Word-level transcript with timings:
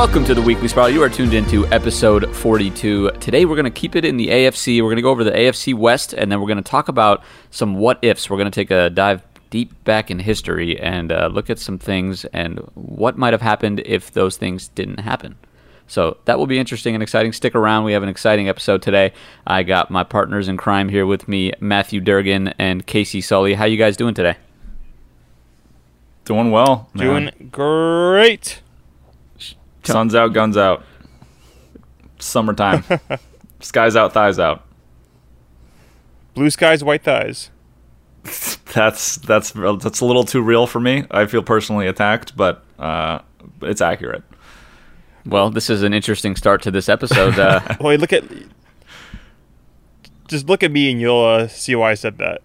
Welcome 0.00 0.24
to 0.24 0.34
the 0.34 0.40
Weekly 0.40 0.66
Spiral. 0.66 0.88
You 0.88 1.02
are 1.02 1.10
tuned 1.10 1.34
into 1.34 1.66
episode 1.66 2.34
42. 2.34 3.10
Today 3.20 3.44
we're 3.44 3.54
going 3.54 3.64
to 3.64 3.70
keep 3.70 3.94
it 3.96 4.04
in 4.04 4.16
the 4.16 4.28
AFC. 4.28 4.80
We're 4.80 4.88
going 4.88 4.96
to 4.96 5.02
go 5.02 5.10
over 5.10 5.24
the 5.24 5.30
AFC 5.30 5.74
West, 5.74 6.14
and 6.14 6.32
then 6.32 6.40
we're 6.40 6.46
going 6.46 6.62
to 6.62 6.70
talk 6.70 6.88
about 6.88 7.22
some 7.50 7.74
what 7.74 7.98
ifs. 8.00 8.30
We're 8.30 8.38
going 8.38 8.50
to 8.50 8.54
take 8.54 8.70
a 8.70 8.88
dive 8.88 9.22
deep 9.50 9.84
back 9.84 10.10
in 10.10 10.18
history 10.18 10.80
and 10.80 11.12
uh, 11.12 11.28
look 11.30 11.50
at 11.50 11.58
some 11.58 11.76
things 11.78 12.24
and 12.26 12.60
what 12.74 13.18
might 13.18 13.34
have 13.34 13.42
happened 13.42 13.82
if 13.84 14.12
those 14.12 14.38
things 14.38 14.68
didn't 14.68 15.00
happen. 15.00 15.36
So 15.90 16.18
that 16.26 16.38
will 16.38 16.46
be 16.46 16.56
interesting 16.56 16.94
and 16.94 17.02
exciting. 17.02 17.32
Stick 17.32 17.56
around. 17.56 17.82
We 17.82 17.94
have 17.94 18.04
an 18.04 18.08
exciting 18.08 18.48
episode 18.48 18.80
today. 18.80 19.12
I 19.44 19.64
got 19.64 19.90
my 19.90 20.04
partners 20.04 20.46
in 20.46 20.56
crime 20.56 20.88
here 20.88 21.04
with 21.04 21.26
me, 21.26 21.52
Matthew 21.58 22.00
Durgan 22.00 22.54
and 22.60 22.86
Casey 22.86 23.20
Sully. 23.20 23.54
How 23.54 23.64
you 23.64 23.76
guys 23.76 23.96
doing 23.96 24.14
today? 24.14 24.36
Doing 26.26 26.52
well. 26.52 26.88
man. 26.94 27.32
Doing 27.32 27.50
great. 27.50 28.62
Sun's 29.82 30.14
out, 30.14 30.32
guns 30.32 30.56
out. 30.56 30.84
Summertime. 32.20 32.84
Skies 33.60 33.96
out, 33.96 34.12
thighs 34.12 34.38
out. 34.38 34.64
Blue 36.34 36.50
skies, 36.50 36.84
white 36.84 37.02
thighs. 37.02 37.50
that's 38.72 39.16
that's 39.16 39.50
that's 39.50 40.00
a 40.00 40.04
little 40.04 40.22
too 40.22 40.40
real 40.40 40.68
for 40.68 40.78
me. 40.78 41.04
I 41.10 41.26
feel 41.26 41.42
personally 41.42 41.88
attacked, 41.88 42.36
but 42.36 42.62
uh, 42.78 43.18
it's 43.62 43.80
accurate. 43.80 44.22
Well, 45.26 45.50
this 45.50 45.70
is 45.70 45.82
an 45.82 45.92
interesting 45.92 46.36
start 46.36 46.62
to 46.62 46.70
this 46.70 46.88
episode. 46.88 47.38
Uh, 47.38 47.60
well, 47.80 47.96
look 47.96 48.12
at 48.12 48.24
just 50.28 50.48
look 50.48 50.62
at 50.62 50.70
me, 50.70 50.90
and 50.90 51.00
you'll 51.00 51.24
uh, 51.24 51.48
see 51.48 51.74
why 51.74 51.90
I 51.90 51.94
said 51.94 52.18
that. 52.18 52.42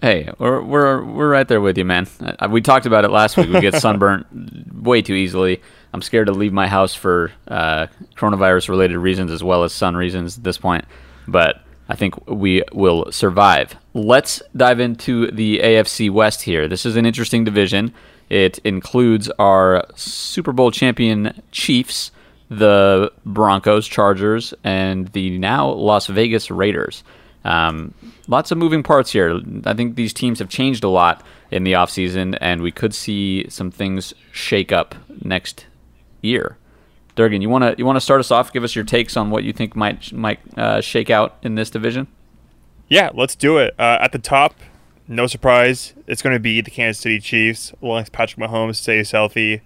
Hey, 0.00 0.28
we're 0.38 0.60
we're 0.62 1.04
we're 1.04 1.30
right 1.30 1.46
there 1.46 1.60
with 1.60 1.78
you, 1.78 1.84
man. 1.84 2.08
Uh, 2.20 2.48
we 2.50 2.60
talked 2.60 2.86
about 2.86 3.04
it 3.04 3.10
last 3.10 3.36
week. 3.36 3.48
We 3.50 3.60
get 3.60 3.74
sunburnt 3.80 4.26
way 4.74 5.02
too 5.02 5.14
easily. 5.14 5.62
I'm 5.92 6.02
scared 6.02 6.26
to 6.26 6.32
leave 6.32 6.52
my 6.52 6.66
house 6.66 6.94
for 6.94 7.30
uh, 7.46 7.86
coronavirus 8.16 8.68
related 8.68 8.98
reasons 8.98 9.30
as 9.30 9.44
well 9.44 9.62
as 9.62 9.72
sun 9.72 9.94
reasons 9.94 10.38
at 10.38 10.44
this 10.44 10.58
point. 10.58 10.86
But 11.28 11.62
I 11.88 11.94
think 11.94 12.26
we 12.28 12.64
will 12.72 13.12
survive. 13.12 13.76
Let's 13.94 14.42
dive 14.56 14.80
into 14.80 15.30
the 15.30 15.58
AFC 15.58 16.10
West 16.10 16.42
here. 16.42 16.66
This 16.66 16.86
is 16.86 16.96
an 16.96 17.06
interesting 17.06 17.44
division. 17.44 17.92
It 18.32 18.60
includes 18.60 19.28
our 19.38 19.84
Super 19.94 20.52
Bowl 20.52 20.70
champion 20.70 21.42
Chiefs, 21.50 22.12
the 22.48 23.12
Broncos, 23.26 23.86
Chargers, 23.86 24.54
and 24.64 25.08
the 25.08 25.38
now 25.38 25.68
Las 25.68 26.06
Vegas 26.06 26.50
Raiders. 26.50 27.04
Um, 27.44 27.92
lots 28.28 28.50
of 28.50 28.56
moving 28.56 28.82
parts 28.82 29.12
here. 29.12 29.38
I 29.66 29.74
think 29.74 29.96
these 29.96 30.14
teams 30.14 30.38
have 30.38 30.48
changed 30.48 30.82
a 30.82 30.88
lot 30.88 31.22
in 31.50 31.64
the 31.64 31.72
offseason, 31.72 32.38
and 32.40 32.62
we 32.62 32.72
could 32.72 32.94
see 32.94 33.44
some 33.50 33.70
things 33.70 34.14
shake 34.32 34.72
up 34.72 34.94
next 35.22 35.66
year. 36.22 36.56
Durgan, 37.16 37.42
you 37.42 37.50
want 37.50 37.64
to 37.64 37.74
you 37.76 37.84
want 37.84 37.96
to 37.96 38.00
start 38.00 38.20
us 38.20 38.30
off? 38.30 38.50
Give 38.50 38.64
us 38.64 38.74
your 38.74 38.86
takes 38.86 39.14
on 39.14 39.28
what 39.28 39.44
you 39.44 39.52
think 39.52 39.76
might 39.76 40.10
might 40.10 40.40
uh, 40.56 40.80
shake 40.80 41.10
out 41.10 41.36
in 41.42 41.56
this 41.56 41.68
division. 41.68 42.06
Yeah, 42.88 43.10
let's 43.12 43.36
do 43.36 43.58
it. 43.58 43.74
Uh, 43.78 43.98
at 44.00 44.12
the 44.12 44.18
top, 44.18 44.54
no 45.08 45.26
surprise, 45.26 45.94
it's 46.06 46.22
going 46.22 46.34
to 46.34 46.40
be 46.40 46.60
the 46.60 46.70
Kansas 46.70 47.02
City 47.02 47.20
Chiefs. 47.20 47.72
Long 47.80 48.04
Patrick 48.06 48.38
Mahomes 48.38 48.76
stays 48.76 49.10
healthy, 49.10 49.62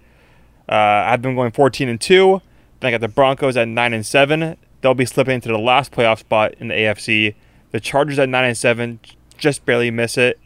uh, 0.69 1.05
I've 1.07 1.21
been 1.21 1.35
going 1.35 1.51
14 1.51 1.87
and 1.87 1.99
two. 1.99 2.41
Then 2.79 2.89
I 2.89 2.91
got 2.91 3.01
the 3.01 3.07
Broncos 3.07 3.55
at 3.57 3.67
nine 3.67 3.93
and 3.93 4.05
seven. 4.05 4.57
They'll 4.81 4.93
be 4.93 5.05
slipping 5.05 5.35
into 5.35 5.49
the 5.49 5.57
last 5.57 5.91
playoff 5.91 6.19
spot 6.19 6.55
in 6.59 6.67
the 6.67 6.73
AFC. 6.73 7.35
The 7.71 7.79
Chargers 7.79 8.19
at 8.19 8.29
nine 8.29 8.45
and 8.45 8.57
seven, 8.57 8.99
just 9.37 9.65
barely 9.65 9.91
miss 9.91 10.17
it. 10.17 10.39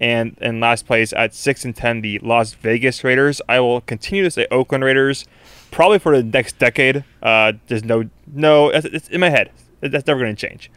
And 0.00 0.36
in 0.40 0.60
last 0.60 0.86
place 0.86 1.12
at 1.12 1.34
six 1.34 1.64
and 1.64 1.76
ten, 1.76 2.00
the 2.00 2.18
Las 2.20 2.54
Vegas 2.54 3.04
Raiders. 3.04 3.40
I 3.48 3.60
will 3.60 3.80
continue 3.82 4.24
to 4.24 4.30
say 4.30 4.46
Oakland 4.50 4.82
Raiders 4.82 5.26
probably 5.70 5.98
for 5.98 6.16
the 6.16 6.22
next 6.22 6.58
decade. 6.58 7.04
Uh, 7.22 7.52
there's 7.68 7.84
no 7.84 8.08
no, 8.26 8.70
it's 8.70 9.08
in 9.08 9.20
my 9.20 9.30
head. 9.30 9.50
That's 9.80 10.06
never 10.06 10.20
going 10.20 10.34
to 10.34 10.48
change. 10.48 10.70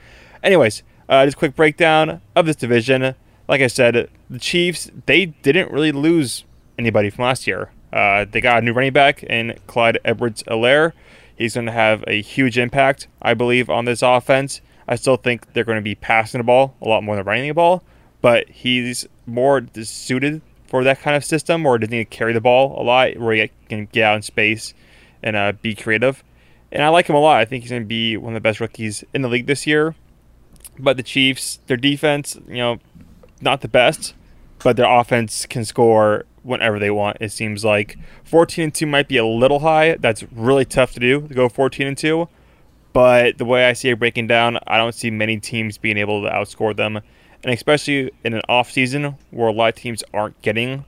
Anyways, 0.44 0.84
uh, 1.10 1.26
just 1.26 1.38
quick 1.38 1.56
breakdown 1.56 2.22
of 2.36 2.46
this 2.46 2.56
division. 2.56 3.16
Like 3.48 3.62
I 3.62 3.68
said, 3.68 4.10
the 4.30 4.40
Chiefs 4.40 4.90
they 5.06 5.26
didn't 5.26 5.72
really 5.72 5.92
lose 5.92 6.46
anybody 6.78 7.10
from 7.10 7.26
last 7.26 7.46
year. 7.48 7.72
Uh, 7.92 8.26
they 8.30 8.42
got 8.42 8.64
a 8.64 8.66
new 8.66 8.74
running 8.74 8.94
back 8.94 9.22
in 9.24 9.60
Clyde 9.68 10.00
Edwards-Helaire. 10.04 10.94
He's 11.36 11.54
going 11.54 11.68
to 11.68 11.72
have 11.72 12.04
a 12.08 12.22
huge 12.22 12.58
impact, 12.58 13.08
I 13.22 13.34
believe, 13.34 13.70
on 13.70 13.86
this 13.86 14.02
offense. 14.02 14.62
I 14.88 14.96
still 14.96 15.18
think 15.18 15.54
they're 15.54 15.64
going 15.64 15.78
to 15.78 15.84
be 15.84 15.96
passing 15.96 16.40
the 16.40 16.44
ball 16.44 16.76
a 16.82 16.88
lot 16.88 17.04
more 17.04 17.16
than 17.16 17.26
running 17.26 17.48
the 17.48 17.54
ball, 17.54 17.84
but 18.22 18.50
he's 18.50 19.08
more 19.26 19.66
suited 19.82 20.42
for 20.66 20.84
that 20.84 21.02
kind 21.02 21.16
of 21.16 21.24
system, 21.24 21.66
or 21.66 21.78
does 21.78 21.90
need 21.90 22.10
to 22.10 22.18
carry 22.18 22.34
the 22.34 22.42
ball 22.42 22.82
a 22.82 22.84
lot, 22.84 23.18
where 23.18 23.36
he 23.36 23.52
can 23.70 23.86
get 23.92 24.04
out 24.04 24.16
in 24.16 24.22
space 24.24 24.74
and 25.22 25.36
uh, 25.36 25.52
be 25.52 25.76
creative. 25.76 26.24
And 26.72 26.82
I 26.84 26.90
like 26.90 27.08
him 27.08 27.16
a 27.16 27.20
lot. 27.20 27.40
I 27.40 27.46
think 27.46 27.64
he's 27.64 27.70
going 27.70 27.84
to 27.84 27.88
be 27.88 28.18
one 28.18 28.34
of 28.34 28.36
the 28.36 28.42
best 28.42 28.60
rookies 28.60 29.04
in 29.14 29.22
the 29.22 29.30
league 29.30 29.46
this 29.46 29.68
year. 29.68 29.96
But 30.80 30.98
the 30.98 31.04
Chiefs, 31.04 31.60
their 31.68 31.78
defense, 31.78 32.36
you 32.48 32.58
know, 32.58 32.80
not 33.44 33.62
the 33.62 33.68
best, 33.68 34.14
but 34.64 34.78
their 34.78 34.90
offense 34.90 35.46
can 35.46 35.66
score 35.66 36.26
whenever 36.44 36.80
they 36.80 36.92
want. 36.92 37.18
It 37.20 37.32
seems 37.32 37.64
like 37.64 37.98
14 38.24 38.66
and 38.66 38.74
2 38.74 38.86
might 38.86 39.08
be 39.08 39.18
a 39.18 39.26
little 39.26 39.60
high. 39.60 39.96
That's 39.96 40.24
really 40.32 40.66
tough 40.66 40.94
to 40.94 41.00
do 41.00 41.28
to 41.28 41.34
go 41.34 41.50
14 41.50 41.88
and 41.88 41.98
2. 41.98 42.28
But 42.92 43.38
the 43.38 43.46
way 43.46 43.66
I 43.66 43.74
see 43.74 43.90
it 43.90 44.00
breaking 44.00 44.28
down, 44.28 44.60
I 44.68 44.78
don't 44.78 44.94
see 44.94 45.10
many 45.10 45.40
teams 45.40 45.78
being 45.78 45.98
able 45.98 46.22
to 46.24 46.30
outscore 46.30 46.76
them. 46.76 46.98
And 47.44 47.54
especially 47.54 48.12
in 48.24 48.34
an 48.34 48.42
off 48.48 48.72
season 48.72 49.16
where 49.32 49.50
a 49.50 49.52
lot 49.52 49.70
of 49.70 49.76
teams 49.76 50.04
aren't 50.14 50.40
getting 50.42 50.86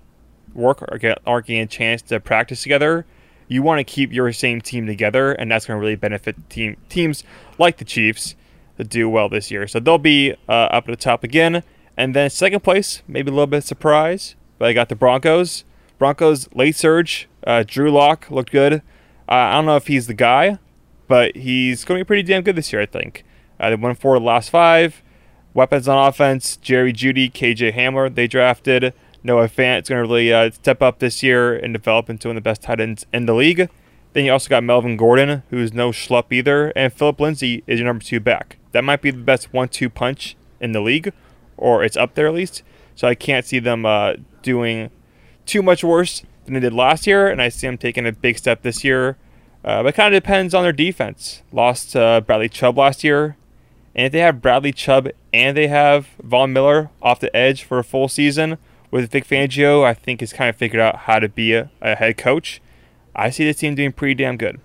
work 0.53 0.81
or 0.81 0.97
get, 0.97 1.19
aren't 1.25 1.47
getting 1.47 1.63
a 1.63 1.67
chance 1.67 2.01
to 2.03 2.19
practice 2.19 2.63
together, 2.63 3.05
you 3.47 3.61
want 3.61 3.79
to 3.79 3.83
keep 3.83 4.11
your 4.11 4.31
same 4.31 4.61
team 4.61 4.87
together, 4.87 5.33
and 5.33 5.51
that's 5.51 5.65
going 5.65 5.77
to 5.77 5.81
really 5.81 5.95
benefit 5.95 6.49
team 6.49 6.77
teams 6.89 7.23
like 7.57 7.77
the 7.77 7.85
Chiefs 7.85 8.35
to 8.77 8.83
do 8.83 9.09
well 9.09 9.29
this 9.29 9.51
year. 9.51 9.67
So 9.67 9.79
they'll 9.79 9.97
be 9.97 10.33
uh, 10.49 10.51
up 10.51 10.87
at 10.87 10.91
the 10.91 10.95
top 10.95 11.23
again, 11.23 11.63
and 11.97 12.15
then 12.15 12.29
second 12.29 12.61
place, 12.61 13.01
maybe 13.07 13.29
a 13.29 13.33
little 13.33 13.47
bit 13.47 13.57
of 13.57 13.63
surprise, 13.63 14.35
but 14.57 14.67
I 14.67 14.73
got 14.73 14.89
the 14.89 14.95
Broncos. 14.95 15.63
Broncos 15.97 16.49
late 16.53 16.75
surge. 16.75 17.27
Uh, 17.45 17.63
Drew 17.65 17.91
Lock 17.91 18.29
looked 18.29 18.51
good. 18.51 18.81
Uh, 19.27 19.31
I 19.31 19.53
don't 19.53 19.65
know 19.65 19.75
if 19.75 19.87
he's 19.87 20.07
the 20.07 20.13
guy, 20.13 20.59
but 21.07 21.35
he's 21.35 21.85
going 21.85 21.99
to 21.99 22.03
be 22.03 22.07
pretty 22.07 22.23
damn 22.23 22.43
good 22.43 22.55
this 22.55 22.73
year. 22.73 22.81
I 22.81 22.85
think 22.85 23.23
uh, 23.59 23.75
they 23.75 23.93
four 23.93 24.15
of 24.15 24.21
the 24.21 24.27
last 24.27 24.49
five. 24.49 25.01
Weapons 25.53 25.87
on 25.87 26.07
offense: 26.07 26.57
Jerry 26.57 26.91
Jeudy, 26.91 27.31
KJ 27.31 27.75
Hamler. 27.75 28.13
They 28.13 28.27
drafted. 28.27 28.93
Noah 29.23 29.47
Fant 29.47 29.81
is 29.81 29.89
going 29.89 30.03
to 30.03 30.07
really 30.07 30.31
uh, 30.31 30.51
step 30.51 30.83
up 30.83 30.99
this 30.99 31.23
year 31.23 31.55
and 31.55 31.73
develop 31.73 32.11
into 32.11 32.27
one 32.27 32.37
of 32.37 32.43
the 32.43 32.47
best 32.47 32.61
tight 32.61 32.79
ends 32.79 33.07
in 33.11 33.25
the 33.25 33.33
league. 33.33 33.69
Then 34.13 34.25
you 34.25 34.31
also 34.31 34.49
got 34.49 34.63
Melvin 34.63 34.97
Gordon, 34.97 35.43
who's 35.49 35.73
no 35.73 35.89
schlup 35.89 36.31
either, 36.31 36.71
and 36.75 36.93
Philip 36.93 37.19
Lindsay 37.19 37.63
is 37.65 37.79
your 37.79 37.87
number 37.87 38.03
two 38.03 38.19
back. 38.19 38.57
That 38.71 38.83
might 38.83 39.01
be 39.01 39.11
the 39.11 39.17
best 39.17 39.51
one-two 39.51 39.89
punch 39.89 40.37
in 40.61 40.73
the 40.73 40.79
league, 40.79 41.11
or 41.57 41.83
it's 41.83 41.97
up 41.97 42.15
there 42.15 42.27
at 42.27 42.33
least. 42.33 42.63
So 42.95 43.07
I 43.07 43.15
can't 43.15 43.45
see 43.45 43.59
them 43.59 43.85
uh, 43.85 44.13
doing 44.41 44.89
too 45.45 45.61
much 45.61 45.83
worse 45.83 46.23
than 46.45 46.53
they 46.53 46.59
did 46.59 46.73
last 46.73 47.07
year, 47.07 47.27
and 47.27 47.41
I 47.41 47.49
see 47.49 47.67
them 47.67 47.77
taking 47.77 48.05
a 48.05 48.11
big 48.11 48.37
step 48.37 48.61
this 48.61 48.83
year. 48.83 49.17
Uh, 49.63 49.83
but 49.83 49.89
it 49.89 49.95
kind 49.95 50.13
of 50.13 50.23
depends 50.23 50.53
on 50.53 50.63
their 50.63 50.71
defense. 50.71 51.41
Lost 51.51 51.95
uh, 51.95 52.21
Bradley 52.21 52.49
Chubb 52.49 52.77
last 52.77 53.03
year, 53.03 53.35
and 53.95 54.05
if 54.05 54.11
they 54.11 54.19
have 54.19 54.41
Bradley 54.41 54.71
Chubb 54.71 55.09
and 55.33 55.57
they 55.57 55.67
have 55.67 56.07
Von 56.21 56.53
Miller 56.53 56.91
off 57.01 57.19
the 57.19 57.35
edge 57.35 57.63
for 57.63 57.79
a 57.79 57.83
full 57.83 58.07
season– 58.07 58.57
with 58.95 59.11
Vic 59.11 59.27
Fangio, 59.27 59.83
I 59.83 59.93
think 59.93 60.21
has 60.21 60.31
kind 60.31 60.49
of 60.49 60.55
figured 60.55 60.81
out 60.81 60.99
how 60.99 61.19
to 61.19 61.27
be 61.27 61.53
a, 61.53 61.69
a 61.81 61.95
head 61.95 62.17
coach. 62.17 62.61
I 63.13 63.29
see 63.29 63.43
this 63.43 63.57
team 63.57 63.75
doing 63.75 63.91
pretty 63.91 64.13
damn 64.13 64.37
good. 64.37 64.61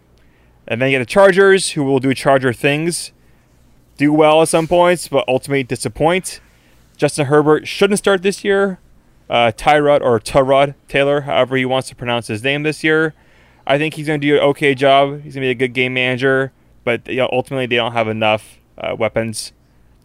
And 0.68 0.80
then 0.80 0.90
you 0.90 0.98
get 0.98 1.00
the 1.00 1.10
Chargers, 1.10 1.72
who 1.72 1.82
will 1.82 1.98
do 1.98 2.14
Charger 2.14 2.52
things, 2.52 3.10
do 3.96 4.12
well 4.12 4.42
at 4.42 4.48
some 4.48 4.68
points, 4.68 5.08
but 5.08 5.24
ultimately 5.26 5.64
disappoint. 5.64 6.40
Justin 7.00 7.28
Herbert 7.28 7.66
shouldn't 7.66 7.96
start 7.96 8.20
this 8.20 8.44
year. 8.44 8.78
Uh, 9.30 9.50
Tyrod 9.56 10.02
or 10.02 10.20
Tyrod 10.20 10.74
Taylor, 10.86 11.22
however 11.22 11.56
he 11.56 11.64
wants 11.64 11.88
to 11.88 11.96
pronounce 11.96 12.26
his 12.26 12.44
name 12.44 12.62
this 12.62 12.84
year. 12.84 13.14
I 13.66 13.78
think 13.78 13.94
he's 13.94 14.06
going 14.06 14.20
to 14.20 14.26
do 14.26 14.34
an 14.34 14.42
okay 14.42 14.74
job. 14.74 15.22
He's 15.22 15.34
going 15.34 15.40
to 15.42 15.46
be 15.46 15.50
a 15.50 15.54
good 15.54 15.72
game 15.72 15.94
manager, 15.94 16.52
but 16.84 17.08
you 17.08 17.16
know, 17.16 17.30
ultimately 17.32 17.64
they 17.64 17.76
don't 17.76 17.92
have 17.92 18.06
enough 18.06 18.58
uh, 18.76 18.94
weapons 18.98 19.54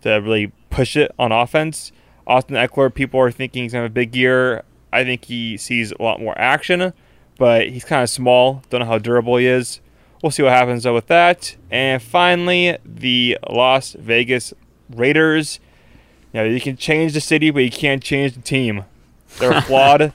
to 0.03 0.11
really 0.21 0.53
push 0.69 0.95
it 0.95 1.11
on 1.19 1.33
offense. 1.33 1.91
Austin 2.25 2.55
Ekeler, 2.55 2.93
people 2.93 3.19
are 3.19 3.29
thinking 3.29 3.63
he's 3.63 3.73
going 3.73 3.81
to 3.81 3.87
have 3.87 3.91
a 3.91 3.93
big 3.93 4.15
year. 4.15 4.63
I 4.93 5.03
think 5.03 5.25
he 5.25 5.57
sees 5.57 5.91
a 5.91 6.01
lot 6.01 6.21
more 6.21 6.37
action, 6.39 6.93
but 7.37 7.67
he's 7.67 7.83
kind 7.83 8.03
of 8.03 8.09
small. 8.09 8.63
Don't 8.69 8.79
know 8.79 8.85
how 8.85 8.99
durable 8.99 9.35
he 9.35 9.47
is. 9.47 9.81
We'll 10.23 10.31
see 10.31 10.43
what 10.43 10.53
happens 10.53 10.83
though 10.83 10.93
with 10.93 11.07
that. 11.07 11.57
And 11.69 12.01
finally, 12.01 12.77
the 12.85 13.37
Las 13.49 13.97
Vegas 13.99 14.53
Raiders. 14.89 15.59
You 16.35 16.41
know, 16.41 16.47
you 16.49 16.59
can 16.59 16.75
change 16.75 17.13
the 17.13 17.21
city, 17.21 17.49
but 17.49 17.61
you 17.61 17.71
can't 17.71 18.03
change 18.03 18.33
the 18.33 18.41
team. 18.41 18.83
They're 19.39 19.61
flawed. 19.61 20.11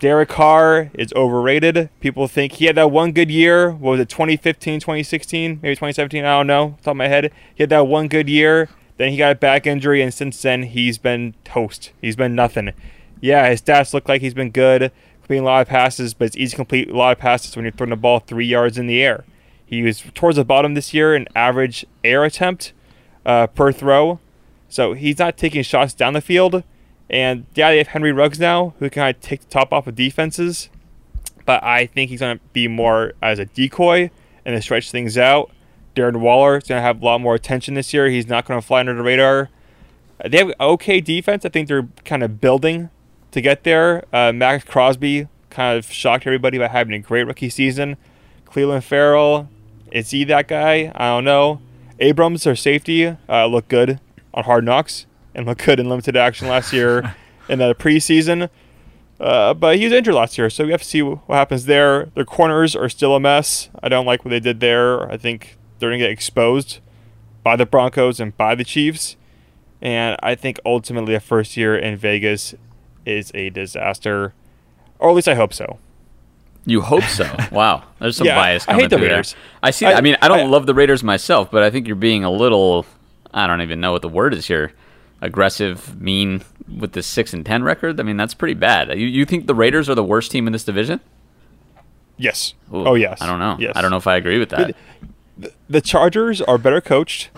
Derek 0.00 0.28
Carr 0.28 0.90
is 0.92 1.12
overrated. 1.12 1.88
People 2.00 2.26
think 2.26 2.54
he 2.54 2.64
had 2.64 2.74
that 2.74 2.90
one 2.90 3.12
good 3.12 3.30
year. 3.30 3.70
What 3.70 3.92
was 3.92 4.00
it, 4.00 4.08
2015, 4.08 4.80
2016, 4.80 5.60
maybe 5.62 5.76
2017? 5.76 6.24
I 6.24 6.38
don't 6.38 6.48
know. 6.48 6.78
Top 6.82 6.92
of 6.92 6.96
my 6.96 7.06
head, 7.06 7.30
he 7.54 7.62
had 7.62 7.70
that 7.70 7.86
one 7.86 8.08
good 8.08 8.28
year. 8.28 8.70
Then 8.96 9.12
he 9.12 9.16
got 9.16 9.30
a 9.30 9.34
back 9.36 9.68
injury, 9.68 10.02
and 10.02 10.12
since 10.12 10.42
then 10.42 10.64
he's 10.64 10.98
been 10.98 11.36
toast. 11.44 11.92
He's 12.00 12.16
been 12.16 12.34
nothing. 12.34 12.72
Yeah, 13.20 13.48
his 13.50 13.62
stats 13.62 13.94
look 13.94 14.08
like 14.08 14.22
he's 14.22 14.34
been 14.34 14.50
good, 14.50 14.90
completing 15.20 15.44
a 15.44 15.46
lot 15.46 15.62
of 15.62 15.68
passes, 15.68 16.12
but 16.12 16.24
it's 16.24 16.36
easy 16.36 16.50
to 16.50 16.56
complete 16.56 16.90
a 16.90 16.96
lot 16.96 17.12
of 17.12 17.18
passes 17.20 17.54
when 17.54 17.64
you're 17.64 17.70
throwing 17.70 17.90
the 17.90 17.96
ball 17.96 18.18
three 18.18 18.46
yards 18.46 18.78
in 18.78 18.88
the 18.88 19.00
air. 19.00 19.24
He 19.64 19.84
was 19.84 20.02
towards 20.12 20.38
the 20.38 20.44
bottom 20.44 20.74
this 20.74 20.92
year 20.92 21.14
in 21.14 21.28
average 21.36 21.86
air 22.02 22.24
attempt 22.24 22.72
uh, 23.24 23.46
per 23.46 23.70
throw, 23.70 24.18
so 24.70 24.94
he's 24.94 25.18
not 25.18 25.36
taking 25.36 25.62
shots 25.62 25.92
down 25.92 26.14
the 26.14 26.20
field. 26.22 26.62
And 27.10 27.44
yeah, 27.54 27.70
they 27.70 27.78
have 27.78 27.88
Henry 27.88 28.12
Ruggs 28.12 28.38
now, 28.38 28.74
who 28.78 28.88
can 28.88 29.02
kind 29.02 29.16
of 29.16 29.20
take 29.20 29.40
the 29.40 29.48
top 29.48 29.72
off 29.72 29.86
of 29.88 29.96
defenses. 29.96 30.70
But 31.44 31.62
I 31.64 31.86
think 31.86 32.08
he's 32.08 32.20
going 32.20 32.38
to 32.38 32.44
be 32.52 32.68
more 32.68 33.12
as 33.20 33.40
a 33.40 33.46
decoy 33.46 34.10
and 34.44 34.56
to 34.56 34.62
stretch 34.62 34.90
things 34.92 35.18
out. 35.18 35.50
Darren 35.96 36.20
Waller 36.20 36.58
is 36.58 36.68
going 36.68 36.78
to 36.78 36.82
have 36.82 37.02
a 37.02 37.04
lot 37.04 37.20
more 37.20 37.34
attention 37.34 37.74
this 37.74 37.92
year. 37.92 38.08
He's 38.08 38.28
not 38.28 38.46
going 38.46 38.60
to 38.60 38.66
fly 38.66 38.80
under 38.80 38.94
the 38.94 39.02
radar. 39.02 39.50
Uh, 40.24 40.28
They 40.28 40.38
have 40.38 40.52
okay 40.60 41.00
defense. 41.00 41.44
I 41.44 41.48
think 41.48 41.66
they're 41.66 41.88
kind 42.04 42.22
of 42.22 42.40
building 42.40 42.90
to 43.32 43.40
get 43.40 43.64
there. 43.64 44.04
Uh, 44.12 44.32
Maxx 44.32 44.64
Crosby 44.64 45.26
kind 45.50 45.76
of 45.76 45.90
shocked 45.90 46.26
everybody 46.28 46.58
by 46.58 46.68
having 46.68 46.94
a 46.94 47.00
great 47.00 47.26
rookie 47.26 47.50
season. 47.50 47.96
Clelin 48.46 48.84
Ferrell, 48.84 49.48
is 49.90 50.10
he 50.10 50.22
that 50.24 50.46
guy? 50.46 50.92
I 50.94 51.08
don't 51.08 51.24
know. 51.24 51.60
Abrams, 51.98 52.44
their 52.44 52.56
safety, 52.56 53.16
uh, 53.28 53.46
looked 53.46 53.68
good 53.68 53.98
on 54.34 54.44
Hard 54.44 54.64
Knocks 54.64 55.06
and 55.34 55.46
looked 55.46 55.64
good 55.64 55.78
in 55.80 55.88
limited 55.88 56.16
action 56.16 56.48
last 56.48 56.72
year 56.72 57.14
in 57.48 57.58
the 57.58 57.74
preseason. 57.74 58.48
Uh, 59.18 59.52
but 59.52 59.76
he 59.76 59.84
was 59.84 59.92
injured 59.92 60.14
last 60.14 60.38
year, 60.38 60.48
so 60.48 60.64
we 60.64 60.70
have 60.70 60.80
to 60.80 60.88
see 60.88 61.02
what 61.02 61.20
happens 61.28 61.66
there. 61.66 62.06
Their 62.14 62.24
corners 62.24 62.74
are 62.74 62.88
still 62.88 63.14
a 63.14 63.20
mess. 63.20 63.68
I 63.82 63.88
don't 63.90 64.06
like 64.06 64.24
what 64.24 64.30
they 64.30 64.40
did 64.40 64.60
there. 64.60 65.10
I 65.10 65.16
think 65.18 65.58
they're 65.78 65.90
going 65.90 66.00
to 66.00 66.06
get 66.06 66.10
exposed 66.12 66.78
by 67.42 67.56
the 67.56 67.66
Broncos 67.66 68.18
and 68.18 68.34
by 68.36 68.54
the 68.54 68.64
Chiefs. 68.64 69.16
And 69.82 70.16
I 70.22 70.34
think 70.34 70.58
ultimately 70.64 71.14
a 71.14 71.20
first 71.20 71.56
year 71.56 71.76
in 71.76 71.96
Vegas 71.96 72.54
is 73.04 73.30
a 73.34 73.50
disaster. 73.50 74.32
Or 74.98 75.10
at 75.10 75.14
least 75.16 75.28
I 75.28 75.34
hope 75.34 75.52
so. 75.52 75.78
You 76.66 76.80
hope 76.82 77.04
so. 77.04 77.30
Wow, 77.52 77.84
there's 77.98 78.16
some 78.16 78.26
Yeah, 78.26 78.36
bias. 78.36 78.66
I 78.68 78.74
hate 78.74 78.90
the 78.90 78.96
through 78.96 79.06
there. 79.06 79.10
Raiders. 79.16 79.34
I 79.62 79.70
see. 79.70 79.86
I- 79.86 79.92
I, 79.92 79.94
I 79.96 80.00
mean, 80.02 80.16
I 80.22 80.28
don't 80.28 80.40
I- 80.40 80.44
love 80.44 80.64
the 80.66 80.74
Raiders 80.74 81.02
myself, 81.02 81.50
but 81.50 81.62
I 81.62 81.70
think 81.70 81.86
you're 81.86 81.96
being 81.96 82.24
a 82.24 82.30
little. 82.30 82.86
I 83.32 83.46
don't 83.46 83.60
even 83.62 83.80
know 83.80 83.92
what 83.92 84.02
the 84.02 84.08
word 84.08 84.34
is 84.34 84.46
here. 84.46 84.72
Aggressive, 85.22 86.00
mean 86.00 86.42
with 86.78 86.92
the 86.92 87.02
six 87.02 87.32
and 87.32 87.44
ten 87.44 87.62
record. 87.62 88.00
I 88.00 88.02
mean, 88.02 88.16
that's 88.16 88.34
pretty 88.34 88.54
bad. 88.54 88.88
You, 88.98 89.06
you 89.06 89.24
think 89.24 89.46
the 89.46 89.54
Raiders 89.54 89.88
are 89.88 89.94
the 89.94 90.04
worst 90.04 90.30
team 90.30 90.46
in 90.46 90.52
this 90.52 90.64
division? 90.64 91.00
Yes. 92.16 92.54
Ooh, 92.72 92.86
oh, 92.88 92.94
yes. 92.94 93.20
I 93.20 93.26
don't 93.26 93.38
know. 93.38 93.56
Yes. 93.58 93.72
I 93.76 93.82
don't 93.82 93.90
know 93.90 93.96
if 93.96 94.06
I 94.06 94.16
agree 94.16 94.38
with 94.38 94.50
that. 94.50 94.74
the 95.68 95.80
Chargers 95.80 96.40
are 96.42 96.58
better 96.58 96.80
coached 96.80 97.30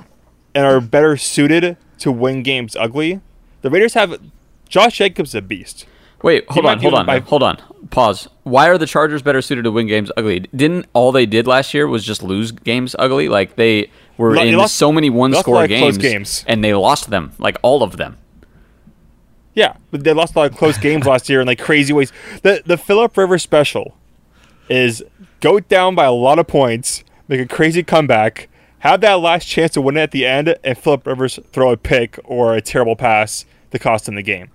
and 0.54 0.64
are 0.66 0.80
better 0.80 1.16
suited 1.16 1.76
to 1.98 2.12
win 2.12 2.42
games 2.42 2.76
ugly. 2.76 3.20
The 3.62 3.70
Raiders 3.70 3.94
have 3.94 4.20
Josh 4.68 4.98
Jacobs 4.98 5.30
is 5.30 5.34
a 5.36 5.42
beast. 5.42 5.86
Wait, 6.22 6.44
hold 6.48 6.64
might 6.64 6.72
on, 6.72 6.78
hold 6.80 6.94
on, 6.94 7.06
buy- 7.06 7.18
hold 7.20 7.42
on. 7.42 7.58
Pause. 7.90 8.28
Why 8.44 8.68
are 8.68 8.78
the 8.78 8.86
Chargers 8.86 9.22
better 9.22 9.42
suited 9.42 9.62
to 9.62 9.72
win 9.72 9.86
games 9.88 10.10
ugly? 10.16 10.40
Didn't 10.54 10.86
all 10.92 11.10
they 11.12 11.26
did 11.26 11.46
last 11.46 11.74
year 11.74 11.86
was 11.88 12.04
just 12.04 12.22
lose 12.22 12.52
games 12.52 12.94
ugly? 12.98 13.28
Like 13.28 13.56
they 13.56 13.90
were 14.18 14.34
they 14.34 14.48
in 14.50 14.56
lost- 14.56 14.76
so 14.76 14.92
many 14.92 15.08
they 15.08 15.14
lost 15.14 15.16
a 15.16 15.18
one-score 15.18 15.54
lot 15.56 15.70
of 15.70 15.78
close 15.78 15.98
games, 15.98 16.12
games. 16.12 16.44
and 16.48 16.62
they 16.64 16.74
lost 16.74 17.10
them, 17.10 17.32
like 17.38 17.58
all 17.62 17.82
of 17.82 17.96
them. 17.96 18.18
Yeah, 19.54 19.76
but 19.90 20.04
they 20.04 20.12
lost 20.12 20.34
a 20.34 20.38
lot 20.38 20.50
of 20.50 20.56
close 20.56 20.78
games 20.78 21.04
last 21.06 21.28
year 21.28 21.40
in 21.40 21.46
like 21.46 21.58
crazy 21.58 21.92
ways. 21.92 22.12
The 22.42 22.62
the 22.64 22.76
Philip 22.78 23.16
Rivers 23.16 23.42
special 23.42 23.96
is 24.68 25.02
go 25.40 25.60
down 25.60 25.94
by 25.94 26.04
a 26.06 26.12
lot 26.12 26.38
of 26.38 26.46
points, 26.46 27.04
make 27.28 27.40
a 27.40 27.46
crazy 27.46 27.82
comeback, 27.82 28.48
have 28.78 29.00
that 29.02 29.14
last 29.20 29.46
chance 29.46 29.72
to 29.72 29.80
win 29.82 29.96
it 29.96 30.00
at 30.00 30.10
the 30.12 30.24
end, 30.24 30.54
and 30.64 30.78
Philip 30.78 31.06
Rivers 31.06 31.38
throw 31.52 31.70
a 31.72 31.76
pick 31.76 32.18
or 32.24 32.54
a 32.54 32.62
terrible 32.62 32.96
pass 32.96 33.44
to 33.72 33.78
cost 33.78 34.08
him 34.08 34.14
the 34.14 34.22
game. 34.22 34.48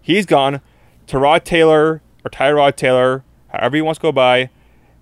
He's 0.00 0.26
gone. 0.26 0.60
Tyrod 1.06 1.44
Taylor 1.44 2.02
or 2.24 2.30
Tyrod 2.30 2.76
Taylor, 2.76 3.24
however 3.48 3.76
he 3.76 3.82
wants 3.82 3.98
to 3.98 4.02
go 4.02 4.12
by, 4.12 4.50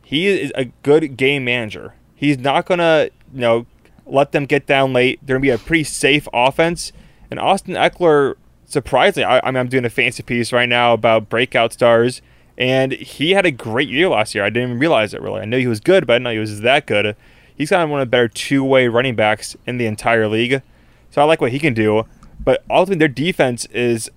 he 0.03 0.27
is 0.29 0.53
a 0.55 0.67
good 0.83 1.17
game 1.17 1.45
manager. 1.45 1.95
He's 2.15 2.39
not 2.39 2.67
gonna, 2.67 3.09
you 3.35 3.41
know, 3.41 3.67
let 4.07 4.33
them 4.33 4.47
get 4.47 4.67
down 4.67 4.93
late. 4.93 5.21
They're 5.23 5.37
gonna 5.37 5.43
be 5.43 5.51
a 5.51 5.59
pretty 5.59 5.85
safe 5.85 6.29
offense. 6.33 6.93
And 7.31 7.39
Austin 7.39 7.75
Ekeler, 7.75 8.35
surprisingly, 8.65 9.25
I, 9.25 9.41
I 9.41 9.51
mean, 9.51 9.59
I'm 9.59 9.69
doing 9.69 9.85
a 9.85 9.91
fancy 9.91 10.23
piece 10.23 10.53
right 10.53 10.69
now 10.69 10.93
about 10.93 11.29
breakout 11.29 11.73
stars, 11.73 12.23
and 12.59 12.93
he 12.93 13.33
had 13.33 13.47
a 13.47 13.51
great 13.51 13.89
year 13.89 14.09
last 14.09 14.35
year. 14.35 14.45
I 14.45 14.51
didn't 14.51 14.71
even 14.71 14.79
realize 14.79 15.15
it 15.15 15.23
really. 15.23 15.41
I 15.41 15.45
knew 15.45 15.59
he 15.59 15.67
was 15.67 15.81
good, 15.81 16.07
but 16.07 16.15
I 16.15 16.17
didn't 16.17 16.25
know 16.25 16.33
he 16.33 16.39
was 16.39 16.61
that 16.61 16.87
good. 16.87 17.17
He's 17.55 17.71
kind 17.71 17.83
of 17.83 17.91
one 17.91 18.01
of 18.01 18.07
the 18.07 18.11
better 18.11 18.29
two-way 18.29 18.89
running 18.89 19.15
backs 19.15 19.57
in 19.67 19.77
the 19.77 19.87
entire 19.87 20.27
league. 20.27 20.63
So 21.11 21.21
I 21.21 21.25
like 21.25 21.41
what 21.41 21.53
he 21.53 21.59
can 21.59 21.75
do. 21.75 22.05
But 22.43 22.65
ultimately, 22.71 23.01
their 23.01 23.09
defense 23.09 23.67
is 23.67 24.11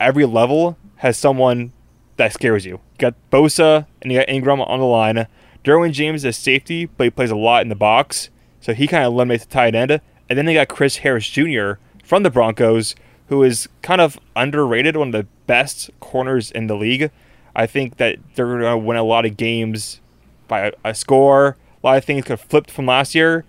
every 0.00 0.24
level 0.24 0.76
has 0.96 1.16
someone 1.16 1.72
that 2.16 2.32
scares 2.32 2.66
you. 2.66 2.72
You 2.72 2.98
got 2.98 3.14
Bosa 3.30 3.86
and 4.02 4.10
you 4.10 4.18
got 4.18 4.28
Ingram 4.28 4.60
on 4.60 4.80
the 4.80 4.86
line. 4.86 5.26
Derwin 5.64 5.92
James 5.92 6.24
is 6.24 6.36
safety, 6.36 6.86
but 6.86 7.04
he 7.04 7.10
plays 7.10 7.30
a 7.30 7.36
lot 7.36 7.62
in 7.62 7.68
the 7.68 7.76
box, 7.76 8.30
so 8.68 8.74
he 8.74 8.86
kind 8.86 9.02
of 9.02 9.14
eliminates 9.14 9.46
the 9.46 9.50
tight 9.50 9.74
end. 9.74 9.92
And 10.28 10.38
then 10.38 10.44
they 10.44 10.52
got 10.52 10.68
Chris 10.68 10.98
Harris 10.98 11.26
Jr. 11.26 11.72
from 12.04 12.22
the 12.22 12.28
Broncos, 12.28 12.94
who 13.28 13.42
is 13.42 13.66
kind 13.80 13.98
of 13.98 14.18
underrated, 14.36 14.94
one 14.94 15.08
of 15.08 15.12
the 15.12 15.26
best 15.46 15.88
corners 16.00 16.50
in 16.50 16.66
the 16.66 16.76
league. 16.76 17.10
I 17.56 17.64
think 17.64 17.96
that 17.96 18.18
they're 18.34 18.44
going 18.44 18.60
to 18.60 18.76
win 18.76 18.98
a 18.98 19.02
lot 19.02 19.24
of 19.24 19.38
games 19.38 20.02
by 20.48 20.74
a, 20.84 20.94
score. 20.94 21.56
A 21.82 21.86
lot 21.86 21.96
of 21.96 22.04
things 22.04 22.24
could 22.24 22.38
have 22.38 22.42
flipped 22.42 22.70
from 22.70 22.84
last 22.84 23.14
year. 23.14 23.46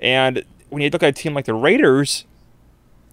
And 0.00 0.44
when 0.68 0.82
you 0.82 0.90
look 0.90 1.02
at 1.02 1.08
a 1.08 1.12
team 1.12 1.32
like 1.32 1.46
the 1.46 1.54
Raiders, 1.54 2.26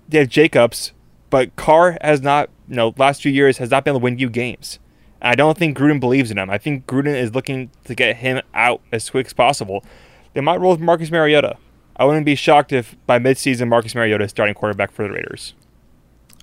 they 0.10 0.18
have 0.18 0.28
Jacobs, 0.28 0.92
but 1.30 1.56
Carr 1.56 1.98
has 2.02 2.22
not, 2.22 2.50
you 2.68 2.76
know, 2.76 2.94
last 2.98 3.22
few 3.22 3.32
years 3.32 3.60
has 3.60 3.72
not 3.72 3.86
been 3.86 3.94
able 3.94 4.02
to 4.02 4.04
win 4.04 4.20
you 4.20 4.30
games. 4.30 4.78
And 5.22 5.32
I 5.32 5.36
don't 5.36 5.58
think 5.58 5.78
Gruden 5.78 6.02
believes 6.02 6.32
in 6.32 6.38
him. 6.38 6.50
I 6.50 6.58
think 6.58 6.86
Gruden 6.86 7.16
is 7.16 7.34
looking 7.34 7.72
to 7.86 7.96
get 7.96 8.18
him 8.18 8.42
out 8.54 8.82
as 8.92 9.10
quick 9.10 9.28
as 9.28 9.34
possible. 9.34 9.86
They 10.36 10.42
might 10.42 10.60
roll 10.60 10.72
with 10.72 10.82
Marcus 10.82 11.10
Mariota. 11.10 11.58
I 11.96 12.04
wouldn't 12.04 12.26
be 12.26 12.36
shocked 12.36 12.74
if 12.74 12.96
by 13.08 13.20
midseason 13.20 13.70
Marcus 13.70 13.96
Mariota 13.96 14.26
is 14.26 14.32
starting 14.32 14.54
quarterback 14.54 14.92
for 14.92 15.08
the 15.08 15.14
Raiders. 15.14 15.54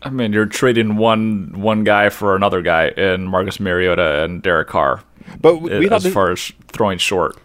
I 0.00 0.08
mean, 0.08 0.32
you're 0.32 0.46
trading 0.46 0.96
one 0.96 1.60
one 1.60 1.84
guy 1.84 2.08
for 2.08 2.34
another 2.34 2.62
guy 2.62 2.88
in 2.88 3.26
Marcus 3.26 3.60
Mariota 3.60 4.24
and 4.24 4.42
Derek 4.42 4.68
Carr. 4.68 5.04
But 5.40 5.58
we, 5.58 5.70
eh, 5.70 5.88
thought 5.88 5.96
as 5.96 6.02
this, 6.04 6.14
far 6.14 6.32
as 6.32 6.52
throwing 6.68 6.96
short. 6.96 7.36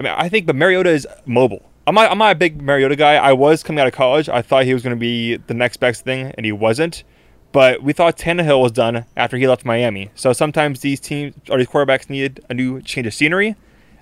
I 0.00 0.02
mean, 0.02 0.14
I 0.16 0.28
think, 0.30 0.46
but 0.46 0.56
Mariota 0.56 0.90
is 0.90 1.06
mobile. 1.26 1.70
I'm 1.86 1.94
not, 1.94 2.10
I'm 2.10 2.18
not 2.18 2.32
a 2.32 2.34
big 2.34 2.62
Mariota 2.62 2.96
guy. 2.96 3.16
I 3.16 3.34
was 3.34 3.62
coming 3.62 3.80
out 3.80 3.86
of 3.86 3.92
college. 3.92 4.28
I 4.28 4.42
thought 4.42 4.64
he 4.64 4.72
was 4.72 4.82
going 4.82 4.96
to 4.96 5.00
be 5.00 5.36
the 5.36 5.54
next 5.54 5.76
best 5.78 6.04
thing, 6.04 6.32
and 6.36 6.46
he 6.46 6.52
wasn't. 6.52 7.04
But 7.52 7.82
we 7.82 7.92
thought 7.92 8.16
Tannehill 8.16 8.60
was 8.62 8.72
done 8.72 9.04
after 9.16 9.36
he 9.36 9.46
left 9.46 9.64
Miami. 9.64 10.10
So 10.14 10.32
sometimes 10.32 10.80
these 10.80 10.98
teams 10.98 11.34
or 11.50 11.58
these 11.58 11.68
quarterbacks 11.68 12.08
needed 12.08 12.44
a 12.48 12.54
new 12.54 12.80
change 12.82 13.06
of 13.06 13.14
scenery. 13.14 13.54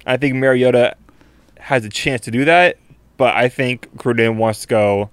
I 0.06 0.16
think 0.16 0.36
Mariota 0.36 0.96
has 1.66 1.84
a 1.84 1.88
chance 1.88 2.20
to 2.22 2.30
do 2.30 2.44
that. 2.44 2.78
But 3.16 3.34
I 3.34 3.48
think 3.48 3.90
Gruden 3.96 4.36
wants 4.36 4.60
to 4.60 4.68
go. 4.68 5.10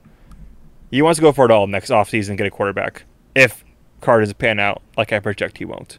He 0.92 1.02
wants 1.02 1.18
to 1.18 1.22
go 1.22 1.32
for 1.32 1.46
it 1.46 1.52
all 1.52 1.66
next 1.66 1.90
offseason 1.90 2.30
and 2.30 2.38
get 2.38 2.46
a 2.46 2.52
quarterback. 2.52 3.04
If 3.34 3.64
Carr 4.02 4.20
doesn't 4.20 4.38
pan 4.38 4.60
out 4.60 4.82
like 4.96 5.12
I 5.12 5.20
project 5.20 5.58
he 5.58 5.66
won't. 5.66 5.98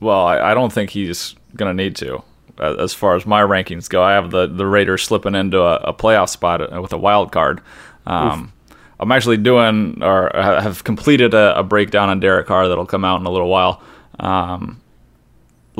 Well, 0.00 0.24
I, 0.26 0.52
I 0.52 0.54
don't 0.54 0.72
think 0.72 0.90
he's 0.90 1.34
going 1.56 1.76
to 1.76 1.82
need 1.82 1.96
to. 1.96 2.22
Uh, 2.58 2.76
As 2.76 2.94
far 2.94 3.16
as 3.16 3.26
my 3.26 3.42
rankings 3.42 3.90
go, 3.90 4.02
I 4.02 4.12
have 4.12 4.30
the, 4.30 4.46
the 4.46 4.64
Raiders 4.64 5.02
slipping 5.02 5.34
into 5.34 5.60
a, 5.60 5.76
a 5.76 5.92
playoff 5.92 6.28
spot 6.28 6.72
uh, 6.72 6.80
with 6.80 6.92
a 6.92 6.98
wild 6.98 7.32
card. 7.32 7.60
Um, 8.06 8.52
I'm 9.00 9.12
actually 9.12 9.36
doing 9.36 10.02
or 10.02 10.30
have 10.34 10.84
completed 10.84 11.34
a, 11.34 11.58
a 11.58 11.62
breakdown 11.62 12.08
on 12.08 12.20
Derek 12.20 12.46
Carr 12.46 12.68
that'll 12.68 12.86
come 12.86 13.04
out 13.04 13.20
in 13.20 13.26
a 13.26 13.30
little 13.30 13.48
while. 13.48 13.82
Um, 14.18 14.80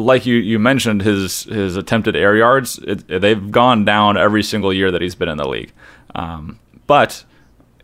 like 0.04 0.26
you, 0.26 0.36
you 0.36 0.58
mentioned, 0.58 1.02
his 1.02 1.44
his 1.44 1.76
attempted 1.76 2.16
air 2.16 2.36
yards 2.36 2.78
it, 2.78 3.06
they've 3.20 3.50
gone 3.50 3.84
down 3.84 4.16
every 4.16 4.42
single 4.42 4.72
year 4.72 4.90
that 4.90 5.02
he's 5.02 5.14
been 5.14 5.28
in 5.28 5.38
the 5.38 5.48
league. 5.48 5.72
Um, 6.14 6.58
but 6.86 7.24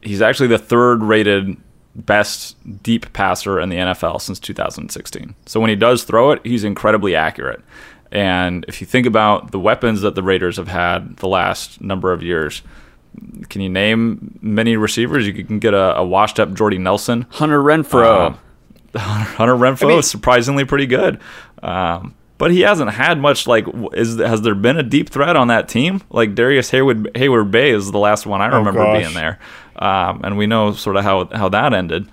he's 0.02 0.22
actually 0.22 0.48
the 0.48 0.58
third 0.58 1.02
rated 1.02 1.56
best 1.94 2.56
deep 2.82 3.12
passer 3.12 3.60
in 3.60 3.68
the 3.68 3.76
NFL 3.76 4.20
since 4.20 4.40
2016. 4.40 5.34
So 5.46 5.60
when 5.60 5.70
he 5.70 5.76
does 5.76 6.04
throw 6.04 6.32
it, 6.32 6.40
he's 6.44 6.64
incredibly 6.64 7.14
accurate. 7.14 7.62
And 8.10 8.64
if 8.68 8.80
you 8.80 8.86
think 8.86 9.06
about 9.06 9.50
the 9.50 9.58
weapons 9.60 10.00
that 10.02 10.14
the 10.14 10.22
Raiders 10.22 10.56
have 10.56 10.68
had 10.68 11.16
the 11.18 11.28
last 11.28 11.80
number 11.80 12.12
of 12.12 12.22
years, 12.22 12.62
can 13.48 13.60
you 13.60 13.68
name 13.68 14.38
many 14.40 14.76
receivers? 14.76 15.26
You 15.26 15.44
can 15.44 15.58
get 15.58 15.74
a, 15.74 15.96
a 15.98 16.04
washed 16.04 16.40
up 16.40 16.52
Jordy 16.54 16.78
Nelson. 16.78 17.26
Hunter 17.30 17.60
Renfrow. 17.60 18.36
Uh, 18.94 18.98
Hunter 18.98 19.54
Renfrow 19.54 19.84
I 19.84 19.88
mean- 19.88 19.98
is 20.00 20.10
surprisingly 20.10 20.64
pretty 20.64 20.86
good. 20.86 21.20
Um, 21.62 22.14
but 22.36 22.50
he 22.50 22.60
hasn't 22.60 22.90
had 22.90 23.20
much. 23.20 23.46
Like, 23.46 23.66
is 23.92 24.18
has 24.18 24.42
there 24.42 24.54
been 24.54 24.76
a 24.76 24.82
deep 24.82 25.08
threat 25.08 25.36
on 25.36 25.48
that 25.48 25.68
team? 25.68 26.02
Like 26.10 26.34
Darrius 26.34 26.70
Heyward 26.70 27.12
Heyward-Bey 27.12 27.70
is 27.70 27.90
the 27.92 27.98
last 27.98 28.26
one 28.26 28.40
I 28.40 28.46
remember 28.46 28.84
gosh. 28.84 29.02
being 29.02 29.14
there, 29.14 29.38
um, 29.76 30.20
and 30.24 30.36
we 30.36 30.46
know 30.46 30.72
sort 30.72 30.96
of 30.96 31.04
how 31.04 31.26
how 31.26 31.48
that 31.48 31.72
ended. 31.72 32.08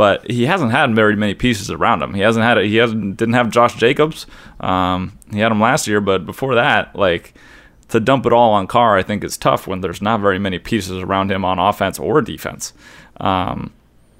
but 0.00 0.30
he 0.30 0.46
hasn't 0.46 0.72
had 0.72 0.94
very 0.94 1.14
many 1.14 1.34
pieces 1.34 1.70
around 1.70 2.02
him. 2.02 2.14
He 2.14 2.22
hasn't 2.22 2.42
had 2.42 2.56
a, 2.56 2.62
he 2.62 2.76
hasn't 2.76 3.18
didn't 3.18 3.34
have 3.34 3.50
Josh 3.50 3.74
Jacobs. 3.74 4.26
Um, 4.58 5.18
he 5.30 5.40
had 5.40 5.52
him 5.52 5.60
last 5.60 5.86
year, 5.86 6.00
but 6.00 6.24
before 6.24 6.54
that, 6.54 6.96
like 6.96 7.34
to 7.88 8.00
dump 8.00 8.24
it 8.24 8.32
all 8.32 8.54
on 8.54 8.66
Carr, 8.66 8.96
I 8.96 9.02
think 9.02 9.22
is 9.22 9.36
tough 9.36 9.66
when 9.66 9.82
there's 9.82 10.00
not 10.00 10.20
very 10.20 10.38
many 10.38 10.58
pieces 10.58 11.02
around 11.02 11.30
him 11.30 11.44
on 11.44 11.58
offense 11.58 11.98
or 11.98 12.22
defense. 12.22 12.72
Um, 13.18 13.74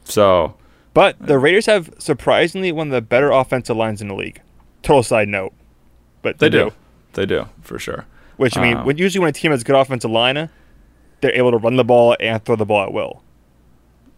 so, 0.05 0.55
but 0.93 1.17
the 1.19 1.39
Raiders 1.39 1.65
have 1.65 1.95
surprisingly 1.97 2.73
one 2.73 2.89
of 2.89 2.93
the 2.93 3.01
better 3.01 3.31
offensive 3.31 3.75
lines 3.75 4.03
in 4.03 4.09
the 4.09 4.15
league. 4.15 4.43
Total 4.83 5.03
side 5.03 5.29
note, 5.29 5.53
but 6.23 6.39
they, 6.39 6.49
they 6.49 6.59
do. 6.59 6.71
do. 6.71 6.77
They 7.13 7.27
do 7.27 7.49
for 7.63 7.79
sure. 7.79 8.07
Which 8.37 8.57
I 8.57 8.63
mean, 8.63 8.77
um, 8.79 8.87
when 8.87 8.97
usually 8.97 9.21
when 9.21 9.31
a 9.31 9.33
team 9.33 9.51
has 9.51 9.63
good 9.63 9.77
offensive 9.77 10.11
line, 10.11 10.49
they're 11.21 11.35
able 11.35 11.51
to 11.51 11.59
run 11.59 11.77
the 11.77 11.85
ball 11.85 12.17
and 12.19 12.43
throw 12.45 12.57
the 12.57 12.65
ball 12.65 12.85
at 12.85 12.93
will. 12.93 13.23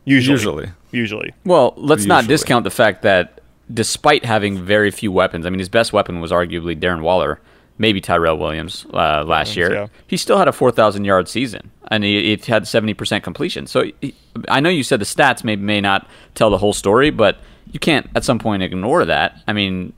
Usually, 0.05 0.35
usually, 0.35 0.71
usually. 0.91 1.35
Well, 1.45 1.75
let's 1.77 2.03
usually. 2.03 2.09
not 2.09 2.27
discount 2.27 2.65
the 2.65 2.71
fact 2.71 3.03
that 3.03 3.41
despite 3.73 4.25
having 4.25 4.63
very 4.63 4.91
few 4.91 5.11
weapons, 5.11 5.47
I 5.47 5.51
mean, 5.51 5.59
his 5.59 5.69
best 5.69 5.93
weapon 5.93 6.21
was 6.21 6.31
arguably 6.31 6.79
Darren 6.79 7.03
Waller 7.03 7.41
maybe 7.79 8.01
Tyrell 8.01 8.39
Williams 8.39 8.87
uh, 8.93 9.25
last 9.25 9.57
year. 9.57 9.73
Yeah. 9.73 9.87
He 10.07 10.17
still 10.17 10.39
had 10.39 10.49
a 10.49 10.53
4,000 10.53 11.05
yard 11.05 11.29
season 11.29 11.71
and 11.89 12.05
he, 12.05 12.37
he 12.37 12.53
had 12.53 12.65
70% 12.65 13.23
completion. 13.23 13.67
So 13.67 13.85
he, 14.01 14.15
I 14.49 14.61
know 14.61 14.69
you 14.69 14.85
said 14.85 15.01
the 15.01 15.05
stats 15.05 15.43
may, 15.45 15.57
may 15.57 15.81
not 15.81 16.07
tell 16.35 16.51
the 16.51 16.59
whole 16.59 16.73
story, 16.73 17.11
but 17.11 17.39
you 17.71 17.81
can't 17.81 18.09
at 18.15 18.25
some 18.25 18.39
point 18.39 18.63
ignore 18.63 19.05
that. 19.05 19.43
I 19.49 19.53
mean, 19.53 19.93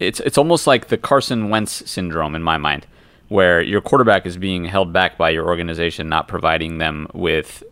it's, 0.00 0.20
it's 0.20 0.38
almost 0.38 0.66
like 0.66 0.88
the 0.88 0.98
Carson 0.98 1.50
Wentz 1.50 1.88
syndrome 1.88 2.34
in 2.34 2.42
my 2.42 2.58
mind, 2.58 2.86
where 3.28 3.60
your 3.62 3.80
quarterback 3.80 4.26
is 4.26 4.36
being 4.36 4.64
held 4.64 4.92
back 4.92 5.16
by 5.16 5.30
your 5.30 5.46
organization 5.46 6.08
not 6.08 6.26
providing 6.26 6.78
them 6.78 7.06
with 7.14 7.62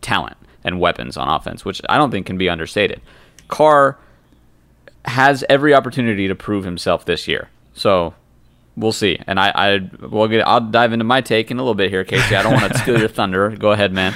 talent 0.00 0.36
and 0.62 0.80
weapons 0.80 1.16
on 1.16 1.28
offense, 1.28 1.64
which 1.64 1.80
I 1.88 1.96
don't 1.96 2.10
think 2.10 2.26
can 2.26 2.38
be 2.38 2.48
understated. 2.48 3.00
Carr 3.48 3.98
has 5.04 5.44
every 5.48 5.74
opportunity 5.74 6.28
to 6.28 6.34
prove 6.34 6.64
himself 6.64 7.04
this 7.04 7.28
year. 7.28 7.48
So 7.74 8.14
we'll 8.76 8.92
see. 8.92 9.18
And 9.26 9.38
I, 9.38 9.52
I 9.54 10.06
will 10.06 10.28
get. 10.28 10.46
I'll 10.46 10.60
dive 10.60 10.92
into 10.92 11.04
my 11.04 11.20
take 11.20 11.50
in 11.50 11.58
a 11.58 11.62
little 11.62 11.74
bit 11.74 11.90
here, 11.90 12.04
Casey. 12.04 12.34
I 12.36 12.42
don't 12.42 12.54
want 12.54 12.72
to 12.72 12.78
steal 12.82 12.98
your 12.98 13.08
thunder. 13.08 13.50
Go 13.50 13.72
ahead, 13.72 13.92
man. 13.92 14.14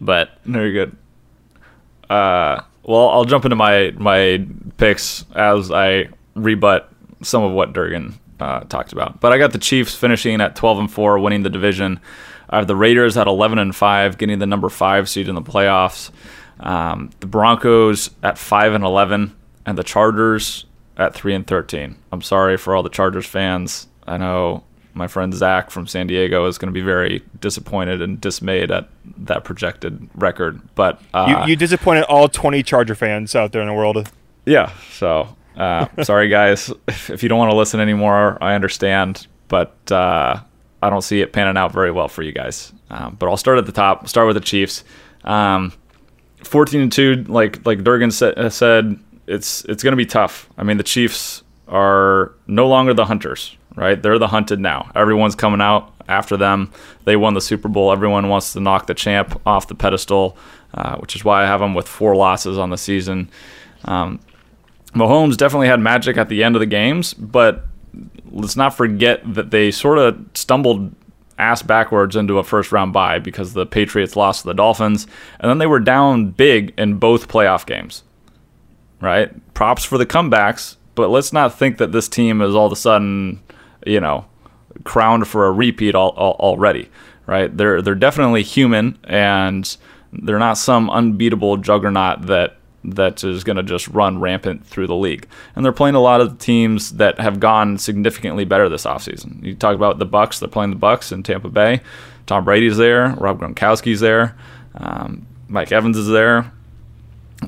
But 0.00 0.30
no, 0.46 0.62
you're 0.64 0.86
good. 0.86 0.96
Uh, 2.08 2.62
well, 2.82 3.10
I'll 3.10 3.24
jump 3.24 3.44
into 3.44 3.56
my 3.56 3.92
my 3.96 4.46
picks 4.78 5.24
as 5.34 5.70
I 5.70 6.08
rebut 6.44 6.92
some 7.22 7.42
of 7.42 7.52
what 7.52 7.72
Durgan 7.72 8.18
uh, 8.40 8.60
talked 8.60 8.92
about. 8.92 9.20
But 9.20 9.32
I 9.32 9.38
got 9.38 9.52
the 9.52 9.58
Chiefs 9.58 9.94
finishing 9.94 10.40
at 10.40 10.56
12 10.56 10.78
and 10.78 10.90
four, 10.90 11.18
winning 11.18 11.42
the 11.42 11.50
division. 11.50 12.00
I 12.48 12.56
have 12.56 12.66
the 12.66 12.76
Raiders 12.76 13.16
at 13.16 13.26
11 13.26 13.58
and 13.58 13.74
five, 13.74 14.18
getting 14.18 14.38
the 14.38 14.46
number 14.46 14.68
five 14.68 15.08
seed 15.08 15.28
in 15.28 15.34
the 15.34 15.42
playoffs. 15.42 16.10
Um, 16.58 17.10
the 17.20 17.26
Broncos 17.26 18.10
at 18.22 18.38
five 18.38 18.74
and 18.74 18.84
11, 18.84 19.34
and 19.66 19.78
the 19.78 19.84
Chargers 19.84 20.66
at 20.96 21.14
three 21.14 21.34
and 21.34 21.46
13. 21.46 21.96
I'm 22.12 22.22
sorry 22.22 22.56
for 22.56 22.74
all 22.74 22.82
the 22.82 22.90
Chargers 22.90 23.26
fans. 23.26 23.86
I 24.06 24.16
know 24.16 24.64
my 24.92 25.06
friend 25.06 25.32
Zach 25.32 25.70
from 25.70 25.86
San 25.86 26.06
Diego 26.08 26.46
is 26.46 26.58
going 26.58 26.68
to 26.68 26.72
be 26.72 26.80
very 26.80 27.22
disappointed 27.40 28.02
and 28.02 28.20
dismayed 28.20 28.70
at 28.70 28.88
that 29.18 29.44
projected 29.44 30.08
record. 30.14 30.60
But 30.74 31.00
uh, 31.14 31.44
you, 31.44 31.50
you 31.52 31.56
disappointed 31.56 32.04
all 32.04 32.28
20 32.28 32.62
Charger 32.62 32.94
fans 32.94 33.34
out 33.34 33.52
there 33.52 33.62
in 33.62 33.68
the 33.68 33.74
world. 33.74 34.10
Yeah. 34.44 34.72
So 34.92 35.36
uh, 35.56 35.86
sorry, 36.02 36.28
guys. 36.28 36.72
If 36.88 37.22
you 37.22 37.28
don't 37.28 37.38
want 37.38 37.50
to 37.50 37.56
listen 37.56 37.80
anymore, 37.80 38.38
I 38.40 38.54
understand. 38.54 39.26
But 39.48 39.74
uh, 39.90 40.40
I 40.82 40.90
don't 40.90 41.02
see 41.02 41.20
it 41.20 41.32
panning 41.32 41.56
out 41.56 41.72
very 41.72 41.90
well 41.90 42.08
for 42.08 42.22
you 42.22 42.32
guys. 42.32 42.72
Um, 42.88 43.16
but 43.18 43.28
I'll 43.28 43.36
start 43.36 43.58
at 43.58 43.66
the 43.66 43.72
top. 43.72 44.08
Start 44.08 44.26
with 44.26 44.36
the 44.36 44.40
Chiefs. 44.40 44.84
Um, 45.24 45.72
14 46.44 46.80
and 46.80 46.92
two, 46.92 47.24
like 47.28 47.64
like 47.66 47.84
Durgan 47.84 48.10
sa- 48.10 48.48
said, 48.48 48.98
it's 49.26 49.64
it's 49.66 49.82
going 49.82 49.92
to 49.92 49.96
be 49.96 50.06
tough. 50.06 50.48
I 50.56 50.62
mean, 50.62 50.76
the 50.76 50.82
Chiefs 50.82 51.42
are 51.68 52.32
no 52.46 52.66
longer 52.66 52.94
the 52.94 53.04
hunters 53.04 53.56
right? 53.76 54.00
They're 54.00 54.18
the 54.18 54.28
hunted 54.28 54.60
now. 54.60 54.90
Everyone's 54.94 55.34
coming 55.34 55.60
out 55.60 55.92
after 56.08 56.36
them. 56.36 56.72
They 57.04 57.16
won 57.16 57.34
the 57.34 57.40
Super 57.40 57.68
Bowl. 57.68 57.92
Everyone 57.92 58.28
wants 58.28 58.52
to 58.52 58.60
knock 58.60 58.86
the 58.86 58.94
champ 58.94 59.40
off 59.46 59.68
the 59.68 59.74
pedestal, 59.74 60.36
uh, 60.74 60.96
which 60.98 61.16
is 61.16 61.24
why 61.24 61.42
I 61.42 61.46
have 61.46 61.60
them 61.60 61.74
with 61.74 61.88
four 61.88 62.16
losses 62.16 62.58
on 62.58 62.70
the 62.70 62.78
season. 62.78 63.30
Um, 63.84 64.20
Mahomes 64.94 65.36
definitely 65.36 65.68
had 65.68 65.80
magic 65.80 66.16
at 66.16 66.28
the 66.28 66.42
end 66.42 66.56
of 66.56 66.60
the 66.60 66.66
games, 66.66 67.14
but 67.14 67.66
let's 68.30 68.56
not 68.56 68.74
forget 68.74 69.22
that 69.34 69.50
they 69.50 69.70
sort 69.70 69.98
of 69.98 70.18
stumbled 70.34 70.94
ass 71.38 71.62
backwards 71.62 72.16
into 72.16 72.38
a 72.38 72.44
first 72.44 72.70
round 72.72 72.92
bye 72.92 73.18
because 73.18 73.54
the 73.54 73.66
Patriots 73.66 74.16
lost 74.16 74.42
to 74.42 74.48
the 74.48 74.54
Dolphins, 74.54 75.06
and 75.38 75.48
then 75.48 75.58
they 75.58 75.66
were 75.66 75.80
down 75.80 76.30
big 76.30 76.74
in 76.76 76.94
both 76.94 77.28
playoff 77.28 77.66
games. 77.66 78.02
Right? 79.00 79.32
Props 79.54 79.84
for 79.84 79.96
the 79.96 80.04
comebacks, 80.04 80.76
but 80.94 81.08
let's 81.08 81.32
not 81.32 81.56
think 81.56 81.78
that 81.78 81.92
this 81.92 82.08
team 82.08 82.42
is 82.42 82.54
all 82.54 82.66
of 82.66 82.72
a 82.72 82.76
sudden 82.76 83.40
you 83.86 84.00
know, 84.00 84.26
crowned 84.84 85.26
for 85.26 85.46
a 85.46 85.52
repeat 85.52 85.94
all, 85.94 86.10
all, 86.10 86.36
already, 86.38 86.88
right? 87.26 87.54
They're 87.54 87.82
they're 87.82 87.94
definitely 87.94 88.42
human, 88.42 88.98
and 89.04 89.76
they're 90.12 90.38
not 90.38 90.58
some 90.58 90.90
unbeatable 90.90 91.58
juggernaut 91.58 92.22
that 92.26 92.56
that 92.84 93.22
is 93.22 93.44
going 93.44 93.56
to 93.56 93.62
just 93.62 93.88
run 93.88 94.20
rampant 94.20 94.66
through 94.66 94.86
the 94.86 94.94
league. 94.94 95.26
And 95.54 95.64
they're 95.64 95.72
playing 95.72 95.94
a 95.94 96.00
lot 96.00 96.20
of 96.20 96.38
teams 96.38 96.92
that 96.92 97.20
have 97.20 97.40
gone 97.40 97.78
significantly 97.78 98.44
better 98.44 98.68
this 98.68 98.84
offseason. 98.84 99.42
You 99.44 99.54
talk 99.54 99.74
about 99.74 99.98
the 99.98 100.06
Bucs; 100.06 100.40
they're 100.40 100.48
playing 100.48 100.70
the 100.70 100.76
Bucs 100.76 101.12
in 101.12 101.22
Tampa 101.22 101.48
Bay. 101.48 101.80
Tom 102.26 102.44
Brady's 102.44 102.76
there. 102.76 103.14
Rob 103.16 103.40
Gronkowski's 103.40 104.00
there. 104.00 104.36
Um, 104.74 105.26
Mike 105.48 105.72
Evans 105.72 105.96
is 105.96 106.08
there. 106.08 106.52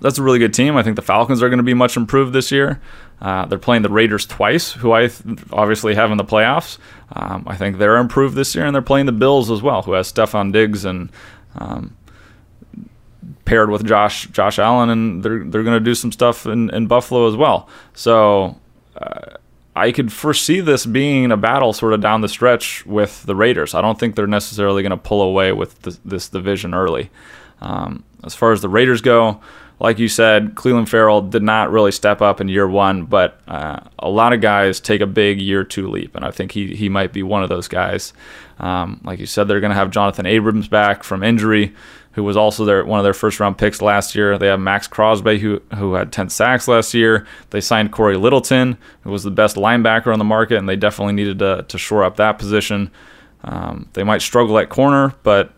That's 0.01 0.19
a 0.19 0.23
really 0.23 0.39
good 0.39 0.55
team. 0.55 0.77
I 0.77 0.83
think 0.83 0.97
the 0.97 1.03
Falcons 1.03 1.43
are 1.43 1.49
going 1.49 1.59
to 1.59 1.63
be 1.63 1.75
much 1.75 1.97
improved 1.97 2.33
this 2.33 2.51
year. 2.51 2.81
Uh, 3.21 3.47
they're 3.47 3.59
playing 3.59 3.83
the 3.83 3.91
Raiders 3.91 4.27
twice, 4.27 4.73
who 4.73 4.93
I 4.93 5.07
th- 5.07 5.39
obviously 5.53 5.95
have 5.95 6.11
in 6.11 6.17
the 6.17 6.25
playoffs. 6.25 6.79
Um, 7.13 7.45
I 7.47 7.57
think 7.57 7.79
they're 7.79 7.99
improved 7.99 8.35
this 8.35 8.55
year, 8.55 8.65
and 8.65 8.75
they're 8.75 8.83
playing 8.83 9.07
the 9.07 9.13
Bills 9.13 9.51
as 9.51 9.63
well, 9.63 9.83
who 9.83 9.93
has 9.93 10.13
Stefon 10.13 10.53
Diggs 10.53 10.85
and 10.85 11.11
um, 11.55 11.97
paired 13.45 13.71
with 13.71 13.85
Josh 13.87 14.27
Josh 14.29 14.59
Allen, 14.59 14.91
and 14.91 15.23
they're 15.23 15.45
they're 15.45 15.63
going 15.63 15.79
to 15.79 15.85
do 15.85 15.95
some 15.95 16.13
stuff 16.13 16.47
in, 16.47 16.71
in 16.71 16.87
Buffalo 16.87 17.29
as 17.29 17.37
well. 17.37 17.69
So. 17.95 18.59
Uh, 18.97 19.37
I 19.75 19.91
could 19.91 20.13
foresee 20.13 20.61
this 20.61 20.85
being 20.85 21.33
a 21.33 21.37
battle 21.39 21.73
sort 21.73 21.95
of 21.95 22.03
down 22.03 22.21
the 22.21 22.29
stretch 22.29 22.85
with 22.85 23.23
the 23.23 23.35
Raiders. 23.35 23.75
I 23.75 23.81
don't 23.81 23.99
think 23.99 24.17
they're 24.17 24.27
necessarily 24.27 24.83
going 24.83 24.91
to 24.91 24.99
pull 24.99 25.23
away 25.23 25.53
with 25.53 25.81
this, 25.81 25.99
this 26.05 26.29
division 26.29 26.75
early. 26.75 27.11
Um, 27.63 28.05
as 28.23 28.35
far 28.35 28.53
as 28.53 28.61
the 28.61 28.69
Raiders 28.69 29.01
go, 29.01 29.41
like 29.83 29.99
you 29.99 30.07
said, 30.07 30.55
Clelin 30.55 30.89
Ferrell 30.89 31.21
did 31.21 31.43
not 31.43 31.73
really 31.73 31.91
step 31.91 32.23
up 32.23 32.41
in 32.41 32.47
year 32.47 32.69
one, 32.69 33.03
but 33.05 33.41
uh, 33.49 33.81
a 33.99 34.09
lot 34.09 34.33
of 34.33 34.41
guys 34.41 34.79
take 34.79 35.01
a 35.01 35.09
big 35.09 35.41
year 35.41 35.65
two 35.65 35.89
leap, 35.89 36.15
and 36.15 36.25
I 36.25 36.31
think 36.31 36.53
he 36.53 36.77
he 36.77 36.89
might 36.89 37.13
be 37.13 37.25
one 37.25 37.43
of 37.43 37.49
those 37.49 37.67
guys. 37.67 38.13
Um, 38.61 39.01
like 39.03 39.19
you 39.19 39.27
said, 39.27 39.49
they're 39.49 39.59
going 39.59 39.73
to 39.73 39.77
have 39.77 39.91
Jonathan 39.91 40.25
Abrams 40.25 40.69
back 40.69 41.03
from 41.03 41.25
injury, 41.25 41.75
who 42.13 42.23
was 42.23 42.37
also 42.37 42.65
their 42.65 42.85
one 42.85 43.01
of 43.01 43.05
their 43.05 43.13
first 43.13 43.41
round 43.41 43.59
picks 43.59 43.83
last 43.83 44.15
year. 44.15 44.39
They 44.39 44.47
have 44.47 44.61
Maxx 44.61 44.87
Crosby, 44.87 45.41
who 45.41 45.61
who 45.77 45.95
had 45.95 46.13
10 46.13 46.29
sacks 46.29 46.69
last 46.69 46.95
year. 46.95 47.27
They 47.51 47.61
signed 47.61 47.91
Corey 47.91 48.17
Littleton, 48.17 48.79
who 49.01 49.11
was 49.11 49.25
the 49.25 49.33
best 49.33 49.57
linebacker 49.57 50.13
on 50.13 50.21
the 50.21 50.25
market, 50.25 50.59
and 50.59 50.69
they 50.69 50.77
definitely 50.77 51.15
needed 51.15 51.41
to 51.41 51.65
to 51.67 51.77
shore 51.77 52.05
up 52.05 52.15
that 52.17 52.39
position. 52.39 52.89
Um, 53.43 53.89
they 53.95 54.05
might 54.05 54.23
struggle 54.23 54.57
at 54.61 54.69
corner, 54.69 55.13
but 55.25 55.53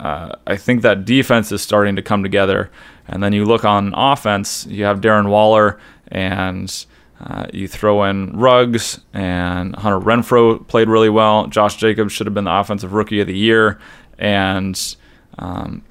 uh, 0.00 0.34
I 0.48 0.56
think 0.56 0.82
that 0.82 1.04
defense 1.04 1.52
is 1.52 1.62
starting 1.62 1.94
to 1.96 2.02
come 2.02 2.24
together. 2.24 2.70
And 3.08 3.22
then 3.22 3.32
you 3.32 3.44
look 3.44 3.64
on 3.64 3.94
offense, 3.94 4.66
you 4.66 4.84
have 4.84 5.00
Darren 5.00 5.28
Waller 5.28 5.78
and 6.08 6.86
uh, 7.20 7.46
you 7.52 7.66
throw 7.66 8.04
in 8.04 8.36
Ruggs 8.38 9.00
and 9.12 9.74
Hunter 9.74 9.98
Renfrow 9.98 10.66
played 10.68 10.88
really 10.88 11.08
well. 11.08 11.46
Josh 11.46 11.76
Jacobs 11.76 12.12
should 12.12 12.26
have 12.26 12.34
been 12.34 12.44
the 12.44 12.54
offensive 12.54 12.92
rookie 12.92 13.20
of 13.20 13.26
the 13.26 13.36
year. 13.36 13.80
And 14.18 14.96
um, 15.38 15.82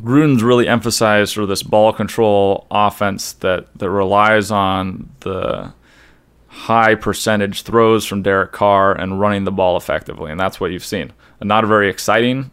Gruden's 0.00 0.42
really 0.42 0.68
emphasized 0.68 1.34
sort 1.34 1.42
of 1.42 1.48
this 1.48 1.62
ball 1.62 1.92
control 1.92 2.66
offense 2.70 3.32
that, 3.34 3.66
that 3.78 3.90
relies 3.90 4.50
on 4.50 5.10
the 5.20 5.72
high 6.48 6.94
percentage 6.94 7.62
throws 7.62 8.06
from 8.06 8.22
Derek 8.22 8.52
Carr 8.52 8.94
and 8.94 9.20
running 9.20 9.44
the 9.44 9.52
ball 9.52 9.76
effectively. 9.76 10.30
And 10.30 10.40
that's 10.40 10.58
what 10.58 10.70
you've 10.70 10.84
seen. 10.84 11.12
Not 11.42 11.64
a 11.64 11.66
very 11.66 11.90
exciting 11.90 12.50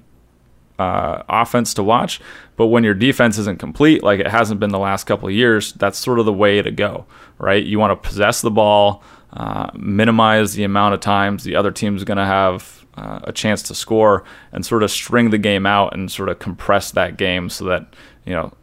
uh, 0.79 1.23
offense 1.29 1.73
to 1.75 1.83
watch. 1.83 2.19
But 2.55 2.67
when 2.67 2.83
your 2.83 2.93
defense 2.93 3.37
isn't 3.37 3.59
complete, 3.59 4.03
like 4.03 4.19
it 4.19 4.27
hasn't 4.27 4.59
been 4.59 4.71
the 4.71 4.79
last 4.79 5.05
couple 5.05 5.27
of 5.27 5.33
years, 5.33 5.73
that's 5.73 5.97
sort 5.97 6.19
of 6.19 6.25
the 6.25 6.33
way 6.33 6.61
to 6.61 6.71
go, 6.71 7.05
right? 7.37 7.63
You 7.63 7.79
want 7.79 7.91
to 7.91 8.07
possess 8.09 8.41
the 8.41 8.51
ball, 8.51 9.03
uh, 9.31 9.69
minimize 9.73 10.53
the 10.53 10.63
amount 10.63 10.93
of 10.93 10.99
times 10.99 11.43
the 11.43 11.55
other 11.55 11.71
team's 11.71 12.03
going 12.03 12.17
to 12.17 12.25
have 12.25 12.85
uh, 12.95 13.19
a 13.23 13.31
chance 13.31 13.63
to 13.63 13.75
score, 13.75 14.23
and 14.51 14.65
sort 14.65 14.83
of 14.83 14.91
string 14.91 15.31
the 15.31 15.37
game 15.39 15.65
out 15.65 15.95
and 15.95 16.11
sort 16.11 16.29
of 16.29 16.37
compress 16.37 16.91
that 16.91 17.17
game 17.17 17.49
so 17.49 17.65
that 17.65 17.95
you 18.25 18.33
know 18.33 18.53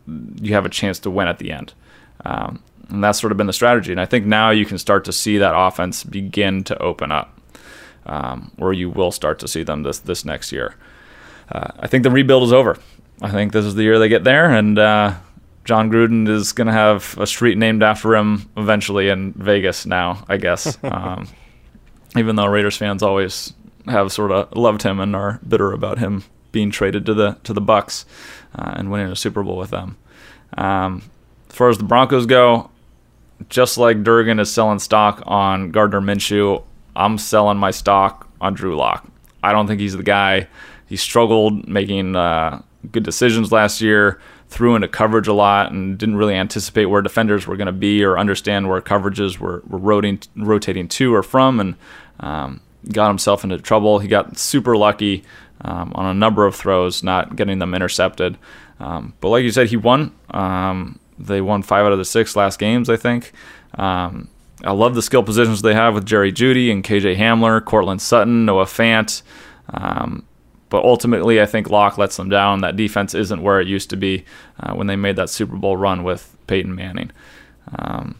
you 0.40 0.54
have 0.54 0.64
a 0.64 0.68
chance 0.68 1.00
to 1.00 1.10
win 1.10 1.26
at 1.26 1.38
the 1.38 1.50
end. 1.50 1.74
Um, 2.24 2.62
and 2.88 3.02
that's 3.02 3.20
sort 3.20 3.32
of 3.32 3.38
been 3.38 3.46
the 3.46 3.52
strategy. 3.52 3.92
And 3.92 4.00
I 4.00 4.06
think 4.06 4.26
now 4.26 4.50
you 4.50 4.66
can 4.66 4.78
start 4.78 5.04
to 5.04 5.12
see 5.12 5.38
that 5.38 5.54
offense 5.56 6.04
begin 6.04 6.62
to 6.64 6.78
open 6.80 7.10
up, 7.10 7.40
um, 8.06 8.52
or 8.58 8.72
you 8.72 8.90
will 8.90 9.10
start 9.10 9.40
to 9.40 9.48
see 9.48 9.64
them 9.64 9.82
this 9.82 9.98
this 9.98 10.24
next 10.24 10.52
year 10.52 10.76
uh, 11.50 11.72
I 11.78 11.86
think 11.86 12.04
the 12.04 12.10
rebuild 12.10 12.44
is 12.44 12.52
over. 12.52 12.76
I 13.22 13.30
think 13.30 13.52
this 13.52 13.64
is 13.64 13.74
the 13.74 13.82
year 13.82 13.98
they 13.98 14.08
get 14.08 14.24
there, 14.24 14.50
and 14.50 14.78
uh, 14.78 15.14
Jon 15.64 15.90
Gruden 15.90 16.28
is 16.28 16.52
going 16.52 16.66
to 16.66 16.72
have 16.72 17.16
a 17.18 17.26
street 17.26 17.58
named 17.58 17.82
after 17.82 18.14
him 18.14 18.50
eventually 18.56 19.08
in 19.08 19.32
Vegas 19.32 19.86
now, 19.86 20.24
I 20.28 20.36
guess. 20.36 20.78
um, 20.84 21.28
even 22.16 22.36
though 22.36 22.46
Raiders 22.46 22.76
fans 22.76 23.02
always 23.02 23.52
have 23.86 24.12
sort 24.12 24.32
of 24.32 24.56
loved 24.56 24.82
him 24.82 25.00
and 25.00 25.14
are 25.14 25.40
bitter 25.46 25.72
about 25.72 25.98
him 25.98 26.24
being 26.52 26.70
traded 26.70 27.06
to 27.06 27.14
the 27.14 27.38
to 27.44 27.52
the 27.52 27.60
Bucs 27.60 28.04
uh, 28.54 28.74
and 28.76 28.90
winning 28.90 29.12
a 29.12 29.16
Super 29.16 29.42
Bowl 29.42 29.56
with 29.56 29.70
them. 29.70 29.96
Um, 30.56 31.02
as 31.48 31.56
far 31.56 31.68
as 31.68 31.78
the 31.78 31.84
Broncos 31.84 32.26
go, 32.26 32.70
just 33.48 33.78
like 33.78 34.02
Durgan 34.02 34.40
is 34.40 34.52
selling 34.52 34.78
stock 34.78 35.22
on 35.26 35.70
Gardner 35.70 36.00
Minshew, 36.00 36.62
I'm 36.96 37.18
selling 37.18 37.58
my 37.58 37.70
stock 37.70 38.28
on 38.40 38.54
Drew 38.54 38.76
Lock. 38.76 39.10
I 39.42 39.52
don't 39.52 39.66
think 39.66 39.80
he's 39.80 39.96
the 39.96 40.02
guy. 40.02 40.48
He 40.90 40.96
struggled 40.96 41.68
making 41.68 42.16
uh, 42.16 42.62
good 42.90 43.04
decisions 43.04 43.52
last 43.52 43.80
year, 43.80 44.20
threw 44.48 44.74
into 44.74 44.88
coverage 44.88 45.28
a 45.28 45.32
lot, 45.32 45.70
and 45.70 45.96
didn't 45.96 46.16
really 46.16 46.34
anticipate 46.34 46.86
where 46.86 47.00
defenders 47.00 47.46
were 47.46 47.56
going 47.56 47.66
to 47.66 47.72
be 47.72 48.02
or 48.02 48.18
understand 48.18 48.68
where 48.68 48.80
coverages 48.80 49.38
were, 49.38 49.62
were 49.68 49.78
rotating, 49.78 50.20
rotating 50.34 50.88
to 50.88 51.14
or 51.14 51.22
from, 51.22 51.60
and 51.60 51.76
um, 52.18 52.60
got 52.92 53.06
himself 53.06 53.44
into 53.44 53.56
trouble. 53.58 54.00
He 54.00 54.08
got 54.08 54.36
super 54.36 54.76
lucky 54.76 55.22
um, 55.60 55.92
on 55.94 56.06
a 56.06 56.14
number 56.14 56.44
of 56.44 56.56
throws, 56.56 57.04
not 57.04 57.36
getting 57.36 57.60
them 57.60 57.72
intercepted. 57.72 58.36
Um, 58.80 59.14
but 59.20 59.28
like 59.28 59.44
you 59.44 59.52
said, 59.52 59.68
he 59.68 59.76
won. 59.76 60.12
Um, 60.30 60.98
they 61.20 61.40
won 61.40 61.62
five 61.62 61.86
out 61.86 61.92
of 61.92 61.98
the 61.98 62.04
six 62.04 62.34
last 62.34 62.58
games, 62.58 62.90
I 62.90 62.96
think. 62.96 63.30
Um, 63.74 64.28
I 64.64 64.72
love 64.72 64.96
the 64.96 65.02
skill 65.02 65.22
positions 65.22 65.62
they 65.62 65.74
have 65.74 65.94
with 65.94 66.04
Jerry 66.04 66.32
Jeudy 66.32 66.72
and 66.72 66.82
KJ 66.82 67.16
Hamler, 67.16 67.64
Courtland 67.64 68.02
Sutton, 68.02 68.44
Noah 68.44 68.64
Fant. 68.64 69.22
Um, 69.72 70.26
but 70.70 70.84
ultimately, 70.84 71.40
I 71.40 71.46
think 71.46 71.68
Lock 71.68 71.98
lets 71.98 72.16
them 72.16 72.30
down. 72.30 72.62
That 72.62 72.76
defense 72.76 73.14
isn't 73.14 73.42
where 73.42 73.60
it 73.60 73.68
used 73.68 73.90
to 73.90 73.96
be 73.96 74.24
uh, 74.60 74.72
when 74.74 74.86
they 74.86 74.96
made 74.96 75.16
that 75.16 75.28
Super 75.28 75.56
Bowl 75.56 75.76
run 75.76 76.02
with 76.04 76.36
Peyton 76.46 76.74
Manning. 76.74 77.10
Um, 77.76 78.18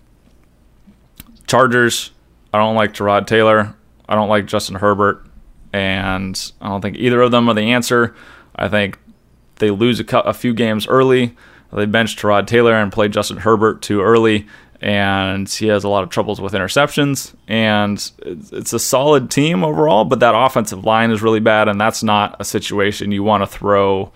Chargers, 1.47 2.11
I 2.52 2.59
don't 2.59 2.75
like 2.75 2.92
Tyrod 2.92 3.26
Taylor. 3.26 3.75
I 4.09 4.14
don't 4.14 4.28
like 4.28 4.47
Justin 4.47 4.76
Herbert. 4.76 5.25
And 5.73 6.52
I 6.61 6.69
don't 6.69 6.80
think 6.80 6.97
either 6.97 7.23
of 7.23 7.30
them 7.30 7.49
are 7.49 7.54
the 7.54 7.73
answer. 7.73 8.14
I 8.57 8.69
think 8.69 8.99
they 9.57 9.71
lose 9.71 10.00
a, 10.00 10.04
cu- 10.04 10.19
a 10.19 10.35
few 10.35 10.52
games 10.52 10.88
early. 10.88 11.37
They 11.73 11.87
bench 11.87 12.16
Tyrod 12.16 12.49
Taylor 12.49 12.75
and 12.75 12.92
play 12.92 13.09
Justin 13.09 13.38
Herbert 13.38 13.80
too 13.80 14.00
early, 14.00 14.49
and 14.81 15.49
he 15.49 15.67
has 15.67 15.85
a 15.85 15.89
lot 15.89 16.03
of 16.03 16.09
troubles 16.09 16.41
with 16.41 16.55
interceptions. 16.55 17.35
And 17.47 18.11
it's 18.53 18.73
a 18.73 18.79
solid 18.79 19.31
team 19.31 19.63
overall, 19.63 20.05
but 20.05 20.21
that 20.21 20.35
offensive 20.35 20.85
line 20.85 21.11
is 21.11 21.23
really 21.23 21.41
bad, 21.41 21.69
and 21.69 21.81
that's 21.81 22.03
not 22.03 22.37
a 22.41 22.45
situation 22.45 23.13
you 23.13 23.23
want 23.23 23.43
to 23.43 23.47
throw 23.47 24.13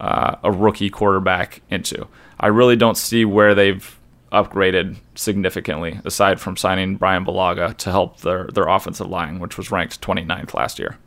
uh, 0.00 0.36
a 0.42 0.52
rookie 0.52 0.90
quarterback 0.90 1.62
into. 1.70 2.06
I 2.38 2.48
really 2.48 2.76
don't 2.76 2.96
see 2.96 3.24
where 3.24 3.54
they've 3.54 3.98
upgraded 4.32 4.96
significantly 5.14 6.00
aside 6.04 6.40
from 6.40 6.56
signing 6.56 6.96
Brian 6.96 7.24
Bulaga 7.24 7.76
to 7.76 7.90
help 7.90 8.20
their, 8.20 8.46
their 8.46 8.66
offensive 8.66 9.06
line, 9.06 9.38
which 9.38 9.56
was 9.56 9.70
ranked 9.70 10.00
29th 10.00 10.54
last 10.54 10.78
year. 10.78 10.98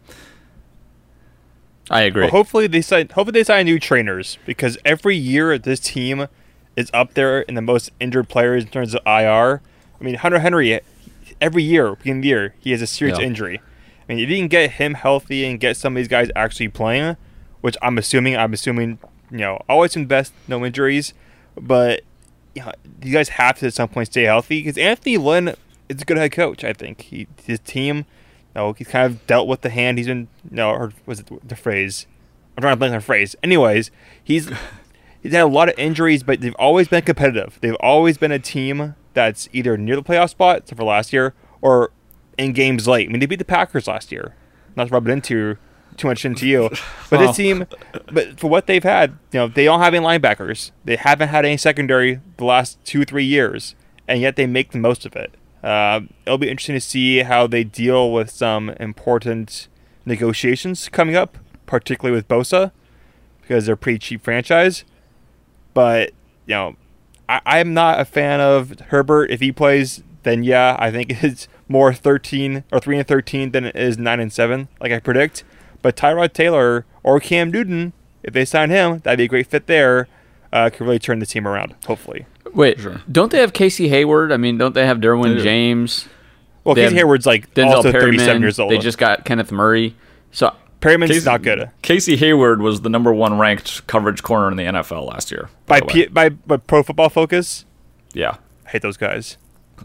I 1.90 2.02
agree. 2.02 2.24
Well, 2.24 2.32
hopefully 2.32 2.68
they 2.68 2.82
sign. 2.82 3.10
Hopefully 3.10 3.40
they 3.40 3.44
sign 3.44 3.66
new 3.66 3.80
trainers 3.80 4.40
because 4.46 4.78
every 4.86 5.16
year 5.16 5.58
this 5.60 5.80
team 5.80 6.28
is 6.76 6.90
up 6.94 7.14
there 7.14 7.42
in 7.42 7.56
the 7.56 7.62
most 7.62 7.92
injured 8.00 8.28
players 8.30 8.64
in 8.64 8.70
terms 8.70 8.94
of 8.94 9.02
IR. 9.06 9.62
I 10.00 10.04
mean, 10.04 10.16
Hunter 10.16 10.40
Henry, 10.40 10.80
every 11.42 11.64
year, 11.64 11.96
beginning 11.96 12.20
of 12.20 12.22
the 12.24 12.28
year, 12.30 12.56
he 12.60 12.72
has 12.72 12.82
a 12.82 12.88
serious 12.88 13.20
Yeah. 13.20 13.26
injury. 13.26 13.62
I 14.08 14.14
mean, 14.14 14.24
if 14.24 14.30
you 14.30 14.38
can 14.38 14.48
get 14.48 14.72
him 14.72 14.94
healthy 14.96 15.46
and 15.46 15.60
get 15.60 15.78
some 15.78 15.94
of 15.96 15.98
these 15.98 16.08
guys 16.08 16.30
actually 16.36 16.68
playing, 16.68 17.16
which 17.62 17.76
I'm 17.82 17.98
assuming, 17.98 18.36
I'm 18.38 18.54
assuming, 18.54 19.00
you 19.32 19.38
know, 19.40 19.60
always 19.68 19.96
invest, 19.96 20.34
no 20.48 20.64
injuries, 20.66 21.14
but 21.60 22.02
you 22.54 22.62
know, 22.64 22.72
you 23.04 23.12
guys 23.12 23.30
have 23.30 23.60
to 23.60 23.68
at 23.68 23.74
some 23.74 23.90
point 23.90 24.08
stay 24.08 24.24
healthy 24.24 24.62
because 24.62 24.78
Anthony 24.78 25.18
Lynn 25.18 25.56
is 25.90 26.02
a 26.02 26.06
good 26.06 26.18
head 26.18 26.32
coach. 26.32 26.64
I 26.64 26.72
think 26.74 27.02
he 27.02 27.28
his 27.44 27.60
team, 27.60 27.98
you 27.98 28.04
know, 28.56 28.74
he's 28.74 28.88
kind 28.88 29.06
of 29.06 29.26
dealt 29.28 29.48
with 29.48 29.62
the 29.62 29.70
hand 29.70 29.98
he's 29.98 30.08
been, 30.08 30.28
you 30.50 30.56
know, 30.58 30.70
or 30.70 30.94
was 31.06 31.20
it 31.22 31.30
the 31.48 31.56
phrase? 31.56 32.06
I'm 32.56 32.62
trying 32.62 32.76
to 32.78 32.80
think 32.80 32.96
of 32.96 33.02
the 33.02 33.06
phrase. 33.06 33.36
Anyways, 33.44 33.92
he's 34.24 34.50
he's 35.26 35.34
had 35.34 35.42
a 35.42 35.48
lot 35.48 35.70
of 35.70 35.76
injuries, 35.78 36.22
but 36.24 36.40
they've 36.42 36.56
always 36.56 36.88
been 36.88 37.02
competitive. 37.02 37.58
They've 37.62 37.76
always 37.80 38.18
been 38.18 38.32
a 38.32 38.40
team 38.40 38.96
that's 39.16 39.50
either 39.54 39.76
near 39.76 39.96
the 39.96 40.04
playoff 40.04 40.30
spot, 40.30 40.60
except 40.60 40.78
for 40.78 40.86
last 40.86 41.12
year, 41.12 41.34
or 41.62 41.92
in 42.38 42.54
games 42.54 42.88
late. 42.88 43.10
I 43.10 43.12
mean, 43.12 43.20
they 43.20 43.26
beat 43.26 43.40
the 43.40 43.46
Packers 43.46 43.88
last 43.88 44.12
year. 44.12 44.36
Not 44.76 44.90
to 44.90 44.94
rub 44.94 45.08
it 45.08 45.12
into 45.12 45.58
too 45.98 46.08
much 46.08 46.26
into 46.26 46.46
you, 46.48 46.70
but 47.10 47.20
Well. 47.20 47.28
this 47.28 47.38
team, 47.38 47.66
but 48.12 48.40
for 48.40 48.50
what 48.50 48.68
they've 48.68 48.84
had, 48.84 49.12
you 49.32 49.40
know, 49.40 49.48
they 49.48 49.64
don't 49.66 49.80
have 49.80 49.94
any 49.94 50.06
linebackers. 50.06 50.72
They 50.84 50.98
haven't 50.98 51.30
had 51.30 51.44
any 51.46 51.58
secondary 51.58 52.20
the 52.38 52.46
last 52.46 52.84
two 52.86 53.04
three 53.04 53.24
years, 53.26 53.74
and 54.08 54.22
yet 54.22 54.36
they 54.36 54.46
make 54.46 54.72
the 54.74 54.78
most 54.78 55.06
of 55.06 55.16
it. 55.16 55.34
Uh, 55.64 56.02
it'll 56.26 56.38
be 56.38 56.50
interesting 56.50 56.76
to 56.76 56.82
see 56.82 57.20
how 57.24 57.48
they 57.48 57.64
deal 57.64 58.12
with 58.12 58.30
some 58.30 58.70
important 58.72 59.68
negotiations 60.06 60.88
coming 60.90 61.16
up, 61.16 61.40
particularly 61.66 62.16
with 62.16 62.28
Bosa, 62.28 62.72
because 63.42 63.66
they're 63.66 63.74
a 63.74 63.78
pretty 63.78 63.98
cheap 63.98 64.24
franchise. 64.24 64.84
But 65.76 66.14
you 66.48 66.56
know, 66.56 66.76
I, 67.30 67.42
I'm 67.46 67.76
not 67.76 68.00
a 68.00 68.06
fan 68.06 68.42
of 68.42 68.80
Herbert. 68.88 69.30
If 69.30 69.42
he 69.42 69.52
plays, 69.52 70.02
then 70.24 70.44
yeah, 70.44 70.76
I 70.80 70.90
think 70.90 71.12
it's 71.24 71.48
more 71.68 71.94
13 71.94 72.64
or 72.72 72.80
3 72.80 72.98
and 72.98 73.08
13 73.08 73.52
than 73.52 73.66
it 73.66 73.76
is 73.76 73.98
9 74.00 74.20
and 74.20 74.34
7, 74.34 74.68
like 74.80 74.92
I 74.92 75.00
predict. 75.00 75.44
But 75.84 75.96
Tyrod 75.96 76.34
Taylor 76.34 76.86
or 77.04 77.20
Cam 77.20 77.52
Newton, 77.52 77.94
if 78.24 78.34
they 78.34 78.46
sign 78.46 78.72
him, 78.72 79.00
that'd 79.00 79.18
be 79.18 79.26
a 79.26 79.28
great 79.28 79.48
fit 79.48 79.68
there. 79.68 80.08
Uh, 80.52 80.70
could 80.70 80.82
really 80.82 81.00
turn 81.00 81.20
the 81.20 81.26
team 81.26 81.48
around, 81.48 81.76
hopefully. 81.86 82.26
Wait, 82.54 82.80
don't 83.12 83.32
they 83.32 83.40
have 83.40 83.52
Casey 83.52 83.90
Hayward? 83.90 84.32
I 84.32 84.38
mean, 84.38 84.58
don't 84.58 84.74
they 84.74 84.86
have 84.86 85.00
Derwin 85.00 85.38
They. 85.38 85.44
James? 85.44 86.08
Well, 86.64 86.74
They 86.74 86.82
Casey 86.84 86.96
have 86.96 87.02
Hayward's 87.02 87.26
like 87.26 87.54
Denzel 87.54 87.76
also 87.76 87.92
37 87.92 88.42
years 88.42 88.60
old. 88.60 88.72
They 88.72 88.78
just 88.78 88.98
got 88.98 89.26
Kenneth 89.26 89.52
Murray. 89.52 89.96
So 90.32 90.56
Perryman's 90.86 91.12
Casey- 91.12 91.26
not 91.26 91.42
good. 91.42 91.70
Casey 91.82 92.16
Hayward 92.18 92.62
was 92.62 92.82
the 92.82 92.90
number 92.90 93.14
one 93.14 93.38
ranked 93.40 93.86
coverage 93.88 94.22
corner 94.24 94.50
in 94.52 94.58
the 94.58 94.64
NFL 94.64 95.08
last 95.08 95.32
year. 95.32 95.50
By. 95.66 95.82
P- 95.82 96.08
by 96.08 96.30
by 96.30 96.58
Pro 96.58 96.84
Football 96.84 97.10
Focus, 97.10 97.66
yeah. 98.14 98.38
I 98.66 98.70
hate 98.70 98.82
those 98.82 98.98
guys. 98.98 99.38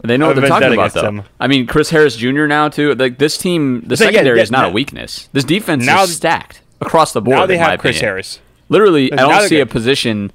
they 0.03 0.15
know 0.17 0.27
what 0.27 0.35
they're 0.37 0.47
talking 0.47 0.73
about, 0.73 0.93
though. 0.93 1.01
them. 1.01 1.23
I 1.39 1.47
mean, 1.47 1.67
Chris 1.67 1.89
Harris 1.89 2.15
Jr. 2.15 2.45
now 2.47 2.69
too. 2.69 2.93
Like 2.95 3.17
this 3.17 3.37
team, 3.37 3.81
the 3.81 3.97
So, 3.97 4.05
secondary 4.05 4.37
yeah, 4.37 4.43
is 4.43 4.51
not 4.51 4.61
now- 4.61 4.69
a 4.69 4.71
weakness. 4.71 5.27
This 5.33 5.43
defense 5.43 5.85
now- 5.85 6.03
is 6.03 6.15
stacked 6.15 6.61
across 6.79 7.13
the 7.13 7.21
board. 7.21 7.37
now 7.37 7.45
they 7.45 7.57
have 7.57 7.79
Chris 7.79 7.97
opinion. 7.97 8.05
Harris. 8.13 8.39
Literally, 8.69 9.11
I 9.11 9.17
don't 9.17 9.47
see 9.49 9.59
a 9.59 9.65
position 9.65 10.31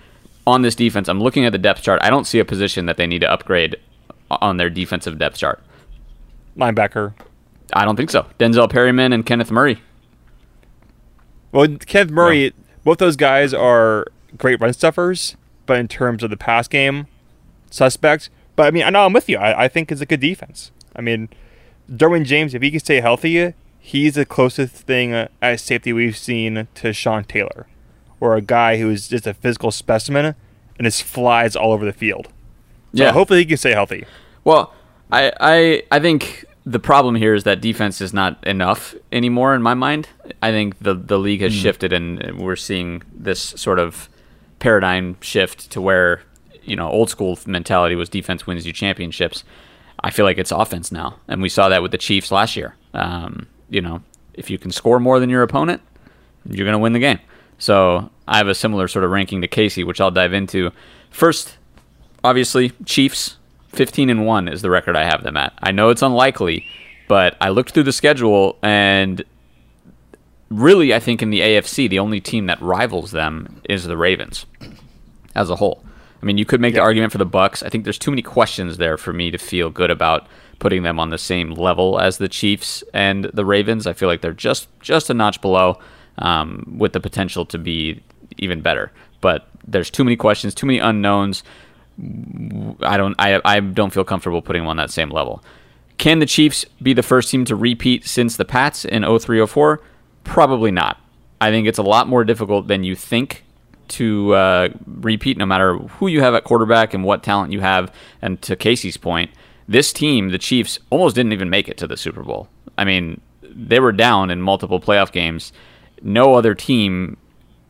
on 0.46 0.62
this 0.62 0.74
defense. 0.74 1.08
I'm 1.08 1.20
looking 1.20 1.44
at 1.44 1.52
the 1.52 1.58
depth 1.58 1.82
chart. 1.82 2.00
I 2.02 2.10
don't 2.10 2.26
see 2.26 2.38
a 2.38 2.44
position 2.44 2.86
that 2.86 2.96
they 2.98 3.06
need 3.06 3.20
to 3.22 3.30
upgrade 3.32 3.76
on 4.30 4.56
their 4.58 4.68
defensive 4.68 5.18
depth 5.18 5.38
chart. 5.38 5.62
Linebacker. 6.56 7.14
I 7.72 7.84
don't 7.84 7.96
think 7.96 8.10
so. 8.10 8.26
Denzel 8.38 8.70
Perryman 8.70 9.12
and 9.12 9.24
Kenneth 9.26 9.50
Murray. 9.50 9.80
Well, 11.56 11.76
Kenneth 11.86 12.12
Murray, 12.12 12.52
both 12.84 12.98
those 12.98 13.16
guys 13.16 13.54
are 13.54 14.06
great 14.36 14.60
run 14.60 14.72
stuffers, 14.74 15.36
but 15.64 15.78
in 15.78 15.88
terms 15.88 16.22
of 16.22 16.30
the 16.30 16.36
pass 16.36 16.68
game, 16.68 17.06
suspect. 17.70 18.28
But 18.56 18.66
I 18.66 18.70
mean, 18.70 18.84
I 18.84 18.90
know 18.90 19.06
I'm 19.06 19.12
with 19.12 19.28
you. 19.28 19.38
I, 19.38 19.64
I 19.64 19.68
think 19.68 19.90
it's 19.90 20.00
a 20.02 20.06
good 20.06 20.20
defense. 20.20 20.70
I 20.94 21.00
mean, 21.00 21.28
Derwin 21.90 22.24
James, 22.24 22.54
if 22.54 22.62
he 22.62 22.70
can 22.70 22.80
stay 22.80 23.00
healthy, 23.00 23.54
he's 23.78 24.14
the 24.14 24.26
closest 24.26 24.74
thing 24.74 25.14
uh, 25.14 25.28
at 25.40 25.60
safety 25.60 25.92
we've 25.92 26.16
seen 26.16 26.68
to 26.74 26.92
Sean 26.92 27.24
Taylor, 27.24 27.66
or 28.20 28.36
a 28.36 28.40
guy 28.42 28.78
who's 28.78 29.08
just 29.08 29.26
a 29.26 29.34
physical 29.34 29.70
specimen 29.70 30.34
and 30.78 30.84
just 30.84 31.02
flies 31.02 31.56
all 31.56 31.72
over 31.72 31.84
the 31.84 31.92
field. 31.92 32.26
So 32.94 33.04
Yeah. 33.04 33.12
hopefully 33.12 33.40
he 33.40 33.44
can 33.46 33.56
stay 33.56 33.72
healthy. 33.72 34.04
Well, 34.44 34.72
I, 35.10 35.32
I 35.40 35.82
I 35.90 36.00
think 36.00 36.44
the 36.66 36.80
problem 36.80 37.14
here 37.14 37.32
is 37.32 37.44
that 37.44 37.60
defense 37.60 38.00
is 38.00 38.12
not 38.12 38.44
enough 38.44 38.94
anymore 39.12 39.54
in 39.54 39.62
my 39.62 39.72
mind. 39.72 40.08
I 40.42 40.50
think 40.50 40.80
the 40.80 40.94
the 40.94 41.18
league 41.18 41.40
has 41.40 41.54
shifted 41.54 41.92
and 41.92 42.40
we're 42.40 42.56
seeing 42.56 43.02
this 43.14 43.40
sort 43.40 43.78
of 43.78 44.08
paradigm 44.58 45.16
shift 45.20 45.70
to 45.70 45.80
where 45.80 46.22
you 46.64 46.74
know 46.74 46.90
old 46.90 47.08
school 47.08 47.38
mentality 47.46 47.94
was 47.94 48.08
defense 48.08 48.46
wins 48.46 48.66
you 48.66 48.72
championships. 48.72 49.44
I 50.00 50.10
feel 50.10 50.24
like 50.24 50.38
it's 50.38 50.50
offense 50.50 50.90
now, 50.92 51.18
and 51.28 51.40
we 51.40 51.48
saw 51.48 51.68
that 51.68 51.82
with 51.82 51.92
the 51.92 51.98
Chiefs 51.98 52.30
last 52.30 52.56
year. 52.56 52.74
Um, 52.92 53.46
you 53.70 53.80
know, 53.80 54.02
if 54.34 54.50
you 54.50 54.58
can 54.58 54.70
score 54.70 55.00
more 55.00 55.20
than 55.20 55.30
your 55.30 55.42
opponent, 55.42 55.80
you're 56.48 56.66
going 56.66 56.74
to 56.74 56.78
win 56.78 56.92
the 56.92 56.98
game. 56.98 57.18
So 57.58 58.10
I 58.28 58.36
have 58.36 58.48
a 58.48 58.54
similar 58.54 58.88
sort 58.88 59.04
of 59.04 59.10
ranking 59.10 59.40
to 59.40 59.48
Casey, 59.48 59.84
which 59.84 60.00
I'll 60.00 60.10
dive 60.10 60.34
into. 60.34 60.70
First, 61.10 61.56
obviously, 62.22 62.72
Chiefs 62.84 63.38
15 63.76 64.10
and 64.10 64.26
1 64.26 64.48
is 64.48 64.62
the 64.62 64.70
record 64.70 64.96
I 64.96 65.04
have 65.04 65.22
them 65.22 65.36
at. 65.36 65.52
I 65.62 65.72
know 65.72 65.90
it's 65.90 66.02
unlikely, 66.02 66.66
but 67.08 67.36
I 67.40 67.50
looked 67.50 67.72
through 67.72 67.84
the 67.84 67.92
schedule 67.92 68.58
and 68.62 69.24
really 70.50 70.94
I 70.94 71.00
think 71.00 71.22
in 71.22 71.30
the 71.30 71.40
AFC 71.40 71.88
the 71.88 71.98
only 71.98 72.20
team 72.20 72.46
that 72.46 72.60
rivals 72.62 73.10
them 73.10 73.60
is 73.68 73.84
the 73.84 73.96
Ravens 73.96 74.46
as 75.34 75.50
a 75.50 75.56
whole. 75.56 75.84
I 76.22 76.26
mean, 76.26 76.38
you 76.38 76.44
could 76.44 76.60
make 76.60 76.74
the 76.74 76.80
argument 76.80 77.12
for 77.12 77.18
the 77.18 77.26
Bucs. 77.26 77.62
I 77.62 77.68
think 77.68 77.84
there's 77.84 77.98
too 77.98 78.10
many 78.10 78.22
questions 78.22 78.78
there 78.78 78.96
for 78.96 79.12
me 79.12 79.30
to 79.30 79.38
feel 79.38 79.70
good 79.70 79.90
about 79.90 80.26
putting 80.58 80.82
them 80.82 80.98
on 80.98 81.10
the 81.10 81.18
same 81.18 81.52
level 81.52 82.00
as 82.00 82.18
the 82.18 82.28
Chiefs 82.28 82.82
and 82.94 83.24
the 83.34 83.44
Ravens. 83.44 83.86
I 83.86 83.92
feel 83.92 84.08
like 84.08 84.22
they're 84.22 84.32
just 84.32 84.68
just 84.80 85.10
a 85.10 85.14
notch 85.14 85.40
below, 85.40 85.78
um, 86.18 86.76
with 86.78 86.94
the 86.94 87.00
potential 87.00 87.44
to 87.46 87.58
be 87.58 88.02
even 88.38 88.62
better. 88.62 88.90
But 89.20 89.46
there's 89.66 89.90
too 89.90 90.04
many 90.04 90.16
questions, 90.16 90.54
too 90.54 90.66
many 90.66 90.78
unknowns. 90.78 91.42
I 91.98 92.96
don't 92.96 93.14
I 93.18 93.40
I 93.44 93.60
don't 93.60 93.92
feel 93.92 94.04
comfortable 94.04 94.42
putting 94.42 94.62
them 94.62 94.68
on 94.68 94.76
that 94.76 94.90
same 94.90 95.10
level. 95.10 95.42
Can 95.98 96.18
the 96.18 96.26
Chiefs 96.26 96.64
be 96.82 96.92
the 96.92 97.02
first 97.02 97.30
team 97.30 97.44
to 97.46 97.56
repeat 97.56 98.06
since 98.06 98.36
the 98.36 98.44
Pats 98.44 98.84
in 98.84 99.02
0304? 99.02 99.80
Probably 100.24 100.70
not. 100.70 101.00
I 101.40 101.50
think 101.50 101.66
it's 101.66 101.78
a 101.78 101.82
lot 101.82 102.06
more 102.06 102.24
difficult 102.24 102.68
than 102.68 102.84
you 102.84 102.94
think 102.94 103.44
to 103.88 104.34
uh, 104.34 104.68
repeat, 104.86 105.38
no 105.38 105.46
matter 105.46 105.78
who 105.78 106.06
you 106.08 106.20
have 106.20 106.34
at 106.34 106.44
quarterback 106.44 106.92
and 106.92 107.04
what 107.04 107.22
talent 107.22 107.52
you 107.52 107.60
have. 107.60 107.92
And 108.20 108.40
to 108.42 108.56
Casey's 108.56 108.96
point, 108.96 109.30
this 109.68 109.92
team, 109.92 110.30
the 110.30 110.38
Chiefs, 110.38 110.78
almost 110.90 111.14
didn't 111.14 111.32
even 111.32 111.50
make 111.50 111.68
it 111.68 111.78
to 111.78 111.86
the 111.86 111.96
Super 111.96 112.22
Bowl. 112.22 112.48
I 112.76 112.84
mean, 112.84 113.20
they 113.42 113.80
were 113.80 113.92
down 113.92 114.30
in 114.30 114.42
multiple 114.42 114.80
playoff 114.80 115.12
games. 115.12 115.52
No 116.02 116.34
other 116.34 116.54
team 116.54 117.16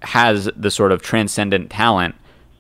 has 0.03 0.51
the 0.57 0.71
sort 0.71 0.93
of 0.93 1.03
transcendent 1.03 1.71
talent 1.71 2.15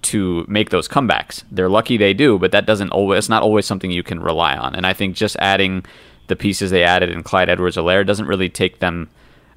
to 0.06 0.44
make 0.48 0.70
those 0.70 0.88
comebacks. 0.88 1.44
They're 1.50 1.68
lucky 1.68 1.96
they 1.96 2.14
do, 2.14 2.38
but 2.38 2.52
that 2.52 2.66
doesn't 2.66 2.90
always 2.90 3.18
it's 3.18 3.28
not 3.28 3.42
always 3.42 3.66
something 3.66 3.90
you 3.90 4.02
can 4.02 4.20
rely 4.20 4.56
on. 4.56 4.74
And 4.74 4.86
I 4.86 4.92
think 4.92 5.16
just 5.16 5.36
adding 5.40 5.84
the 6.26 6.36
pieces 6.36 6.70
they 6.70 6.82
added 6.82 7.10
in 7.10 7.22
Clyde 7.22 7.48
Edwards-Helaire 7.48 8.06
doesn't 8.06 8.26
really 8.26 8.48
take 8.48 8.80
them 8.80 9.08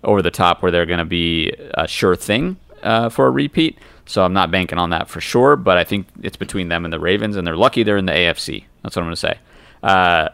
over 0.03 0.21
the 0.21 0.31
top 0.31 0.62
where 0.62 0.71
they're 0.71 0.85
going 0.85 0.99
to 0.99 1.05
be 1.05 1.51
a 1.73 1.88
sure 1.88 2.15
thing 2.15 2.57
uh, 2.83 3.09
for 3.09 3.27
a 3.27 3.31
repeat. 3.31 3.77
So 4.05 4.23
I'm 4.23 4.33
not 4.33 4.49
banking 4.49 4.77
on 4.77 4.89
that 4.89 5.07
for 5.07 5.21
sure, 5.21 5.55
but 5.55 5.77
I 5.77 5.83
think 5.83 6.07
it's 6.21 6.38
between 6.38 6.69
them 6.69 6.83
and 6.83 6.93
the 6.93 6.99
Ravens, 6.99 7.35
and 7.35 7.45
they're 7.45 7.55
lucky 7.55 7.83
they're 7.83 7.97
in 7.97 8.05
the 8.05 8.12
AFC. 8.12 8.63
That's 8.81 8.95
what 8.95 9.03
I'm 9.03 9.07
going 9.07 9.15
to 9.15 9.17
say. 9.17 9.39
Uh, 9.83 10.29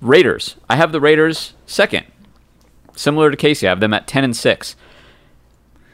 Raiders. 0.00 0.56
I 0.68 0.76
have 0.76 0.92
the 0.92 1.00
Raiders 1.00 1.54
second. 1.66 2.06
Similar 2.94 3.30
to 3.30 3.36
Casey, 3.36 3.66
I 3.66 3.70
have 3.70 3.80
them 3.80 3.94
at 3.94 4.06
10 4.06 4.24
and 4.24 4.36
6. 4.36 4.76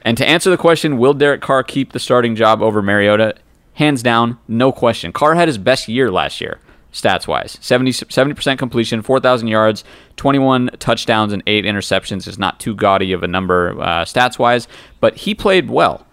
And 0.02 0.18
to 0.18 0.26
answer 0.26 0.50
the 0.50 0.58
question, 0.58 0.98
will 0.98 1.14
Derek 1.14 1.40
Carr 1.40 1.62
keep 1.62 1.92
the 1.92 1.98
starting 1.98 2.36
job 2.36 2.60
over 2.60 2.82
Mariota? 2.82 3.36
Hands 3.74 4.02
down, 4.02 4.38
no 4.46 4.72
question. 4.72 5.12
Carr 5.12 5.34
had 5.34 5.48
his 5.48 5.58
best 5.58 5.88
year 5.88 6.10
last 6.10 6.40
year, 6.40 6.60
stats 6.92 7.26
wise 7.26 7.58
70, 7.60 7.90
70% 7.90 8.56
completion, 8.56 9.02
4,000 9.02 9.48
yards, 9.48 9.84
21 10.16 10.70
touchdowns, 10.78 11.32
and 11.32 11.42
8 11.46 11.64
interceptions 11.64 12.28
is 12.28 12.38
not 12.38 12.60
too 12.60 12.74
gaudy 12.74 13.12
of 13.12 13.22
a 13.22 13.28
number 13.28 13.70
uh, 13.80 14.04
stats 14.04 14.38
wise, 14.38 14.68
but 15.00 15.16
he 15.16 15.34
played 15.34 15.68
well. 15.68 16.06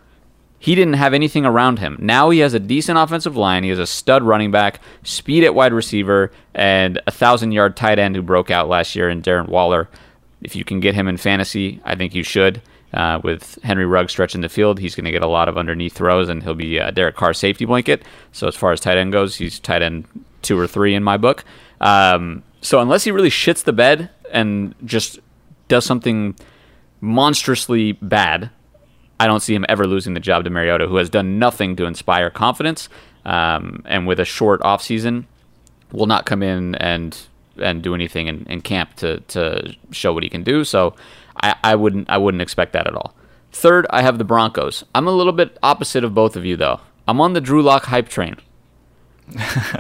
He 0.58 0.76
didn't 0.76 0.94
have 0.94 1.16
anything 1.16 1.44
around 1.44 1.80
him. 1.80 1.98
Now 2.00 2.30
he 2.30 2.40
has 2.40 2.54
a 2.54 2.60
decent 2.60 2.98
offensive 3.00 3.36
line. 3.36 3.64
He 3.64 3.72
has 3.72 3.80
a 3.80 3.88
stud 3.88 4.22
running 4.22 4.52
back, 4.52 4.80
speed 5.02 5.44
at 5.44 5.56
wide 5.56 5.74
receiver, 5.74 6.32
and 6.54 7.02
a 7.08 7.12
thousand 7.12 7.52
yard 7.52 7.76
tight 7.76 7.98
end 7.98 8.16
who 8.16 8.22
broke 8.22 8.52
out 8.52 8.70
last 8.70 8.96
year 8.96 9.10
in 9.10 9.24
Darren 9.24 9.50
Waller. 9.50 9.90
If 10.40 10.56
you 10.56 10.64
can 10.64 10.80
get 10.80 10.94
him 10.94 11.08
in 11.08 11.18
fantasy, 11.18 11.82
I 11.84 11.96
think 11.96 12.14
you 12.14 12.22
should. 12.22 12.62
Uh, 12.94 13.20
with 13.24 13.58
Henry 13.64 13.86
Ruggs 13.86 14.12
stretching 14.12 14.42
the 14.42 14.50
field, 14.50 14.80
he's 14.80 14.96
going 14.96 15.06
to 15.06 15.12
get 15.12 15.22
a 15.22 15.28
lot 15.28 15.48
of 15.48 15.58
underneath 15.58 15.94
throws, 15.94 16.30
and 16.30 16.44
he'll 16.44 16.54
be 16.54 16.80
uh, 16.80 16.92
Derek 16.92 17.16
Carr's 17.16 17.38
safety 17.38 17.66
blanket. 17.66 18.04
So 18.32 18.48
as 18.48 18.56
far 18.56 18.72
as 18.72 18.80
tight 18.80 18.98
end 18.98 19.12
goes, 19.12 19.36
he's 19.38 19.60
tight 19.60 19.82
end 19.82 20.06
two 20.42 20.60
or 20.60 20.68
three 20.68 20.94
in 20.94 21.04
my 21.04 21.18
book. 21.18 21.46
Um, 21.80 22.44
so 22.62 22.80
unless 22.80 23.04
he 23.04 23.12
really 23.12 23.30
shits 23.30 23.64
the 23.64 23.74
bed 23.74 24.10
and 24.32 24.76
just 24.84 25.20
does 25.68 25.86
something 25.86 26.36
monstrously 27.00 27.94
bad, 27.94 28.50
I 29.20 29.28
don't 29.28 29.40
see 29.40 29.56
him 29.56 29.66
ever 29.70 29.88
losing 29.88 30.14
the 30.14 30.20
job 30.20 30.44
to 30.44 30.50
Mariota, 30.50 30.88
who 30.88 30.98
has 30.98 31.10
done 31.10 31.40
nothing 31.40 31.76
to 31.78 31.86
inspire 31.86 32.30
confidence. 32.30 32.90
Um, 33.24 33.84
and 33.86 34.08
with 34.08 34.20
a 34.20 34.26
short 34.26 34.62
offseason, 34.62 35.26
will 35.92 36.08
not 36.08 36.26
come 36.26 36.42
in 36.44 36.76
and 36.76 37.18
and 37.58 37.84
do 37.84 37.94
anything 37.94 38.28
in, 38.28 38.46
in 38.50 38.62
camp 38.62 38.96
to, 38.96 39.20
to 39.22 39.76
show 39.92 40.14
what 40.14 40.24
he 40.24 40.30
can 40.30 40.42
do. 40.42 40.64
So 40.64 40.96
I, 41.36 41.56
I 41.64 41.76
wouldn't 41.76 42.10
I 42.10 42.18
wouldn't 42.18 42.42
expect 42.42 42.74
that 42.74 42.88
at 42.88 42.96
all. 42.96 43.16
Third, 43.52 43.86
I 43.90 44.02
have 44.02 44.18
the 44.18 44.24
Broncos. 44.24 44.86
I'm 44.96 45.08
a 45.08 45.12
little 45.12 45.34
bit 45.34 45.58
opposite 45.62 46.04
of 46.04 46.14
both 46.14 46.36
of 46.36 46.46
you 46.46 46.56
though. 46.56 46.80
I'm 47.08 47.20
on 47.20 47.34
the 47.34 47.42
Drew 47.42 47.62
Lock 47.62 47.86
hype 47.86 48.10
train. 48.10 48.38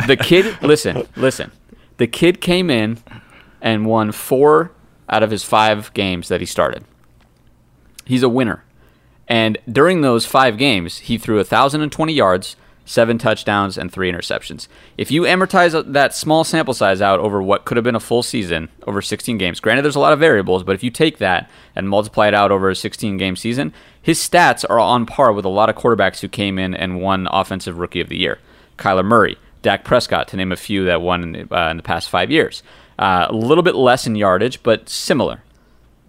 the 0.07 0.17
kid, 0.19 0.57
listen, 0.61 1.07
listen. 1.15 1.51
The 1.97 2.07
kid 2.07 2.41
came 2.41 2.69
in 2.69 2.99
and 3.61 3.85
won 3.85 4.11
four 4.11 4.71
out 5.09 5.23
of 5.23 5.31
his 5.31 5.43
five 5.43 5.93
games 5.93 6.29
that 6.29 6.39
he 6.39 6.45
started. 6.45 6.83
He's 8.05 8.23
a 8.23 8.29
winner. 8.29 8.63
And 9.27 9.57
during 9.69 10.01
those 10.01 10.25
five 10.25 10.57
games, 10.57 10.99
he 10.99 11.17
threw 11.17 11.37
1,020 11.37 12.13
yards, 12.13 12.55
seven 12.85 13.17
touchdowns, 13.17 13.77
and 13.77 13.91
three 13.91 14.11
interceptions. 14.11 14.67
If 14.97 15.11
you 15.11 15.23
amortize 15.23 15.93
that 15.93 16.15
small 16.15 16.43
sample 16.43 16.73
size 16.73 17.01
out 17.01 17.19
over 17.19 17.41
what 17.41 17.65
could 17.65 17.77
have 17.77 17.83
been 17.83 17.95
a 17.95 17.99
full 17.99 18.23
season, 18.23 18.69
over 18.87 19.01
16 19.01 19.37
games, 19.37 19.59
granted 19.59 19.83
there's 19.83 19.95
a 19.95 19.99
lot 19.99 20.13
of 20.13 20.19
variables, 20.19 20.63
but 20.63 20.75
if 20.75 20.83
you 20.83 20.89
take 20.89 21.17
that 21.19 21.49
and 21.75 21.89
multiply 21.89 22.27
it 22.27 22.33
out 22.33 22.51
over 22.51 22.69
a 22.69 22.75
16 22.75 23.17
game 23.17 23.35
season, 23.35 23.73
his 24.01 24.19
stats 24.19 24.65
are 24.69 24.79
on 24.79 25.05
par 25.05 25.31
with 25.31 25.45
a 25.45 25.49
lot 25.49 25.69
of 25.69 25.75
quarterbacks 25.75 26.19
who 26.19 26.27
came 26.27 26.57
in 26.57 26.73
and 26.73 27.01
won 27.01 27.27
Offensive 27.31 27.77
Rookie 27.77 28.01
of 28.01 28.09
the 28.09 28.17
Year. 28.17 28.39
Kyler 28.77 29.05
Murray, 29.05 29.37
Dak 29.61 29.83
Prescott, 29.83 30.27
to 30.29 30.37
name 30.37 30.51
a 30.51 30.57
few 30.57 30.85
that 30.85 31.01
won 31.01 31.35
in, 31.35 31.47
uh, 31.51 31.69
in 31.69 31.77
the 31.77 31.83
past 31.83 32.09
five 32.09 32.31
years. 32.31 32.63
Uh, 32.97 33.27
a 33.29 33.33
little 33.33 33.63
bit 33.63 33.75
less 33.75 34.05
in 34.05 34.15
yardage, 34.15 34.61
but 34.63 34.89
similar 34.89 35.43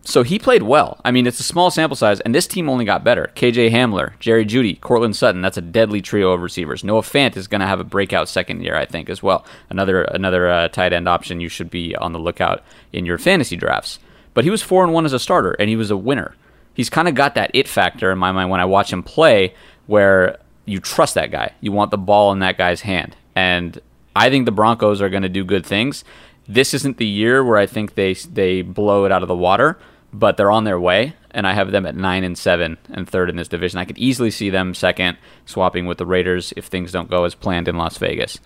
so 0.05 0.25
he 0.25 0.38
played 0.38 0.65
well. 0.65 1.01
I 1.05 1.12
mean, 1.12 1.27
it's 1.29 1.38
a 1.38 1.45
small 1.45 1.71
sample 1.71 1.97
size, 1.97 2.19
and 2.21 2.35
this 2.35 2.49
team 2.49 2.69
only 2.69 2.85
got 2.85 3.05
better. 3.05 3.31
KJ 3.37 3.71
Hamler, 3.71 4.19
Jerry 4.19 4.45
Jeudy, 4.45 4.81
Courtland 4.81 5.15
Sutton. 5.15 5.43
That's 5.43 5.57
a 5.57 5.62
deadly 5.62 6.03
trio 6.03 6.33
of 6.33 6.43
receivers. 6.43 6.83
Noah 6.83 7.03
Fant 7.03 7.37
is 7.37 7.47
going 7.47 7.61
to 7.61 7.69
have 7.69 7.79
a 7.79 7.85
breakout 7.85 8.29
second 8.29 8.62
year, 8.62 8.77
I 8.77 8.85
think, 8.85 9.09
as 9.09 9.23
well. 9.23 9.47
Another 9.71 10.03
another 10.03 10.49
uh, 10.49 10.69
tight 10.69 10.93
end 10.93 11.09
option 11.09 11.41
you 11.41 11.49
should 11.49 11.71
be 11.71 11.95
on 11.95 12.12
the 12.12 12.19
lookout 12.19 12.65
in 12.93 13.07
your 13.07 13.17
fantasy 13.17 13.57
drafts. 13.57 14.01
But 14.35 14.45
he 14.45 14.51
was 14.51 14.62
four 14.62 14.83
and 14.83 14.93
one 14.93 15.05
as 15.05 15.12
a 15.12 15.21
starter, 15.21 15.53
and 15.53 15.69
he 15.69 15.77
was 15.77 15.91
a 15.91 15.97
winner. 15.97 16.35
He's 16.75 16.91
kind 16.91 17.07
of 17.07 17.15
got 17.15 17.37
that 17.37 17.51
it 17.55 17.69
factor 17.69 18.11
in 18.11 18.19
my 18.19 18.33
mind 18.33 18.51
when 18.51 18.61
I 18.61 18.65
watch 18.65 18.93
him 18.93 19.05
play, 19.05 19.55
where 19.87 20.38
you 20.65 20.81
trust 20.81 21.15
that 21.15 21.31
guy. 21.31 21.53
You 21.61 21.71
want 21.71 21.93
the 21.93 21.99
ball 21.99 22.33
in 22.33 22.41
that 22.41 22.59
guy's 22.59 22.81
hand, 22.81 23.15
and 23.37 23.79
I 24.17 24.31
think 24.31 24.47
the 24.47 24.53
Broncos 24.53 25.01
are 25.01 25.09
going 25.09 25.23
to 25.23 25.29
do 25.29 25.45
good 25.45 25.65
things. 25.65 26.03
This 26.49 26.75
isn't 26.75 26.97
the 26.97 27.07
year 27.07 27.45
where 27.45 27.57
I 27.57 27.67
think 27.67 27.95
they 27.95 28.15
they 28.15 28.62
blow 28.62 29.05
it 29.05 29.12
out 29.12 29.23
of 29.23 29.29
the 29.29 29.37
water 29.37 29.79
but 30.12 30.37
they're 30.37 30.51
on 30.51 30.64
their 30.64 30.79
way, 30.79 31.14
and 31.31 31.46
I 31.46 31.55
have 31.55 31.70
them 31.72 31.87
at 31.87 31.96
nine 31.96 32.25
and 32.25 32.37
seven 32.37 32.77
and 32.90 33.09
third 33.09 33.31
in 33.31 33.37
this 33.37 33.48
division. 33.48 33.79
I 33.79 33.85
could 33.85 33.98
easily 33.98 34.31
see 34.31 34.51
them 34.51 34.75
second, 34.75 35.16
swapping 35.46 35.87
with 35.87 35.98
the 35.98 36.07
Raiders 36.07 36.53
if 36.57 36.66
things 36.66 36.92
don't 36.92 37.11
go 37.11 37.25
as 37.25 37.35
planned 37.35 37.68
in 37.68 37.77
Las 37.77 37.96
Vegas. 37.98 38.38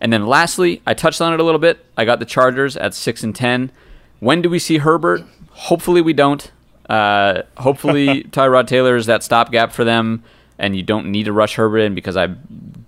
And 0.00 0.12
then 0.12 0.26
lastly, 0.26 0.82
I 0.86 0.94
touched 0.94 1.20
on 1.20 1.32
it 1.32 1.40
a 1.40 1.42
little 1.42 1.58
bit. 1.58 1.84
I 1.96 2.04
got 2.04 2.20
the 2.20 2.26
Chargers 2.26 2.76
at 2.76 2.94
six 2.94 3.22
and 3.22 3.34
ten. 3.34 3.72
When 4.20 4.42
do 4.42 4.50
we 4.50 4.58
see 4.58 4.78
Herbert? 4.78 5.24
Hopefully 5.50 6.02
we 6.02 6.12
don't. 6.12 6.50
Uh, 6.88 7.42
hopefully 7.56 8.24
Tyrod 8.30 8.66
Taylor 8.66 8.96
is 8.96 9.06
that 9.06 9.22
stopgap 9.22 9.72
for 9.72 9.84
them, 9.84 10.22
and 10.58 10.76
you 10.76 10.82
don't 10.82 11.06
need 11.06 11.24
to 11.24 11.32
rush 11.32 11.54
Herbert 11.54 11.78
in 11.78 11.94
because 11.94 12.16
I 12.16 12.28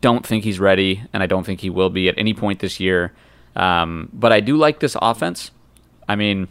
don't 0.00 0.26
think 0.26 0.44
he's 0.44 0.60
ready, 0.60 1.02
and 1.12 1.22
I 1.22 1.26
don't 1.26 1.44
think 1.44 1.60
he 1.60 1.70
will 1.70 1.90
be 1.90 2.08
at 2.08 2.16
any 2.18 2.34
point 2.34 2.60
this 2.60 2.80
year. 2.80 3.12
Um, 3.56 4.08
but 4.12 4.32
I 4.32 4.40
do 4.40 4.56
like 4.56 4.80
this 4.80 4.96
offense. 5.00 5.50
I 6.08 6.16
mean, 6.16 6.48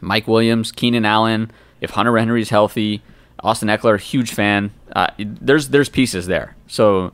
Mike 0.00 0.26
Williams, 0.26 0.72
Keenan 0.72 1.04
Allen, 1.04 1.50
if 1.80 1.90
Hunter 1.90 2.16
Henry's 2.16 2.50
healthy, 2.50 3.02
Austin 3.42 3.68
Ekeler, 3.68 3.98
huge 3.98 4.32
fan. 4.32 4.70
Uh, 4.94 5.08
there's 5.18 5.68
there's 5.68 5.88
pieces 5.88 6.26
there, 6.26 6.56
so 6.66 7.12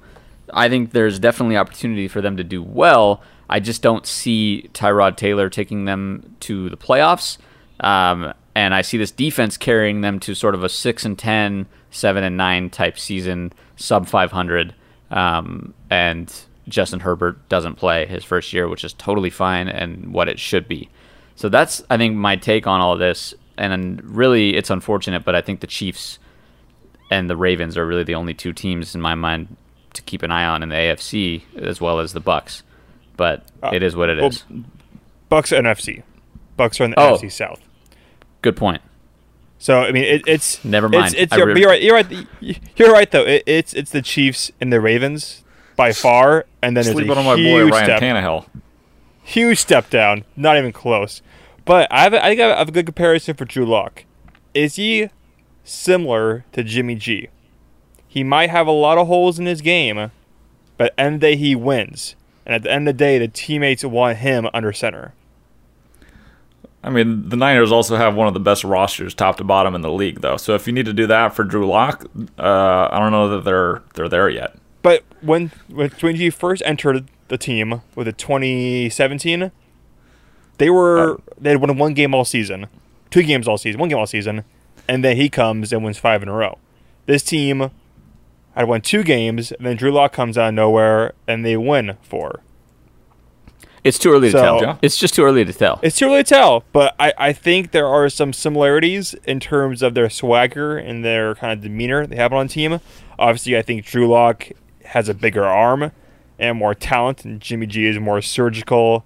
I 0.53 0.69
think 0.69 0.93
there's 0.93 1.19
definitely 1.19 1.57
opportunity 1.57 2.09
for 2.09 2.21
them 2.21 2.37
to 2.37 2.45
do 2.45 2.63
well. 2.63 3.23
I 3.49 3.61
just 3.61 3.83
don't 3.83 4.07
see 4.07 4.69
Tyrod 4.73 5.17
Taylor 5.17 5.49
taking 5.49 5.85
them 5.85 6.37
to 6.41 6.69
the 6.69 6.77
playoffs, 6.77 7.39
um, 7.81 8.33
and 8.55 8.75
I 8.75 8.83
see 8.83 8.99
this 8.99 9.11
defense 9.11 9.57
carrying 9.57 10.01
them 10.01 10.19
to 10.21 10.35
sort 10.35 10.55
of 10.55 10.65
a 10.65 10.69
six 10.69 11.05
and 11.05 11.19
10, 11.19 11.67
7 11.91 12.25
and 12.25 12.37
nine 12.37 12.71
type 12.71 12.99
season, 12.99 13.53
sub 13.77 14.09
500, 14.09 14.75
um, 15.11 15.75
and 15.91 16.33
Justin 16.69 17.01
Herbert 17.01 17.49
doesn't 17.49 17.77
play 17.77 18.07
his 18.07 18.25
first 18.25 18.53
year, 18.53 18.69
which 18.69 18.85
is 18.85 18.93
totally 18.93 19.31
fine 19.31 19.69
and 19.69 20.13
what 20.13 20.29
it 20.29 20.41
should 20.41 20.67
be. 20.67 20.89
So 21.37 21.49
that's 21.49 21.83
I 21.89 21.97
think 21.97 22.17
my 22.17 22.37
take 22.37 22.67
on 22.67 22.81
all 22.81 22.95
of 22.95 22.99
this. 22.99 23.35
And 23.59 24.03
really, 24.05 24.55
it's 24.55 24.69
unfortunate, 24.69 25.25
but 25.25 25.35
I 25.35 25.41
think 25.41 25.61
the 25.61 25.67
Chiefs 25.67 26.19
and 27.11 27.31
the 27.31 27.37
Ravens 27.37 27.77
are 27.79 27.87
really 27.87 28.05
the 28.05 28.15
only 28.15 28.35
two 28.35 28.53
teams 28.53 28.95
in 28.95 29.01
my 29.01 29.15
mind 29.15 29.57
to 29.95 30.03
keep 30.03 30.23
an 30.23 30.31
eye 30.31 30.45
on 30.45 30.63
in 30.63 30.69
the 30.69 30.75
AFC, 30.75 31.43
as 31.57 31.81
well 31.81 32.01
as 32.01 32.13
the 32.13 32.21
Bucs. 32.21 32.63
But 33.17 33.47
uh, 33.63 33.71
it 33.73 33.83
is 33.83 33.97
what 33.97 34.11
it 34.11 34.19
well, 34.19 34.29
is. 34.29 34.45
Bucs 35.31 35.57
NFC. 35.57 36.03
Bucs 36.59 36.81
are 36.81 36.85
in 36.85 36.91
the 36.91 37.01
oh, 37.01 37.17
NFC 37.17 37.33
South. 37.33 37.61
Good 38.43 38.57
point. 38.57 38.83
So 39.59 39.81
I 39.81 39.93
mean, 39.93 40.05
it, 40.05 40.23
it's 40.27 40.63
never 40.65 40.89
mind. 40.89 41.15
It's, 41.15 41.33
it's 41.33 41.37
you're, 41.37 41.47
re- 41.47 41.61
you're, 41.61 41.71
right. 41.71 41.83
You're 41.83 41.95
right. 41.95 42.27
You're 42.77 42.93
right 42.93 43.11
though. 43.11 43.25
It, 43.25 43.43
it's 43.47 43.73
it's 43.73 43.91
the 43.91 44.03
Chiefs 44.03 44.53
and 44.61 44.71
the 44.71 44.81
Ravens 44.81 45.45
by 45.77 45.93
far, 45.93 46.47
and 46.61 46.77
then 46.77 46.85
Sleeping 46.85 47.07
there's 47.07 47.17
a 47.17 47.21
on 47.21 47.27
my 47.27 47.37
huge 47.37 47.71
boy 47.71 47.75
Ryan 47.75 47.85
step. 47.85 48.03
Tannehill. 48.03 48.47
Huge 49.27 49.59
step 49.59 49.91
down. 49.91 50.25
Not 50.37 50.57
even 50.57 50.73
close. 50.73 51.21
But 51.65 51.89
I 51.91 52.03
have 52.03 52.15
a, 52.15 52.25
I 52.25 52.29
think 52.29 52.41
I 52.41 52.57
have 52.57 52.69
a 52.69 52.73
good 52.73 52.87
comparison 52.87 53.35
for 53.35 53.45
Drew 53.45 53.67
Lock. 53.67 54.05
Is 54.55 54.77
he 54.77 55.11
similar 55.65 56.45
to 56.53 56.63
Jimmy 56.63 56.95
G? 56.95 57.29
He 58.07 58.23
might 58.23 58.51
have 58.51 58.69
a 58.69 58.73
lot 58.73 58.99
of 58.99 59.09
holes 59.09 59.41
in 59.41 59.47
his 59.47 59.63
game, 59.63 60.13
but 60.77 60.95
end 60.97 61.17
of 61.17 61.21
the 61.21 61.27
day, 61.27 61.37
he 61.37 61.57
wins. 61.57 62.15
And 62.47 62.55
at 62.55 62.63
the 62.63 62.71
end 62.71 62.89
of 62.89 62.97
the 62.97 62.99
day, 62.99 63.19
the 63.19 63.27
teammates 63.27 63.85
want 63.85 64.19
him 64.19 64.49
under 64.55 64.73
center. 64.73 65.13
I 66.85 66.91
mean, 66.91 67.29
the 67.29 67.37
Niners 67.37 67.73
also 67.73 67.97
have 67.97 68.15
one 68.15 68.29
of 68.29 68.35
the 68.35 68.39
best 68.39 68.63
rosters, 68.63 69.13
top 69.13 69.39
to 69.39 69.45
bottom, 69.45 69.75
in 69.75 69.81
the 69.81 69.91
league, 69.91 70.21
though. 70.21 70.37
So 70.37 70.55
if 70.55 70.69
you 70.69 70.73
need 70.73 70.87
to 70.87 70.93
do 70.93 71.09
that 71.09 71.35
for 71.35 71.43
Drew 71.43 71.67
Lock, 71.67 72.09
uh, 72.39 72.89
I 72.93 73.01
don't 73.01 73.11
know 73.11 73.29
that 73.31 73.45
they're 73.45 73.83
they're 73.95 74.09
there 74.09 74.29
yet. 74.29 74.57
But 74.83 75.03
when 75.21 75.51
when 75.69 75.91
G 75.91 76.31
first 76.31 76.63
entered 76.65 77.09
the 77.29 77.39
team 77.39 77.83
with 77.95 78.09
it 78.09 78.19
2017, 78.19 79.51
they 80.59 80.71
were 80.71 81.15
Uh, 81.15 81.17
they 81.39 81.51
had 81.51 81.61
won 81.61 81.77
one 81.77 81.95
game 81.95 82.15
all 82.15 82.25
season, 82.25 82.67
two 83.11 83.23
games 83.23 83.47
all 83.49 83.59
season, 83.59 83.79
one 83.81 83.89
game 83.89 83.99
all 83.99 84.07
season, 84.07 84.45
and 84.89 85.05
then 85.05 85.17
he 85.17 85.29
comes 85.29 85.73
and 85.73 85.85
wins 85.85 85.99
five 85.99 86.23
in 86.23 86.29
a 86.29 86.33
row. 86.33 86.59
This 87.07 87.23
team 87.23 87.71
had 88.55 88.69
won 88.69 88.81
two 88.81 89.03
games, 89.03 89.53
and 89.53 89.67
then 89.67 89.77
Drew 89.77 89.93
Lock 89.93 90.13
comes 90.13 90.39
out 90.39 90.49
of 90.49 90.55
nowhere 90.55 91.13
and 91.29 91.45
they 91.45 91.57
win 91.57 91.97
four. 92.03 92.41
It's 93.85 94.01
too 94.01 94.11
early 94.11 94.33
to 94.33 94.39
tell. 94.39 94.61
Yeah. 94.61 94.77
It's 94.83 94.97
just 94.97 95.15
too 95.15 95.23
early 95.23 95.45
to 95.45 95.53
tell. 95.53 95.79
It's 95.81 95.97
too 95.97 96.07
early 96.07 96.25
to 96.25 96.29
tell, 96.29 96.65
but 96.73 96.97
I, 96.99 97.13
I 97.17 97.33
think 97.33 97.71
there 97.71 97.87
are 97.87 98.09
some 98.09 98.33
similarities 98.33 99.15
in 99.27 99.39
terms 99.39 99.81
of 99.81 99.95
their 99.95 100.11
swagger 100.11 100.77
and 100.77 101.05
their 101.05 101.37
kind 101.37 101.53
of 101.53 101.61
demeanor 101.63 102.05
they 102.05 102.17
have 102.17 102.33
on 102.33 102.49
team. 102.49 102.81
Obviously, 103.17 103.57
I 103.57 103.63
think 103.63 103.85
Drew 103.87 104.09
Lock 104.09 104.49
has 104.87 105.09
a 105.09 105.15
bigger 105.15 105.45
arm 105.45 105.93
and 106.39 106.59
more 106.59 106.75
talent, 106.75 107.25
and 107.25 107.41
Jimmy 107.41 107.67
G 107.67 107.87
is 107.87 107.99
more 107.99 108.21
surgical. 108.21 109.05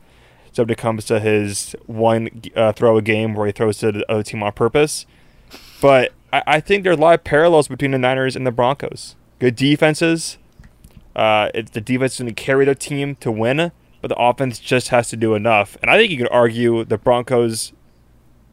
So 0.52 0.64
when 0.64 0.70
it 0.70 0.78
comes 0.78 1.04
to 1.06 1.20
his 1.20 1.76
one 1.86 2.42
uh, 2.56 2.72
throw 2.72 2.96
a 2.96 3.02
game 3.02 3.34
where 3.34 3.46
he 3.46 3.52
throws 3.52 3.78
to 3.78 3.92
the 3.92 4.10
other 4.10 4.22
team 4.22 4.42
on 4.42 4.52
purpose. 4.52 5.06
But 5.80 6.12
I, 6.32 6.42
I 6.46 6.60
think 6.60 6.82
there 6.82 6.92
are 6.92 6.96
a 6.96 6.98
lot 6.98 7.14
of 7.14 7.24
parallels 7.24 7.68
between 7.68 7.92
the 7.92 7.98
Niners 7.98 8.36
and 8.36 8.46
the 8.46 8.50
Broncos. 8.50 9.14
Good 9.38 9.56
defenses. 9.56 10.38
Uh, 11.14 11.50
it's 11.54 11.70
the 11.70 11.80
defense 11.80 12.18
going 12.18 12.32
to 12.32 12.34
carry 12.34 12.64
the 12.64 12.74
team 12.74 13.16
to 13.16 13.30
win, 13.30 13.72
but 14.00 14.08
the 14.08 14.16
offense 14.16 14.58
just 14.58 14.88
has 14.88 15.08
to 15.10 15.16
do 15.16 15.34
enough. 15.34 15.76
And 15.82 15.90
I 15.90 15.96
think 15.96 16.10
you 16.10 16.18
could 16.18 16.30
argue 16.30 16.84
the 16.84 16.98
Broncos, 16.98 17.72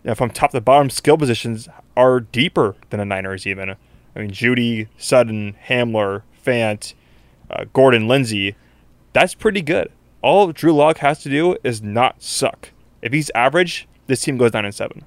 you 0.03 0.09
know, 0.09 0.15
from 0.15 0.29
top 0.29 0.51
to 0.51 0.61
bottom, 0.61 0.89
skill 0.89 1.17
positions 1.17 1.67
are 1.95 2.19
deeper 2.19 2.75
than 2.89 2.99
the 2.99 3.05
Niners. 3.05 3.45
Even 3.45 3.75
I 4.15 4.19
mean, 4.19 4.31
Jeudy, 4.31 4.87
Sutton, 4.97 5.55
Hamler, 5.67 6.23
Fant, 6.45 6.93
uh, 7.49 7.65
Gordon, 7.73 8.07
Lindsay. 8.07 8.55
That's 9.17 9.33
pretty 9.33 9.63
good. 9.63 9.91
All 10.21 10.51
Drew 10.51 10.71
Lock 10.71 10.99
has 10.99 11.23
to 11.23 11.29
do 11.29 11.57
is 11.63 11.81
not 11.81 12.21
suck. 12.21 12.69
If 13.01 13.11
he's 13.11 13.31
average, 13.33 13.87
this 14.05 14.21
team 14.21 14.37
goes 14.37 14.53
nine 14.53 14.63
and 14.63 14.75
seven. 14.75 15.05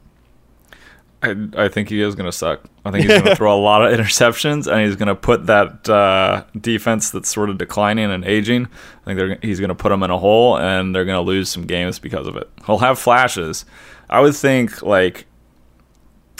I, 1.22 1.36
I 1.56 1.68
think 1.68 1.90
he 1.90 2.02
is 2.02 2.16
going 2.16 2.26
to 2.28 2.36
suck. 2.36 2.64
I 2.84 2.90
think 2.90 3.04
he's 3.04 3.20
going 3.20 3.24
to 3.30 3.36
throw 3.36 3.56
a 3.56 3.62
lot 3.62 3.84
of 3.84 3.96
interceptions, 3.96 4.66
and 4.66 4.84
he's 4.84 4.96
going 4.96 5.06
to 5.06 5.14
put 5.14 5.46
that 5.46 5.88
uh, 5.88 6.42
defense 6.60 7.10
that's 7.10 7.32
sort 7.32 7.50
of 7.50 7.58
declining 7.58 8.10
and 8.10 8.24
aging. 8.24 8.66
I 8.66 9.04
think 9.04 9.16
they're, 9.16 9.38
he's 9.42 9.60
going 9.60 9.68
to 9.68 9.76
put 9.76 9.90
them 9.90 10.02
in 10.02 10.10
a 10.10 10.18
hole, 10.18 10.58
and 10.58 10.92
they're 10.92 11.04
going 11.04 11.16
to 11.16 11.28
lose 11.28 11.48
some 11.48 11.62
games 11.62 12.00
because 12.00 12.26
of 12.26 12.34
it. 12.34 12.50
He'll 12.66 12.78
have 12.78 12.98
flashes. 12.98 13.64
I 14.08 14.18
would 14.18 14.34
think 14.34 14.82
like 14.82 15.26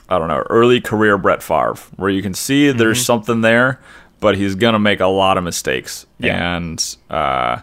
I 0.09 0.19
don't 0.19 0.27
know, 0.27 0.43
early 0.51 0.81
career 0.81 1.17
Brett 1.17 1.41
Favre, 1.41 1.77
where 1.95 2.11
you 2.11 2.21
can 2.21 2.35
see 2.35 2.73
there's 2.73 3.05
something 3.05 3.43
there, 3.43 3.81
but 4.21 4.37
he's 4.37 4.55
going 4.55 4.75
to 4.75 4.79
make 4.79 5.01
a 5.01 5.07
lot 5.07 5.37
of 5.39 5.45
mistakes, 5.45 6.07
Yeah. 6.19 6.57
and 6.57 6.97
uh, 7.11 7.61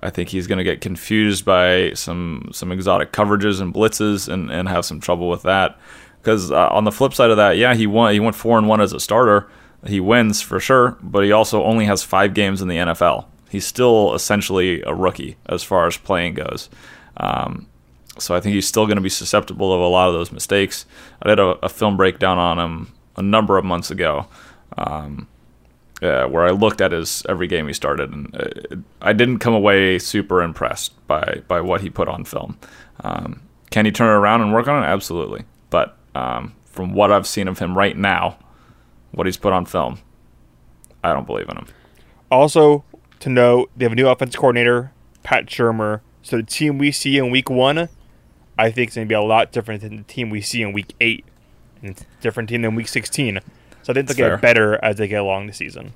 I 0.00 0.10
think 0.10 0.28
he's 0.28 0.46
going 0.46 0.58
to 0.58 0.64
get 0.64 0.80
confused 0.80 1.44
by 1.44 1.92
some 1.94 2.50
some 2.52 2.70
exotic 2.70 3.12
coverages 3.12 3.60
and 3.60 3.72
blitzes, 3.74 4.28
and, 4.32 4.50
and 4.50 4.68
have 4.68 4.84
some 4.84 5.00
trouble 5.00 5.28
with 5.28 5.42
that. 5.42 5.78
Because 6.20 6.50
uh, 6.52 6.68
on 6.68 6.84
the 6.84 6.92
flip 6.92 7.12
side 7.14 7.30
of 7.30 7.36
that, 7.36 7.56
yeah, 7.58 7.74
he 7.74 7.86
won. 7.86 8.12
He 8.14 8.20
went 8.20 8.36
four 8.36 8.56
and 8.58 8.68
one 8.68 8.80
as 8.80 8.92
a 8.92 9.00
starter. 9.00 9.48
He 9.86 10.00
wins 10.00 10.40
for 10.40 10.58
sure, 10.60 10.96
but 11.02 11.24
he 11.24 11.32
also 11.32 11.62
only 11.62 11.84
has 11.84 12.02
five 12.02 12.32
games 12.32 12.62
in 12.62 12.68
the 12.68 12.76
NFL. 12.76 13.26
He's 13.50 13.66
still 13.66 14.14
essentially 14.14 14.80
a 14.82 14.94
rookie 14.94 15.36
as 15.46 15.62
far 15.62 15.86
as 15.86 15.96
playing 15.98 16.34
goes. 16.34 16.70
Um, 17.18 17.66
so 18.18 18.34
I 18.34 18.40
think 18.40 18.54
he's 18.54 18.66
still 18.66 18.86
going 18.86 18.96
to 18.96 19.02
be 19.02 19.08
susceptible 19.10 19.72
of 19.74 19.80
a 19.80 19.86
lot 19.86 20.08
of 20.08 20.14
those 20.14 20.32
mistakes. 20.32 20.86
I 21.20 21.28
did 21.28 21.38
a, 21.38 21.48
a 21.62 21.68
film 21.68 21.96
breakdown 21.98 22.38
on 22.38 22.58
him 22.58 22.92
a 23.16 23.22
number 23.22 23.58
of 23.58 23.64
months 23.66 23.90
ago, 23.90 24.26
um, 24.78 25.28
uh, 26.04 26.26
where 26.26 26.44
I 26.44 26.50
looked 26.50 26.80
at 26.80 26.92
his 26.92 27.24
every 27.28 27.46
game 27.46 27.66
he 27.66 27.72
started, 27.72 28.12
and 28.12 28.36
uh, 28.36 28.76
I 29.00 29.12
didn't 29.12 29.38
come 29.38 29.54
away 29.54 29.98
super 29.98 30.42
impressed 30.42 30.94
by 31.06 31.42
by 31.48 31.60
what 31.60 31.80
he 31.80 31.90
put 31.90 32.08
on 32.08 32.24
film. 32.24 32.58
Um, 33.00 33.42
can 33.70 33.86
he 33.86 33.90
turn 33.90 34.08
it 34.08 34.18
around 34.18 34.42
and 34.42 34.52
work 34.52 34.68
on 34.68 34.82
it? 34.82 34.86
Absolutely, 34.86 35.44
but 35.70 35.96
um, 36.14 36.54
from 36.66 36.92
what 36.92 37.10
I've 37.10 37.26
seen 37.26 37.48
of 37.48 37.58
him 37.58 37.76
right 37.76 37.96
now, 37.96 38.36
what 39.12 39.26
he's 39.26 39.36
put 39.36 39.52
on 39.52 39.64
film, 39.64 39.98
I 41.02 41.12
don't 41.12 41.26
believe 41.26 41.48
in 41.48 41.56
him. 41.56 41.66
Also, 42.30 42.84
to 43.20 43.30
note, 43.30 43.70
they 43.76 43.84
have 43.84 43.92
a 43.92 43.96
new 43.96 44.08
offense 44.08 44.36
coordinator, 44.36 44.92
Pat 45.22 45.46
Shurmur. 45.46 46.00
So 46.22 46.36
the 46.36 46.42
team 46.42 46.78
we 46.78 46.92
see 46.92 47.18
in 47.18 47.30
week 47.30 47.48
one, 47.48 47.88
I 48.58 48.70
think 48.70 48.90
is 48.90 48.96
going 48.96 49.06
to 49.06 49.08
be 49.08 49.14
a 49.14 49.22
lot 49.22 49.52
different 49.52 49.82
than 49.82 49.96
the 49.96 50.02
team 50.02 50.30
we 50.30 50.40
see 50.40 50.62
in 50.62 50.72
week 50.72 50.94
eight, 51.00 51.24
and 51.80 51.90
it's 51.90 52.02
a 52.02 52.06
different 52.20 52.48
team 52.48 52.62
than 52.62 52.74
week 52.74 52.88
16. 52.88 53.40
So 53.84 53.92
I 53.92 53.94
think 53.94 54.08
they'll 54.08 54.16
Fair. 54.16 54.30
get 54.30 54.40
better 54.42 54.84
as 54.84 54.96
they 54.96 55.06
get 55.08 55.20
along 55.20 55.46
the 55.46 55.52
season. 55.52 55.92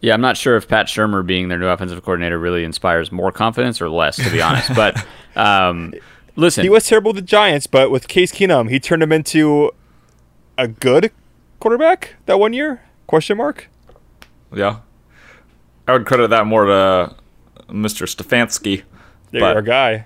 Yeah, 0.00 0.14
I'm 0.14 0.20
not 0.20 0.36
sure 0.36 0.56
if 0.56 0.68
Pat 0.68 0.86
Shurmur 0.86 1.26
being 1.26 1.48
their 1.48 1.58
new 1.58 1.66
offensive 1.66 2.02
coordinator 2.04 2.38
really 2.38 2.62
inspires 2.64 3.10
more 3.10 3.32
confidence 3.32 3.80
or 3.80 3.88
less, 3.88 4.16
to 4.16 4.30
be 4.30 4.40
honest. 4.42 4.72
But 4.74 5.04
um, 5.36 5.94
listen, 6.36 6.62
He 6.64 6.68
was 6.70 6.86
terrible 6.86 7.10
with 7.10 7.16
the 7.16 7.22
Giants, 7.22 7.66
but 7.66 7.90
with 7.90 8.06
Case 8.06 8.30
Keenum, 8.32 8.70
he 8.70 8.78
turned 8.78 9.02
him 9.02 9.10
into 9.12 9.72
a 10.56 10.68
good 10.68 11.10
quarterback 11.60 12.14
that 12.26 12.38
one 12.38 12.52
year? 12.52 12.82
Question 13.08 13.38
mark. 13.38 13.68
Yeah, 14.54 14.80
I 15.86 15.92
would 15.94 16.06
credit 16.06 16.30
that 16.30 16.46
more 16.46 16.64
to 16.66 17.14
Mr. 17.68 18.06
Stefanski. 18.06 18.82
There 19.30 19.40
But- 19.40 19.56
our 19.56 19.62
guy. 19.62 20.04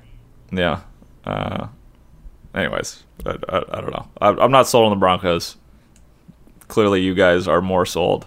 Yeah. 0.51 0.81
Uh, 1.25 1.69
anyways, 2.55 3.05
I, 3.25 3.31
I, 3.49 3.57
I 3.73 3.81
don't 3.81 3.91
know. 3.93 4.09
I, 4.21 4.29
I'm 4.31 4.51
not 4.51 4.67
sold 4.69 4.87
on 4.87 4.91
the 4.91 5.01
Broncos. 5.01 5.57
Clearly, 6.73 7.03
you 7.03 7.15
guys 7.15 7.47
are 7.47 7.61
more 7.61 7.85
sold, 7.85 8.25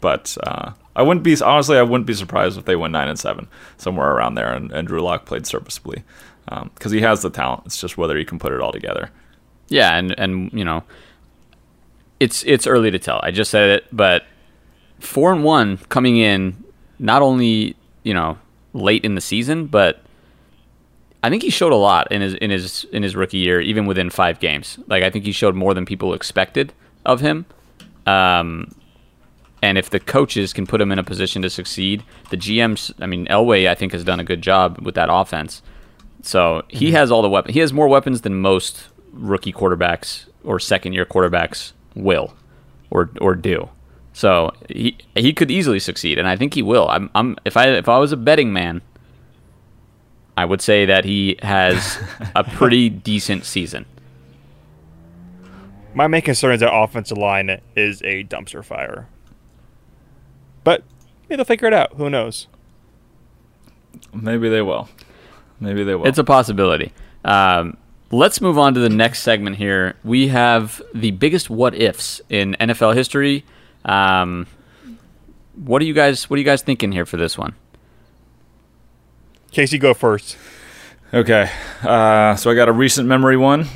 but 0.00 0.34
uh, 0.42 0.72
I 0.96 1.02
wouldn't 1.02 1.22
be 1.22 1.36
honestly. 1.42 1.76
I 1.76 1.82
wouldn't 1.82 2.06
be 2.06 2.14
surprised 2.14 2.56
if 2.56 2.64
they 2.64 2.74
went 2.74 2.92
nine 2.92 3.08
and 3.08 3.18
seven 3.18 3.48
somewhere 3.76 4.12
around 4.12 4.34
there, 4.34 4.50
and, 4.50 4.72
and 4.72 4.88
Drew 4.88 5.02
Lock 5.02 5.26
played 5.26 5.46
serviceably 5.46 6.02
because 6.46 6.90
he 6.90 7.02
has 7.02 7.20
the 7.20 7.28
talent. 7.28 7.64
It's 7.66 7.78
just 7.78 7.98
whether 7.98 8.16
he 8.16 8.24
can 8.24 8.38
put 8.38 8.52
it 8.52 8.62
all 8.62 8.72
together. 8.72 9.10
yeah, 9.68 9.94
and 9.94 10.18
and 10.18 10.50
you 10.54 10.64
know, 10.64 10.84
it's 12.18 12.42
it's 12.44 12.66
early 12.66 12.90
to 12.90 12.98
tell. 12.98 13.20
I 13.22 13.30
just 13.30 13.50
said 13.50 13.68
it, 13.68 13.84
but 13.92 14.24
four 14.98 15.30
and 15.30 15.44
one 15.44 15.76
coming 15.90 16.16
in, 16.16 16.64
not 16.98 17.20
only 17.20 17.76
you 18.04 18.14
know 18.14 18.38
late 18.72 19.04
in 19.04 19.16
the 19.16 19.20
season, 19.20 19.66
but 19.66 20.00
I 21.22 21.28
think 21.28 21.42
he 21.42 21.50
showed 21.50 21.72
a 21.72 21.76
lot 21.76 22.10
in 22.10 22.22
his 22.22 22.32
in 22.32 22.50
his 22.50 22.86
in 22.90 23.02
his 23.02 23.14
rookie 23.14 23.36
year, 23.36 23.60
even 23.60 23.84
within 23.84 24.08
five 24.08 24.40
games. 24.40 24.78
Like 24.86 25.02
I 25.02 25.10
think 25.10 25.26
he 25.26 25.32
showed 25.32 25.54
more 25.54 25.74
than 25.74 25.84
people 25.84 26.14
expected 26.14 26.72
of 27.04 27.20
him. 27.20 27.44
Um, 28.06 28.74
and 29.62 29.78
if 29.78 29.90
the 29.90 30.00
coaches 30.00 30.52
can 30.52 30.66
put 30.66 30.80
him 30.80 30.92
in 30.92 30.98
a 30.98 31.04
position 31.04 31.42
to 31.42 31.50
succeed, 31.50 32.04
the 32.30 32.36
GMs, 32.36 32.92
I 33.00 33.06
mean, 33.06 33.26
Elway, 33.26 33.68
I 33.68 33.74
think 33.74 33.92
has 33.92 34.04
done 34.04 34.20
a 34.20 34.24
good 34.24 34.42
job 34.42 34.78
with 34.80 34.94
that 34.94 35.08
offense. 35.10 35.62
So 36.22 36.62
he 36.68 36.92
has 36.92 37.10
all 37.10 37.22
the 37.22 37.28
weapons. 37.28 37.54
He 37.54 37.60
has 37.60 37.72
more 37.72 37.88
weapons 37.88 38.20
than 38.20 38.36
most 38.36 38.88
rookie 39.12 39.52
quarterbacks 39.52 40.26
or 40.44 40.60
second 40.60 40.92
year 40.92 41.04
quarterbacks 41.04 41.72
will 41.94 42.34
or 42.90 43.10
or 43.20 43.34
do. 43.34 43.68
So 44.12 44.52
he 44.68 44.96
he 45.14 45.32
could 45.32 45.50
easily 45.50 45.78
succeed, 45.78 46.18
and 46.18 46.26
I 46.26 46.36
think 46.36 46.54
he 46.54 46.62
will. 46.62 46.88
I'm, 46.88 47.10
I'm 47.14 47.36
if 47.44 47.56
I 47.56 47.68
if 47.68 47.88
I 47.88 47.98
was 47.98 48.12
a 48.12 48.16
betting 48.16 48.52
man, 48.52 48.82
I 50.36 50.44
would 50.44 50.60
say 50.60 50.86
that 50.86 51.04
he 51.04 51.36
has 51.42 51.98
a 52.34 52.44
pretty 52.44 52.88
decent 52.88 53.44
season. 53.44 53.86
My 55.96 56.08
main 56.08 56.20
concern 56.20 56.52
is 56.52 56.60
that 56.60 56.70
offensive 56.70 57.16
line 57.16 57.58
is 57.74 58.02
a 58.02 58.22
dumpster 58.24 58.62
fire. 58.62 59.08
But 60.62 60.82
maybe 61.22 61.36
they'll 61.36 61.46
figure 61.46 61.66
it 61.68 61.72
out. 61.72 61.94
Who 61.94 62.10
knows? 62.10 62.48
Maybe 64.12 64.50
they 64.50 64.60
will. 64.60 64.90
Maybe 65.58 65.84
they 65.84 65.94
will. 65.94 66.06
It's 66.06 66.18
a 66.18 66.24
possibility. 66.24 66.92
Um, 67.24 67.78
let's 68.10 68.42
move 68.42 68.58
on 68.58 68.74
to 68.74 68.80
the 68.80 68.90
next 68.90 69.20
segment 69.22 69.56
here. 69.56 69.96
We 70.04 70.28
have 70.28 70.82
the 70.94 71.12
biggest 71.12 71.48
what 71.48 71.74
ifs 71.74 72.20
in 72.28 72.56
NFL 72.60 72.94
history. 72.94 73.46
Um, 73.86 74.46
what 75.54 75.80
are 75.80 75.86
you 75.86 75.94
guys? 75.94 76.28
What 76.28 76.36
are 76.36 76.40
you 76.40 76.44
guys 76.44 76.60
thinking 76.60 76.92
here 76.92 77.06
for 77.06 77.16
this 77.16 77.38
one? 77.38 77.54
Casey, 79.50 79.78
go 79.78 79.94
first. 79.94 80.36
Okay, 81.14 81.50
uh, 81.82 82.36
so 82.36 82.50
I 82.50 82.54
got 82.54 82.68
a 82.68 82.72
recent 82.72 83.08
memory 83.08 83.38
one, 83.38 83.66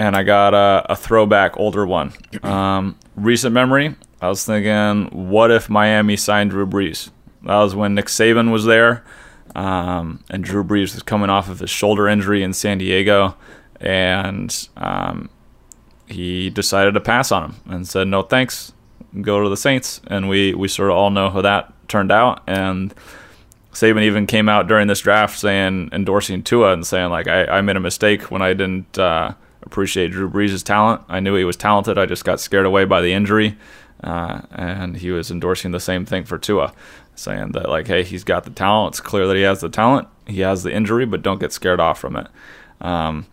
and 0.00 0.16
I 0.16 0.22
got 0.22 0.54
a, 0.54 0.92
a 0.92 0.96
throwback 0.96 1.58
older 1.58 1.86
one. 1.86 2.14
Um, 2.42 2.96
recent 3.16 3.52
memory, 3.52 3.94
I 4.22 4.28
was 4.28 4.46
thinking, 4.46 5.28
what 5.28 5.50
if 5.50 5.68
Miami 5.68 6.16
signed 6.16 6.52
Drew 6.52 6.66
Brees? 6.66 7.10
That 7.42 7.58
was 7.58 7.74
when 7.74 7.94
Nick 7.94 8.06
Saban 8.06 8.50
was 8.50 8.64
there, 8.64 9.04
um, 9.54 10.24
and 10.30 10.42
Drew 10.42 10.64
Brees 10.64 10.94
was 10.94 11.02
coming 11.02 11.28
off 11.28 11.50
of 11.50 11.58
his 11.58 11.68
shoulder 11.68 12.08
injury 12.08 12.42
in 12.42 12.54
San 12.54 12.78
Diego, 12.78 13.36
and 13.78 14.68
um, 14.78 15.28
he 16.06 16.48
decided 16.48 16.94
to 16.94 17.00
pass 17.00 17.30
on 17.30 17.50
him 17.50 17.56
and 17.66 17.86
said, 17.86 18.08
no 18.08 18.22
thanks, 18.22 18.72
go 19.20 19.42
to 19.42 19.50
the 19.50 19.56
Saints. 19.56 20.00
And 20.06 20.30
we, 20.30 20.54
we 20.54 20.68
sort 20.68 20.88
of 20.88 20.96
all 20.96 21.10
know 21.10 21.28
how 21.28 21.42
that 21.42 21.74
turned 21.88 22.10
out, 22.10 22.42
and 22.46 22.94
Saban 23.74 24.02
even 24.04 24.26
came 24.26 24.48
out 24.48 24.66
during 24.66 24.86
this 24.86 25.00
draft 25.00 25.38
saying 25.38 25.90
endorsing 25.92 26.42
Tua 26.42 26.72
and 26.72 26.86
saying 26.86 27.10
like 27.10 27.28
I, 27.28 27.44
I 27.44 27.60
made 27.60 27.76
a 27.76 27.80
mistake 27.80 28.30
when 28.30 28.40
I 28.40 28.54
didn't 28.54 28.98
uh, 28.98 29.34
appreciate 29.62 30.12
Drew 30.12 30.30
Brees' 30.30 30.62
talent. 30.64 31.02
I 31.08 31.20
knew 31.20 31.36
he 31.36 31.44
was 31.44 31.56
talented. 31.56 31.98
I 31.98 32.06
just 32.06 32.24
got 32.24 32.40
scared 32.40 32.66
away 32.66 32.84
by 32.84 33.00
the 33.00 33.12
injury, 33.12 33.56
uh, 34.02 34.42
and 34.50 34.96
he 34.96 35.10
was 35.10 35.30
endorsing 35.30 35.72
the 35.72 35.80
same 35.80 36.04
thing 36.04 36.24
for 36.24 36.38
Tua, 36.38 36.72
saying 37.14 37.52
that 37.52 37.68
like 37.68 37.86
hey 37.86 38.02
he's 38.02 38.24
got 38.24 38.44
the 38.44 38.50
talent. 38.50 38.94
It's 38.94 39.00
clear 39.00 39.26
that 39.26 39.36
he 39.36 39.42
has 39.42 39.60
the 39.60 39.68
talent. 39.68 40.08
He 40.26 40.40
has 40.40 40.62
the 40.62 40.72
injury, 40.72 41.06
but 41.06 41.22
don't 41.22 41.40
get 41.40 41.52
scared 41.52 41.80
off 41.80 41.98
from 41.98 42.16
it. 42.16 42.26
Um, 42.80 43.26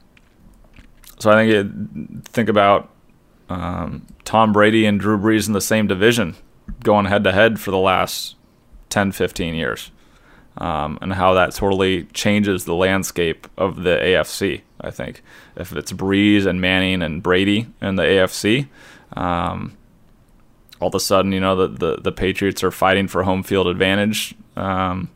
so 1.20 1.32
I 1.32 1.36
think 1.36 1.54
it, 1.54 2.28
think 2.30 2.50
about 2.50 2.90
um, 3.50 4.06
Tom 4.24 4.54
Brady 4.54 4.86
and 4.86 5.00
Drew 5.00 5.18
Brees 5.18 5.48
in 5.48 5.54
the 5.54 5.62
same 5.62 5.88
division, 5.88 6.36
going 6.84 7.06
head 7.06 7.24
to 7.24 7.32
head 7.32 7.60
for 7.60 7.72
the 7.72 7.78
last 7.78 8.36
10, 8.90 9.12
15 9.12 9.56
years, 9.56 9.92
um, 10.58 11.00
and 11.02 11.14
how 11.14 11.34
that 11.34 11.54
totally 11.54 12.04
changes 12.06 12.66
the 12.66 12.76
landscape 12.76 13.48
of 13.58 13.84
the 13.84 13.98
AFC. 13.98 14.62
I 14.80 14.92
think 14.92 15.24
if 15.56 15.74
it's 15.74 15.92
Brees 15.92 16.46
and 16.46 16.62
Manning 16.62 17.02
and 17.02 17.22
Brady 17.24 17.68
in 17.82 17.96
the 17.96 18.04
AFC, 18.04 18.68
um, 19.14 19.76
all 20.80 20.90
of 20.90 20.96
a 20.96 21.00
sudden, 21.00 21.32
you 21.32 21.40
know, 21.40 21.56
the, 21.56 21.68
the, 21.68 22.02
the, 22.02 22.12
Patriots 22.12 22.64
are 22.64 22.72
fighting 22.72 23.08
for 23.08 23.24
home 23.24 23.42
field 23.42 23.68
advantage 23.68 24.36
um, 24.56 25.10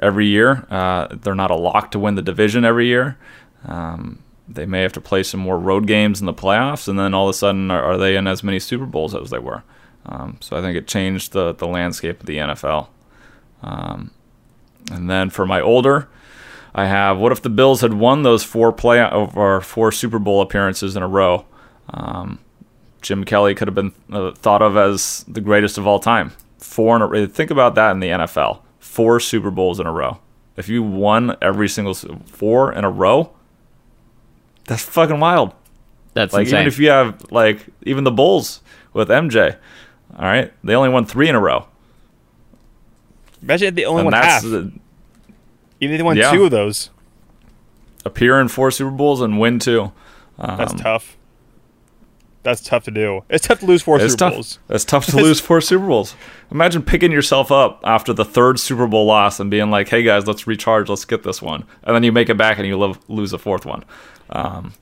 every 0.00 0.26
year. 0.26 0.66
Uh, 0.70 1.08
they're 1.10 1.34
not 1.34 1.50
a 1.50 1.56
lock 1.56 1.90
to 1.92 1.98
win 1.98 2.14
the 2.14 2.22
division 2.22 2.64
every 2.64 2.86
year. 2.86 3.18
Um, 3.64 4.20
they 4.48 4.66
may 4.66 4.82
have 4.82 4.92
to 4.92 5.00
play 5.00 5.22
some 5.24 5.40
more 5.40 5.58
road 5.58 5.86
games 5.86 6.20
in 6.20 6.26
the 6.26 6.34
playoffs, 6.34 6.86
and 6.86 6.98
then 6.98 7.14
all 7.14 7.28
of 7.28 7.34
a 7.34 7.38
sudden, 7.38 7.70
are, 7.70 7.82
are 7.82 7.98
they 7.98 8.16
in 8.16 8.28
as 8.28 8.44
many 8.44 8.60
Super 8.60 8.86
Bowls 8.86 9.14
as 9.14 9.30
they 9.30 9.40
were? 9.40 9.64
Um, 10.04 10.38
so 10.40 10.56
I 10.56 10.60
think 10.60 10.76
it 10.76 10.86
changed 10.86 11.32
the, 11.32 11.52
the 11.52 11.66
landscape 11.66 12.20
of 12.20 12.26
the 12.26 12.36
NFL. 12.36 12.88
Um, 13.62 14.12
and 14.92 15.10
then 15.10 15.30
for 15.30 15.46
my 15.46 15.60
older, 15.60 16.08
I 16.76 16.84
have 16.84 17.16
what 17.16 17.32
if 17.32 17.40
the 17.40 17.48
Bills 17.48 17.80
had 17.80 17.94
won 17.94 18.22
those 18.22 18.44
four 18.44 18.70
play 18.70 19.02
or 19.02 19.62
four 19.62 19.90
Super 19.90 20.18
Bowl 20.18 20.42
appearances 20.42 20.94
in 20.94 21.02
a 21.02 21.08
row? 21.08 21.46
Um, 21.88 22.38
Jim 23.00 23.24
Kelly 23.24 23.54
could 23.54 23.66
have 23.66 23.74
been 23.74 23.92
uh, 24.12 24.32
thought 24.32 24.60
of 24.60 24.76
as 24.76 25.24
the 25.26 25.40
greatest 25.40 25.78
of 25.78 25.86
all 25.86 25.98
time. 25.98 26.32
Four 26.58 26.96
in 26.96 27.02
a, 27.02 27.26
think 27.26 27.50
about 27.50 27.76
that 27.76 27.92
in 27.92 28.00
the 28.00 28.08
NFL. 28.08 28.60
Four 28.78 29.20
Super 29.20 29.50
Bowls 29.50 29.80
in 29.80 29.86
a 29.86 29.92
row. 29.92 30.18
If 30.56 30.68
you 30.68 30.82
won 30.82 31.36
every 31.40 31.68
single 31.68 31.94
four 31.94 32.72
in 32.72 32.84
a 32.84 32.90
row, 32.90 33.32
that's 34.64 34.82
fucking 34.82 35.18
wild. 35.18 35.54
That's 36.12 36.34
like 36.34 36.46
insane. 36.46 36.60
even 36.60 36.66
if 36.68 36.78
you 36.78 36.90
have 36.90 37.30
like 37.30 37.66
even 37.82 38.04
the 38.04 38.10
Bulls 38.10 38.60
with 38.92 39.08
MJ, 39.08 39.56
all 40.14 40.24
right, 40.24 40.52
they 40.62 40.74
only 40.74 40.90
won 40.90 41.06
three 41.06 41.28
in 41.28 41.34
a 41.34 41.40
row. 41.40 41.68
Imagine 43.40 43.74
the 43.74 43.86
only 43.86 44.00
and 44.00 44.06
won 44.06 44.14
half. 44.14 44.42
The, 44.42 44.72
even 45.80 45.94
if 45.94 45.98
they 45.98 46.02
won 46.04 46.16
yeah. 46.16 46.32
two 46.32 46.44
of 46.44 46.50
those. 46.50 46.90
Appear 48.04 48.40
in 48.40 48.48
four 48.48 48.70
Super 48.70 48.90
Bowls 48.90 49.20
and 49.20 49.38
win 49.38 49.58
two. 49.58 49.92
Um, 50.38 50.58
that's 50.58 50.74
tough. 50.74 51.16
That's 52.42 52.60
tough 52.62 52.84
to 52.84 52.92
do. 52.92 53.24
It's 53.28 53.44
tough 53.44 53.58
to 53.58 53.66
lose 53.66 53.82
four 53.82 53.98
Super 53.98 54.16
tough. 54.16 54.32
Bowls. 54.34 54.58
It's 54.68 54.84
tough 54.84 55.06
to 55.06 55.16
lose 55.22 55.40
four 55.40 55.60
Super 55.60 55.86
Bowls. 55.86 56.14
Imagine 56.52 56.82
picking 56.82 57.10
yourself 57.10 57.50
up 57.50 57.80
after 57.82 58.12
the 58.12 58.24
third 58.24 58.60
Super 58.60 58.86
Bowl 58.86 59.06
loss 59.06 59.40
and 59.40 59.50
being 59.50 59.70
like, 59.70 59.88
"Hey 59.88 60.04
guys, 60.04 60.28
let's 60.28 60.46
recharge. 60.46 60.88
Let's 60.88 61.04
get 61.04 61.24
this 61.24 61.42
one," 61.42 61.64
and 61.82 61.94
then 61.94 62.04
you 62.04 62.12
make 62.12 62.28
it 62.28 62.36
back 62.36 62.58
and 62.58 62.66
you 62.66 62.76
lose 63.08 63.32
a 63.32 63.38
fourth 63.38 63.66
one. 63.66 63.84
Um, 64.30 64.74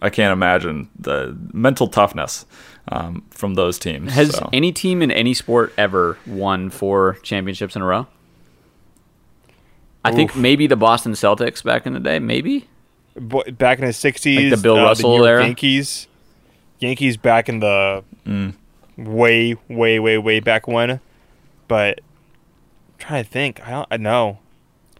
I 0.00 0.10
can't 0.10 0.32
imagine 0.32 0.88
the 0.98 1.36
mental 1.52 1.88
toughness 1.88 2.46
um, 2.88 3.24
from 3.30 3.54
those 3.54 3.78
teams. 3.78 4.12
Has 4.12 4.36
so. 4.36 4.48
any 4.52 4.72
team 4.72 5.02
in 5.02 5.10
any 5.10 5.34
sport 5.34 5.72
ever 5.76 6.16
won 6.26 6.70
four 6.70 7.18
championships 7.22 7.76
in 7.76 7.82
a 7.82 7.86
row? 7.86 8.06
I 10.04 10.10
Oof. 10.10 10.16
think 10.16 10.36
maybe 10.36 10.66
the 10.66 10.76
Boston 10.76 11.12
Celtics 11.12 11.62
back 11.62 11.86
in 11.86 11.92
the 11.92 12.00
day, 12.00 12.18
maybe. 12.18 12.68
Back 13.16 13.78
in 13.78 13.84
the 13.84 13.92
'60s, 13.92 14.36
like 14.36 14.50
the 14.50 14.62
Bill 14.62 14.78
uh, 14.78 14.84
Russell 14.84 15.18
the 15.18 15.24
era. 15.24 15.44
Yankees, 15.44 16.08
Yankees 16.78 17.16
back 17.16 17.48
in 17.48 17.60
the 17.60 18.04
mm. 18.24 18.54
way, 18.96 19.56
way, 19.68 19.98
way, 19.98 20.16
way 20.16 20.40
back 20.40 20.66
when. 20.68 21.00
But 21.68 22.00
I'm 22.88 22.94
trying 22.98 23.24
to 23.24 23.30
think, 23.30 23.66
I 23.66 23.70
don't, 23.70 23.88
I 23.90 23.96
know. 23.96 24.38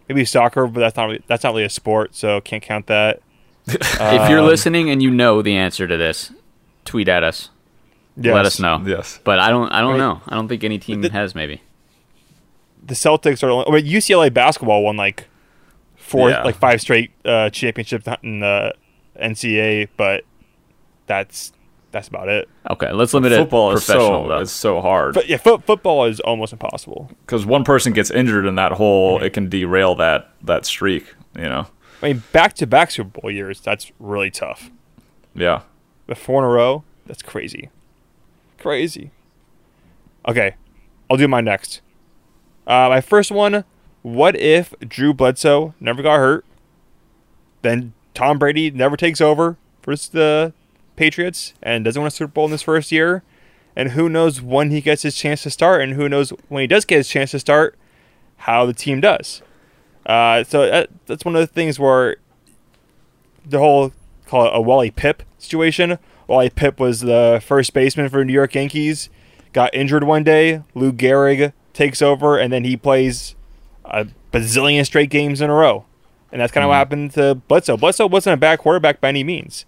Maybe 0.07 0.25
soccer, 0.25 0.67
but 0.67 0.81
that's 0.81 0.97
not 0.97 1.05
really, 1.05 1.23
that's 1.27 1.43
not 1.43 1.51
really 1.51 1.63
a 1.63 1.69
sport, 1.69 2.15
so 2.15 2.41
can't 2.41 2.61
count 2.61 2.87
that 2.87 3.21
if 3.67 4.29
you're 4.29 4.39
um, 4.39 4.45
listening 4.45 4.89
and 4.89 5.01
you 5.01 5.11
know 5.11 5.41
the 5.41 5.55
answer 5.55 5.87
to 5.87 5.97
this, 5.97 6.31
tweet 6.85 7.07
at 7.07 7.23
us. 7.23 7.49
Yes. 8.17 8.33
Let 8.33 8.45
us 8.45 8.59
know. 8.59 8.81
Yes. 8.85 9.19
But 9.23 9.39
I 9.39 9.49
don't. 9.49 9.71
I 9.71 9.81
don't 9.81 9.97
know. 9.97 10.21
I 10.27 10.35
don't 10.35 10.47
think 10.47 10.63
any 10.63 10.79
team 10.79 11.01
the, 11.01 11.11
has. 11.11 11.33
Maybe 11.33 11.61
the 12.85 12.93
Celtics 12.93 13.43
are. 13.43 13.67
I 13.67 13.75
mean, 13.75 13.85
UCLA 13.85 14.33
basketball 14.33 14.83
won 14.83 14.97
like 14.97 15.27
four, 15.95 16.29
yeah. 16.29 16.43
like 16.43 16.55
five 16.55 16.81
straight 16.81 17.11
uh, 17.25 17.49
championships 17.49 18.07
in 18.23 18.39
the 18.39 18.73
NCAA, 19.19 19.89
but 19.97 20.23
that's 21.07 21.53
that's 21.91 22.07
about 22.07 22.29
it. 22.29 22.49
Okay, 22.69 22.91
let's 22.91 23.13
limit 23.13 23.31
football 23.31 23.71
it. 23.71 23.79
Football 23.81 24.31
is 24.31 24.31
so 24.31 24.41
it's 24.41 24.51
so 24.51 24.81
hard. 24.81 25.13
But 25.13 25.27
yeah, 25.27 25.37
fo- 25.37 25.59
football 25.59 26.05
is 26.05 26.19
almost 26.21 26.53
impossible 26.53 27.09
because 27.25 27.45
one 27.45 27.63
person 27.63 27.93
gets 27.93 28.11
injured 28.11 28.45
in 28.45 28.55
that 28.55 28.73
hole, 28.73 29.17
mm-hmm. 29.17 29.25
it 29.25 29.33
can 29.33 29.49
derail 29.49 29.95
that 29.95 30.29
that 30.41 30.65
streak. 30.65 31.13
You 31.35 31.43
know. 31.43 31.67
I 32.01 32.07
mean, 32.07 32.23
back 32.31 32.53
to 32.55 32.67
back 32.67 32.91
Super 32.91 33.21
Bowl 33.21 33.29
years, 33.29 33.61
that's 33.61 33.91
really 33.99 34.31
tough. 34.31 34.71
Yeah. 35.35 35.61
The 36.07 36.15
four 36.15 36.39
in 36.39 36.45
a 36.45 36.51
row, 36.51 36.83
that's 37.05 37.21
crazy. 37.21 37.69
Crazy. 38.57 39.11
Okay, 40.27 40.55
I'll 41.09 41.17
do 41.17 41.27
my 41.27 41.41
next. 41.41 41.81
Uh, 42.67 42.89
my 42.89 43.01
first 43.01 43.31
one 43.31 43.63
what 44.01 44.35
if 44.35 44.73
Drew 44.79 45.13
Bledsoe 45.13 45.75
never 45.79 46.01
got 46.01 46.17
hurt? 46.17 46.45
Then 47.61 47.93
Tom 48.13 48.39
Brady 48.39 48.71
never 48.71 48.97
takes 48.97 49.21
over 49.21 49.57
for 49.81 49.95
the 49.95 50.53
Patriots 50.95 51.53
and 51.61 51.85
doesn't 51.85 52.01
win 52.01 52.07
a 52.07 52.11
Super 52.11 52.31
Bowl 52.31 52.45
in 52.45 52.51
his 52.51 52.63
first 52.63 52.91
year. 52.91 53.23
And 53.75 53.91
who 53.91 54.09
knows 54.09 54.41
when 54.41 54.71
he 54.71 54.81
gets 54.81 55.03
his 55.03 55.15
chance 55.15 55.43
to 55.43 55.49
start, 55.49 55.81
and 55.81 55.93
who 55.93 56.09
knows 56.09 56.31
when 56.49 56.61
he 56.61 56.67
does 56.67 56.83
get 56.83 56.97
his 56.97 57.07
chance 57.07 57.31
to 57.31 57.39
start, 57.39 57.77
how 58.37 58.65
the 58.65 58.73
team 58.73 58.99
does. 58.99 59.41
Uh, 60.05 60.43
so 60.43 60.69
that, 60.69 60.89
that's 61.05 61.23
one 61.23 61.35
of 61.35 61.41
the 61.41 61.47
things 61.47 61.79
where 61.79 62.17
the 63.45 63.59
whole 63.59 63.93
call 64.25 64.47
it 64.47 64.51
a 64.53 64.59
Wally 64.59 64.91
Pipp 64.91 65.21
situation. 65.37 65.99
Wally 66.27 66.49
Pipp 66.49 66.79
was 66.79 67.01
the 67.01 67.41
first 67.45 67.73
baseman 67.73 68.09
for 68.09 68.25
New 68.25 68.33
York 68.33 68.55
Yankees. 68.55 69.09
Got 69.53 69.73
injured 69.73 70.03
one 70.03 70.23
day. 70.23 70.63
Lou 70.75 70.91
Gehrig 70.91 71.53
takes 71.73 72.01
over, 72.01 72.37
and 72.37 72.51
then 72.51 72.63
he 72.63 72.77
plays 72.77 73.35
a 73.85 74.07
bazillion 74.31 74.85
straight 74.85 75.09
games 75.09 75.41
in 75.41 75.49
a 75.49 75.53
row. 75.53 75.85
And 76.31 76.41
that's 76.41 76.51
kind 76.51 76.63
of 76.63 76.67
mm. 76.67 76.71
what 76.71 76.77
happened 76.77 77.11
to 77.11 77.35
Bledsoe. 77.35 77.77
Bledsoe 77.77 78.07
wasn't 78.07 78.35
a 78.35 78.37
bad 78.37 78.59
quarterback 78.59 79.01
by 79.01 79.09
any 79.09 79.23
means. 79.23 79.65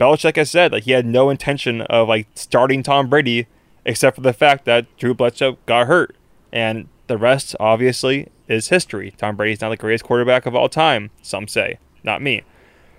Belichick 0.00 0.36
has 0.36 0.50
said 0.50 0.72
like 0.72 0.84
he 0.84 0.92
had 0.92 1.06
no 1.06 1.30
intention 1.30 1.82
of 1.82 2.08
like 2.08 2.28
starting 2.34 2.82
Tom 2.82 3.08
Brady, 3.08 3.46
except 3.84 4.16
for 4.16 4.22
the 4.22 4.32
fact 4.32 4.64
that 4.64 4.94
Drew 4.96 5.14
Bledsoe 5.14 5.58
got 5.66 5.86
hurt, 5.86 6.16
and 6.52 6.88
the 7.06 7.18
rest 7.18 7.56
obviously 7.60 8.28
is 8.48 8.68
history. 8.68 9.14
Tom 9.16 9.36
Brady's 9.36 9.60
not 9.60 9.70
the 9.70 9.76
greatest 9.76 10.04
quarterback 10.04 10.46
of 10.46 10.54
all 10.54 10.68
time, 10.68 11.10
some 11.22 11.48
say. 11.48 11.78
Not 12.02 12.22
me. 12.22 12.42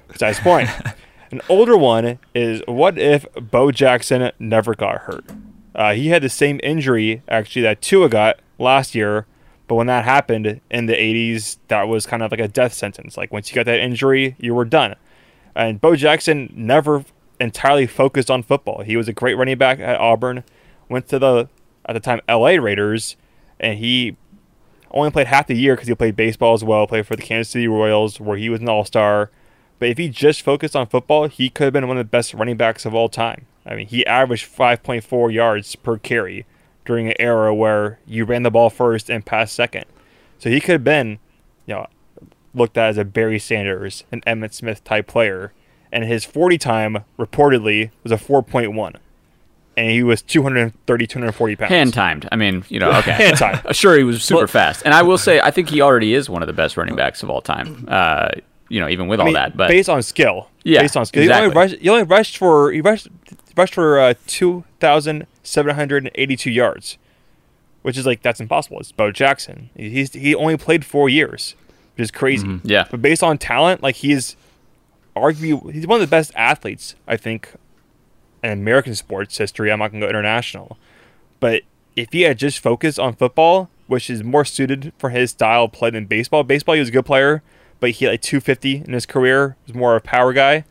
Besides 0.08 0.40
point. 0.40 0.70
An 1.32 1.42
older 1.50 1.78
one 1.78 2.20
is 2.34 2.62
what 2.68 2.98
if 2.98 3.26
Bo 3.34 3.72
Jackson 3.72 4.32
never 4.40 4.74
got 4.74 5.02
hurt? 5.02 5.26
Uh, 5.76 5.94
he 5.94 6.08
had 6.08 6.24
the 6.24 6.30
same 6.30 6.60
injury 6.64 7.22
actually 7.28 7.62
that 7.64 7.82
Tua 7.82 8.08
got 8.10 8.40
last 8.58 8.96
year, 8.96 9.26
but 9.68 9.76
when 9.76 9.88
that 9.88 10.06
happened 10.06 10.62
in 10.70 10.86
the 10.86 10.94
80s, 10.94 11.58
that 11.68 11.88
was 11.88 12.06
kind 12.06 12.24
of 12.24 12.32
like 12.32 12.40
a 12.40 12.48
death 12.48 12.74
sentence. 12.74 13.18
Like 13.18 13.32
once 13.32 13.50
you 13.50 13.56
got 13.56 13.66
that 13.66 13.80
injury, 13.80 14.36
you 14.40 14.54
were 14.54 14.66
done. 14.66 14.96
And 15.56 15.82
Bo 15.82 15.96
Jackson 15.96 16.54
never 16.56 17.04
entirely 17.40 17.88
focused 17.88 18.32
on 18.32 18.44
football. 18.44 18.82
He 18.84 18.96
was 18.96 19.08
a 19.08 19.14
great 19.14 19.36
running 19.36 19.58
back 19.58 19.80
at 19.80 20.00
Auburn, 20.00 20.44
went 20.90 21.08
to 21.10 21.20
the 21.20 21.50
at 21.86 21.94
the 21.94 22.00
time 22.00 22.22
LA 22.30 22.52
Raiders, 22.52 23.16
and 23.60 23.80
he 23.80 24.18
only 24.92 25.12
played 25.12 25.28
half 25.28 25.48
the 25.48 25.56
year 25.56 25.76
because 25.76 25.88
he 25.88 25.96
played 25.96 26.16
baseball 26.16 26.54
as 26.54 26.64
well, 26.64 26.88
played 26.88 27.08
for 27.08 27.16
the 27.16 27.22
Kansas 27.22 27.52
City 27.52 27.68
Royals, 27.68 28.20
where 28.20 28.38
he 28.38 28.50
was 28.50 28.62
an 28.62 28.70
all 28.70 28.86
star. 28.86 29.32
But 29.80 29.90
if 29.90 29.98
he 29.98 30.10
just 30.10 30.42
focused 30.42 30.76
on 30.76 30.88
football, 30.88 31.28
he 31.28 31.50
could 31.50 31.66
have 31.66 31.74
been 31.74 31.88
one 31.88 31.98
of 31.98 32.06
the 32.06 32.10
best 32.10 32.34
running 32.34 32.58
backs 32.58 32.86
of 32.86 32.96
all 32.96 33.10
time. 33.10 33.46
I 33.66 33.76
mean, 33.76 33.88
he 33.88 34.06
averaged 34.06 34.50
5.4 34.50 35.32
yards 35.32 35.76
per 35.76 35.98
carry 35.98 36.46
during 36.88 37.08
an 37.08 37.14
era 37.20 37.54
where 37.54 38.00
you 38.08 38.26
ran 38.26 38.42
the 38.42 38.50
ball 38.50 38.72
first 38.72 39.10
and 39.10 39.24
passed 39.24 39.54
second. 39.54 39.86
So 40.40 40.50
he 40.50 40.60
could 40.60 40.72
have 40.72 40.84
been, 40.84 41.20
you 41.68 41.76
know, 41.76 41.88
looked 42.56 42.78
at 42.78 42.90
as 42.90 42.98
a 42.98 43.06
Barry 43.06 43.38
Sanders, 43.38 44.04
an 44.12 44.22
Emmitt 44.22 44.54
Smith 44.54 44.84
type 44.84 45.06
player. 45.06 45.54
And 45.92 46.04
his 46.04 46.26
40 46.26 46.58
time 46.58 47.04
reportedly 47.20 47.92
was 48.04 48.12
a 48.12 48.18
4.1 48.18 48.96
and 49.78 49.92
he 49.92 50.02
was 50.02 50.24
230, 50.24 51.08
240 51.08 51.56
pounds. 51.56 51.70
Hand 51.70 51.94
timed. 51.94 52.28
I 52.32 52.36
mean, 52.36 52.66
you 52.68 52.80
know, 52.80 52.92
okay. 52.94 53.12
Hand 53.12 53.38
timed. 53.38 53.62
sure, 53.76 53.96
he 53.96 54.04
was 54.04 54.24
super 54.24 54.40
well, 54.40 54.48
fast. 54.48 54.82
And 54.84 54.94
I 54.94 55.04
will 55.04 55.20
say, 55.20 55.40
I 55.40 55.52
think 55.52 55.70
he 55.70 55.82
already 55.82 56.16
is 56.16 56.30
one 56.30 56.42
of 56.42 56.48
the 56.48 56.54
best 56.54 56.78
running 56.78 56.96
backs 56.96 57.22
of 57.22 57.30
all 57.30 57.42
time. 57.42 57.86
Uh, 57.88 58.30
you 58.70 58.80
know, 58.82 58.90
even 58.90 59.08
with 59.08 59.20
I 59.20 59.22
all 59.22 59.26
mean, 59.26 59.36
that. 59.36 59.56
But 59.56 59.70
based 59.70 59.88
on 59.88 60.02
skill. 60.02 60.50
Yeah. 60.64 60.82
Based 60.82 60.98
on 60.98 61.06
skill. 61.06 61.24
Exactly. 61.24 61.44
He, 61.44 61.48
only 61.48 61.56
rushed, 61.56 61.82
he 61.82 61.90
only 61.90 62.04
rushed 62.04 62.38
for, 62.38 62.72
he 62.72 62.82
rushed, 62.82 63.08
rushed 63.56 63.76
for 63.76 64.00
uh, 64.00 64.14
2,782 65.54 66.52
yards, 66.52 66.98
which 67.82 67.98
is 67.98 68.06
like 68.06 68.22
that's 68.22 68.40
impossible. 68.40 68.80
It's 68.80 68.92
Bo 68.92 69.12
Jackson. 69.12 69.70
He's 69.76 70.14
he 70.14 70.36
only 70.36 70.58
played 70.58 70.86
four 70.86 71.10
years, 71.10 71.56
which 71.96 72.04
is 72.04 72.12
crazy. 72.12 72.48
Mm-hmm. 72.48 72.68
Yeah. 72.68 72.86
But 72.90 73.02
based 73.02 73.24
on 73.24 73.38
talent, 73.38 73.82
like 73.82 73.96
he's 73.96 74.36
arguably 75.16 75.74
he's 75.74 75.88
one 75.88 76.02
of 76.02 76.08
the 76.08 76.12
best 76.12 76.32
athletes 76.36 76.96
I 77.08 77.18
think 77.18 77.54
in 78.44 78.52
American 78.52 78.96
sports 78.96 79.38
history. 79.38 79.72
I'm 79.72 79.80
not 79.80 79.92
gonna 79.92 80.06
go 80.06 80.10
international, 80.10 80.78
but 81.40 81.64
if 81.96 82.12
he 82.12 82.22
had 82.22 82.38
just 82.38 82.60
focused 82.60 83.00
on 83.00 83.16
football, 83.16 83.70
which 83.88 84.10
is 84.10 84.24
more 84.24 84.46
suited 84.46 84.94
for 84.98 85.10
his 85.10 85.32
style 85.32 85.66
of 85.66 85.72
play 85.72 85.90
than 85.90 86.06
baseball. 86.06 86.44
Baseball, 86.44 86.76
he 86.76 86.80
was 86.80 86.90
a 86.90 86.92
good 86.92 87.06
player, 87.06 87.42
but 87.80 87.92
he 87.92 88.06
had 88.06 88.12
like 88.12 88.22
250 88.22 88.84
in 88.86 88.94
his 88.94 89.06
career. 89.06 89.56
He 89.66 89.72
was 89.72 89.80
more 89.80 89.96
of 89.96 90.04
a 90.04 90.06
power 90.06 90.34
guy, 90.34 90.66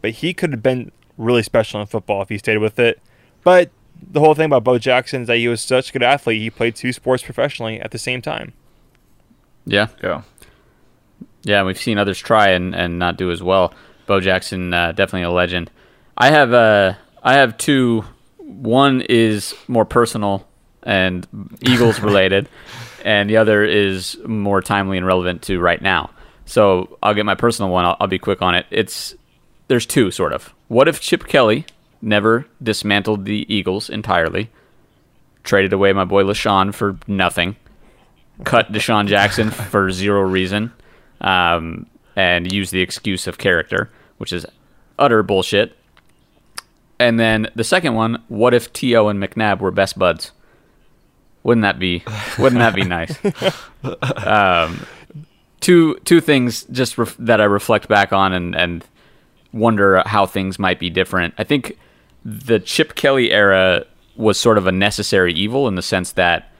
but 0.00 0.10
he 0.12 0.32
could 0.32 0.52
have 0.52 0.62
been 0.62 0.92
really 1.16 1.42
special 1.42 1.80
in 1.80 1.86
football 1.86 2.22
if 2.22 2.28
he 2.28 2.38
stayed 2.38 2.58
with 2.58 2.78
it. 2.78 3.00
But 3.42 3.70
the 4.10 4.20
whole 4.20 4.34
thing 4.34 4.46
about 4.46 4.64
Bo 4.64 4.78
Jackson 4.78 5.22
is 5.22 5.28
that 5.28 5.38
he 5.38 5.48
was 5.48 5.60
such 5.60 5.90
a 5.90 5.92
good 5.92 6.02
athlete. 6.02 6.40
He 6.40 6.50
played 6.50 6.74
two 6.74 6.92
sports 6.92 7.22
professionally 7.22 7.80
at 7.80 7.90
the 7.90 7.98
same 7.98 8.22
time. 8.22 8.52
Yeah. 9.66 9.88
Yeah. 10.02 10.22
Yeah, 11.42 11.62
we've 11.62 11.78
seen 11.78 11.98
others 11.98 12.18
try 12.18 12.48
and, 12.48 12.74
and 12.74 12.98
not 12.98 13.16
do 13.16 13.30
as 13.30 13.42
well. 13.42 13.72
Bo 14.06 14.20
Jackson, 14.20 14.72
uh, 14.72 14.92
definitely 14.92 15.22
a 15.22 15.30
legend. 15.30 15.70
I 16.16 16.30
have 16.30 16.52
uh, 16.52 16.94
I 17.22 17.34
have 17.34 17.56
two. 17.58 18.04
One 18.38 19.02
is 19.02 19.54
more 19.68 19.84
personal 19.84 20.46
and 20.82 21.26
Eagles 21.60 22.00
related, 22.00 22.48
and 23.04 23.28
the 23.30 23.36
other 23.36 23.62
is 23.64 24.16
more 24.26 24.60
timely 24.60 24.96
and 24.96 25.06
relevant 25.06 25.42
to 25.42 25.60
right 25.60 25.80
now. 25.80 26.10
So 26.46 26.98
I'll 27.02 27.14
get 27.14 27.26
my 27.26 27.34
personal 27.34 27.70
one. 27.70 27.84
I'll, 27.84 27.96
I'll 28.00 28.06
be 28.08 28.18
quick 28.18 28.42
on 28.42 28.54
it. 28.54 28.66
It's 28.70 29.14
there's 29.68 29.86
two 29.86 30.10
sort 30.10 30.32
of. 30.32 30.52
What 30.68 30.88
if 30.88 31.00
Chip 31.00 31.26
Kelly 31.26 31.66
never 32.00 32.46
dismantled 32.62 33.24
the 33.24 33.46
Eagles 33.52 33.88
entirely, 33.90 34.50
traded 35.44 35.72
away 35.72 35.92
my 35.92 36.04
boy 36.04 36.22
LeSean 36.22 36.72
for 36.74 36.98
nothing, 37.06 37.56
cut 38.44 38.72
DeSean 38.72 39.06
Jackson 39.06 39.50
for 39.70 39.90
zero 39.90 40.20
reason, 40.22 40.72
um, 41.20 41.86
and 42.16 42.52
used 42.52 42.72
the 42.72 42.80
excuse 42.80 43.26
of 43.26 43.38
character, 43.38 43.90
which 44.18 44.32
is 44.32 44.46
utter 44.98 45.22
bullshit. 45.22 45.76
And 46.98 47.18
then 47.18 47.48
the 47.54 47.64
second 47.64 47.94
one, 47.94 48.22
what 48.28 48.54
if 48.54 48.72
T.O. 48.72 49.08
and 49.08 49.22
McNabb 49.22 49.60
were 49.60 49.70
best 49.70 49.98
buds? 49.98 50.32
Wouldn't 51.44 51.62
that 51.62 51.78
be 51.78 52.02
wouldn't 52.38 52.58
that 52.58 52.74
be 52.74 52.82
nice? 52.84 53.16
um, 54.26 54.84
two 55.60 55.94
two 56.04 56.20
things 56.20 56.64
just 56.64 56.98
ref- 56.98 57.16
that 57.18 57.40
I 57.40 57.44
reflect 57.44 57.88
back 57.88 58.12
on 58.12 58.32
and 58.32 58.56
and 58.56 58.84
wonder 59.52 60.02
how 60.04 60.26
things 60.26 60.58
might 60.58 60.78
be 60.78 60.90
different. 60.90 61.34
I 61.38 61.44
think 61.44 61.78
the 62.24 62.58
Chip 62.60 62.94
Kelly 62.94 63.30
era 63.30 63.84
was 64.16 64.38
sort 64.38 64.58
of 64.58 64.66
a 64.66 64.72
necessary 64.72 65.32
evil 65.32 65.68
in 65.68 65.76
the 65.76 65.82
sense 65.82 66.12
that 66.12 66.50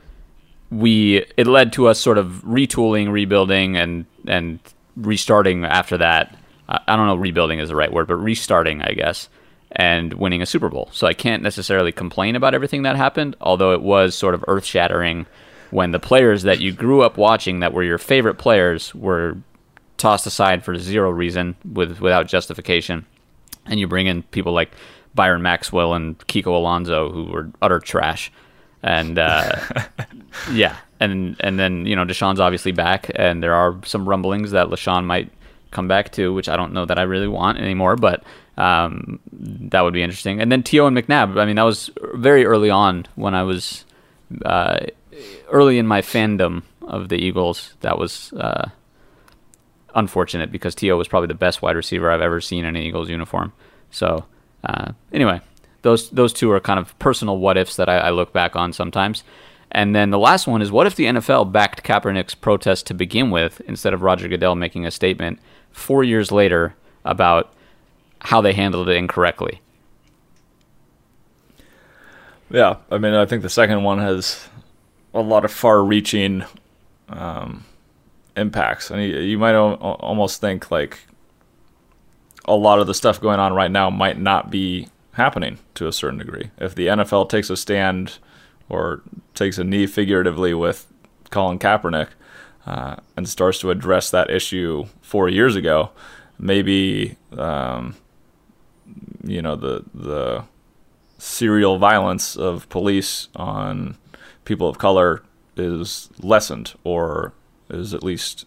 we 0.71 1.25
it 1.37 1.47
led 1.47 1.73
to 1.73 1.89
us 1.89 1.99
sort 1.99 2.19
of 2.19 2.43
retooling, 2.45 3.11
rebuilding, 3.11 3.77
and 3.77 4.07
and 4.27 4.61
restarting 4.97 5.65
after 5.65 5.97
that. 5.99 6.37
I 6.69 6.97
don't 6.97 7.07
know, 7.07 7.17
rebuilding 7.17 7.61
is 7.61 7.71
the 7.71 7.77
right 7.77 7.91
word, 7.91 8.09
but 8.09 8.17
restarting, 8.17 8.83
I 8.83 8.93
guess, 8.93 9.31
and 9.73 10.13
winning 10.13 10.43
a 10.43 10.47
Super 10.47 10.69
Bowl. 10.69 10.91
So 10.93 11.07
I 11.07 11.15
can't 11.15 11.43
necessarily 11.43 11.93
complain 11.93 12.37
about 12.37 12.53
everything 12.53 12.83
that 12.83 12.97
happened, 12.97 13.37
although 13.41 13.73
it 13.73 13.81
was 13.81 14.15
sort 14.15 14.35
of 14.35 14.45
earth 14.47 14.67
shattering 14.67 15.27
when 15.71 15.93
the 15.93 15.99
players 15.99 16.43
that 16.43 16.61
you 16.61 16.73
grew 16.73 17.03
up 17.03 17.17
watching 17.17 17.61
that 17.61 17.73
were 17.73 17.83
your 17.83 17.99
favorite 17.99 18.37
players 18.37 18.95
were 18.95 19.39
tossed 19.97 20.27
aside 20.27 20.63
for 20.63 20.77
zero 20.79 21.11
reason 21.11 21.57
with 21.73 22.01
without 22.01 22.27
justification. 22.27 23.07
And 23.65 23.81
you 23.81 23.87
bring 23.87 24.07
in 24.07 24.23
people 24.25 24.53
like 24.53 24.71
Byron 25.15 25.43
Maxwell 25.43 25.95
and 25.95 26.19
Kiko 26.27 26.49
Alonso 26.49 27.11
who 27.11 27.25
were 27.25 27.51
utter 27.63 27.81
trash. 27.81 28.33
And 28.83 29.19
uh, 29.19 29.57
yeah, 30.53 30.77
and 31.01 31.37
and 31.41 31.59
then 31.59 31.85
you 31.87 31.97
know 31.97 32.05
DeSean's 32.05 32.39
obviously 32.39 32.71
back, 32.71 33.11
and 33.15 33.43
there 33.43 33.55
are 33.55 33.77
some 33.85 34.09
rumblings 34.09 34.53
that 34.53 34.69
LeSean 34.69 35.05
might 35.05 35.33
come 35.71 35.89
back 35.89 36.13
to, 36.13 36.33
which 36.33 36.49
I 36.49 36.57
don't 36.57 36.73
know 36.73 36.87
that 36.87 36.99
I 36.99 37.03
really 37.03 37.29
want 37.29 37.59
anymore, 37.59 37.97
but 37.97 38.23
um, 38.57 39.21
that 39.33 39.83
would 39.83 39.95
be 39.95 40.03
interesting. 40.03 40.41
And 40.41 40.51
then 40.51 40.63
T.O. 40.63 40.87
and 40.87 40.97
McNabb. 40.97 41.39
I 41.39 41.45
mean, 41.45 41.57
that 41.57 41.63
was 41.63 41.91
very 42.15 42.45
early 42.45 42.71
on 42.71 43.07
when 43.17 43.35
I 43.35 43.43
was 43.43 43.85
uh, 44.45 44.81
early 45.51 45.79
in 45.79 45.87
my 45.87 46.03
fandom 46.03 46.63
of 46.83 47.09
the 47.09 47.17
Eagles. 47.17 47.75
That 47.81 47.99
was 47.99 48.33
uh, 48.35 48.71
unfortunate 49.95 50.51
because 50.51 50.75
T.O. 50.75 50.97
was 50.97 51.09
probably 51.09 51.29
the 51.29 51.35
best 51.35 51.63
wide 51.63 51.77
receiver 51.77 52.11
I've 52.11 52.21
ever 52.21 52.41
seen 52.41 52.65
in 52.65 52.77
an 52.77 52.83
Eagles 52.83 53.11
uniform. 53.11 53.53
So 53.91 54.25
uh, 54.65 54.93
anyway, 55.13 55.41
those 55.83 56.11
those 56.11 56.33
two 56.33 56.51
are 56.51 56.61
kind 56.61 56.79
of 56.79 56.99
personal 56.99 57.39
what 57.39 57.57
ifs 57.57 57.77
that 57.77 57.89
I, 57.89 57.99
I 57.99 58.11
look 58.11 58.33
back 58.33 58.57
on 58.57 58.73
sometimes. 58.73 59.25
And 59.71 59.95
then 59.95 60.11
the 60.11 60.19
last 60.19 60.47
one 60.47 60.63
is 60.63 60.73
what 60.73 60.87
if 60.87 60.97
the 60.97 61.05
NFL 61.05 61.53
backed 61.53 61.85
Kaepernick's 61.85 62.35
protest 62.35 62.87
to 62.87 62.95
begin 62.95 63.31
with 63.31 63.61
instead 63.67 63.93
of 63.93 64.03
Roger 64.03 64.27
Goodell 64.27 64.55
making 64.55 64.87
a 64.87 64.91
statement 64.91 65.39
four 65.73 66.03
years 66.03 66.33
later 66.33 66.75
about 67.05 67.53
how 68.21 68.41
they 68.41 68.55
handled 68.55 68.89
it 68.89 68.97
incorrectly? 68.97 69.61
Yeah, 72.51 72.77
I 72.91 72.97
mean, 72.97 73.13
I 73.13 73.27
think 73.27 73.43
the 73.43 73.51
second 73.51 73.83
one 73.83 73.99
has 73.99 74.49
a 75.13 75.21
lot 75.21 75.45
of 75.45 75.53
far-reaching 75.53 76.45
um, 77.11 77.67
impacts, 78.37 78.91
and 78.91 79.03
you, 79.03 79.19
you 79.19 79.39
might 79.39 79.55
almost 79.55 80.41
think 80.41 80.71
like 80.71 80.99
a 82.49 82.57
lot 82.57 82.78
of 82.78 82.86
the 82.86 82.94
stuff 82.94 83.20
going 83.20 83.38
on 83.38 83.53
right 83.53 83.70
now 83.70 83.90
might 83.90 84.18
not 84.18 84.51
be 84.51 84.88
happening 85.12 85.59
to 85.74 85.86
a 85.86 85.92
certain 85.92 86.18
degree. 86.18 86.51
If 86.59 86.74
the 86.74 86.86
NFL 86.86 87.28
takes 87.28 87.51
a 87.51 87.57
stand 87.57 88.18
or 88.68 89.03
takes 89.34 89.59
a 89.59 89.64
knee 89.64 89.86
figuratively 89.86 90.55
with 90.55 90.86
Colin 91.30 91.59
Kaepernick 91.59 92.09
uh, 92.66 92.96
and 93.16 93.28
starts 93.28 93.59
to 93.61 93.70
address 93.70 94.11
that 94.11 94.30
issue 94.30 94.86
four 95.03 95.28
years 95.28 95.57
ago, 95.57 95.90
maybe 96.38 97.16
um, 97.36 97.96
you 99.24 99.42
know 99.42 99.57
the 99.57 99.84
the 99.94 100.44
serial 101.18 101.78
violence 101.78 102.36
of 102.36 102.68
police 102.68 103.28
on 103.34 103.96
people 104.44 104.68
of 104.68 104.78
color 104.78 105.22
is 105.57 106.09
lessened 106.20 106.74
or 106.84 107.32
is 107.68 107.92
at 107.92 108.05
least 108.05 108.46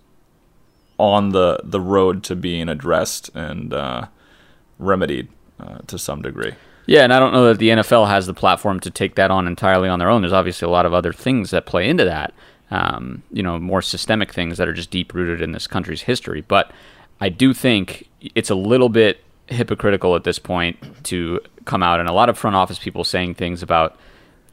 on 1.01 1.29
the 1.29 1.59
the 1.63 1.81
road 1.81 2.23
to 2.23 2.35
being 2.35 2.69
addressed 2.69 3.29
and 3.35 3.73
uh, 3.73 4.05
remedied 4.77 5.27
uh, 5.59 5.79
to 5.87 5.97
some 5.97 6.21
degree. 6.21 6.53
Yeah, 6.85 7.03
and 7.03 7.13
I 7.13 7.19
don't 7.19 7.33
know 7.33 7.47
that 7.47 7.59
the 7.59 7.69
NFL 7.69 8.07
has 8.07 8.27
the 8.27 8.33
platform 8.33 8.79
to 8.81 8.89
take 8.89 9.15
that 9.15 9.31
on 9.31 9.47
entirely 9.47 9.89
on 9.89 9.99
their 9.99 10.09
own. 10.09 10.21
There's 10.21 10.33
obviously 10.33 10.65
a 10.65 10.69
lot 10.69 10.85
of 10.85 10.93
other 10.93 11.13
things 11.13 11.51
that 11.51 11.65
play 11.65 11.89
into 11.89 12.05
that. 12.05 12.33
Um, 12.69 13.23
you 13.31 13.43
know, 13.43 13.59
more 13.59 13.81
systemic 13.81 14.31
things 14.33 14.57
that 14.57 14.67
are 14.67 14.73
just 14.73 14.91
deep 14.91 15.13
rooted 15.13 15.41
in 15.41 15.51
this 15.51 15.67
country's 15.67 16.03
history. 16.03 16.41
But 16.41 16.71
I 17.19 17.29
do 17.29 17.53
think 17.53 18.07
it's 18.35 18.49
a 18.49 18.55
little 18.55 18.89
bit 18.89 19.23
hypocritical 19.47 20.15
at 20.15 20.23
this 20.23 20.39
point 20.39 20.77
to 21.05 21.41
come 21.65 21.83
out 21.83 21.99
and 21.99 22.07
a 22.07 22.13
lot 22.13 22.29
of 22.29 22.37
front 22.37 22.55
office 22.55 22.79
people 22.79 23.03
saying 23.03 23.35
things 23.35 23.61
about 23.61 23.97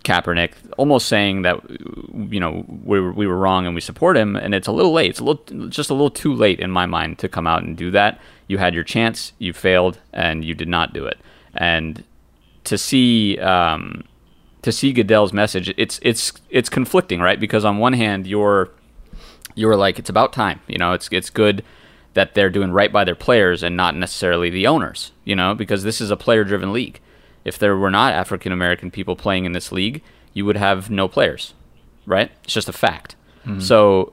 Kaepernick, 0.05 0.53
almost 0.77 1.09
saying 1.09 1.43
that 1.43 1.61
you 1.69 2.41
know 2.41 2.65
we 2.85 3.01
were, 3.01 3.13
we 3.13 3.27
were 3.27 3.37
wrong 3.37 3.67
and 3.67 3.75
we 3.75 3.81
support 3.81 4.17
him, 4.17 4.37
and 4.37 4.55
it's 4.55 4.69
a 4.69 4.73
little 4.73 4.93
late. 4.93 5.11
It's 5.11 5.21
a 5.21 5.25
little 5.25 5.69
just 5.69 5.91
a 5.91 5.95
little 5.95 6.11
too 6.11 6.33
late 6.33 6.61
in 6.61 6.71
my 6.71 6.87
mind 6.87 7.19
to 7.19 7.29
come 7.29 7.47
out 7.47 7.63
and 7.63 7.77
do 7.77 7.91
that. 7.91 8.21
You 8.47 8.59
had 8.59 8.75
your 8.75 8.85
chance, 8.85 9.33
you 9.39 9.53
failed, 9.53 9.99
and 10.13 10.45
you 10.45 10.55
did 10.55 10.69
not 10.69 10.93
do 10.93 11.05
it. 11.05 11.19
And 11.55 12.05
to 12.65 12.79
see 12.79 13.39
um, 13.39 14.05
to 14.63 14.73
see 14.73 14.93
Goodell's 14.93 15.33
message, 15.33 15.75
it's 15.77 15.99
it's 16.03 16.33
it's 16.51 16.69
conflicting, 16.69 17.21
right? 17.21 17.39
Because 17.39 17.65
on 17.65 17.79
one 17.79 17.93
hand, 17.93 18.27
you're 18.27 18.71
you're 19.55 19.77
like 19.77 19.99
it's 19.99 20.11
about 20.11 20.33
time, 20.33 20.61
you 20.69 20.79
know, 20.79 20.93
it's 20.93 21.09
it's 21.11 21.31
good 21.31 21.65
that 22.15 22.35
they're 22.35 22.51
doing 22.51 22.73
right 22.73 22.93
by 22.93 23.05
their 23.05 23.15
players 23.15 23.63
and 23.63 23.77
not 23.77 23.95
necessarily 23.95 24.51
the 24.51 24.67
owners, 24.67 25.13
you 25.25 25.37
know, 25.37 25.55
because 25.55 25.83
this 25.85 26.01
is 26.01 26.11
a 26.11 26.17
player 26.17 26.45
driven 26.45 26.73
league. 26.73 27.01
If 27.49 27.59
there 27.59 27.77
were 27.77 27.91
not 27.91 28.13
African 28.13 28.53
American 28.53 28.91
people 28.91 29.17
playing 29.17 29.45
in 29.45 29.53
this 29.53 29.73
league, 29.73 30.03
you 30.33 30.45
would 30.45 30.57
have 30.57 30.91
no 30.91 31.09
players, 31.09 31.55
right? 32.07 32.31
It's 32.45 32.55
just 32.55 32.69
a 32.69 32.73
fact. 32.73 33.17
Mm-hmm. 33.45 33.61
So 33.61 34.13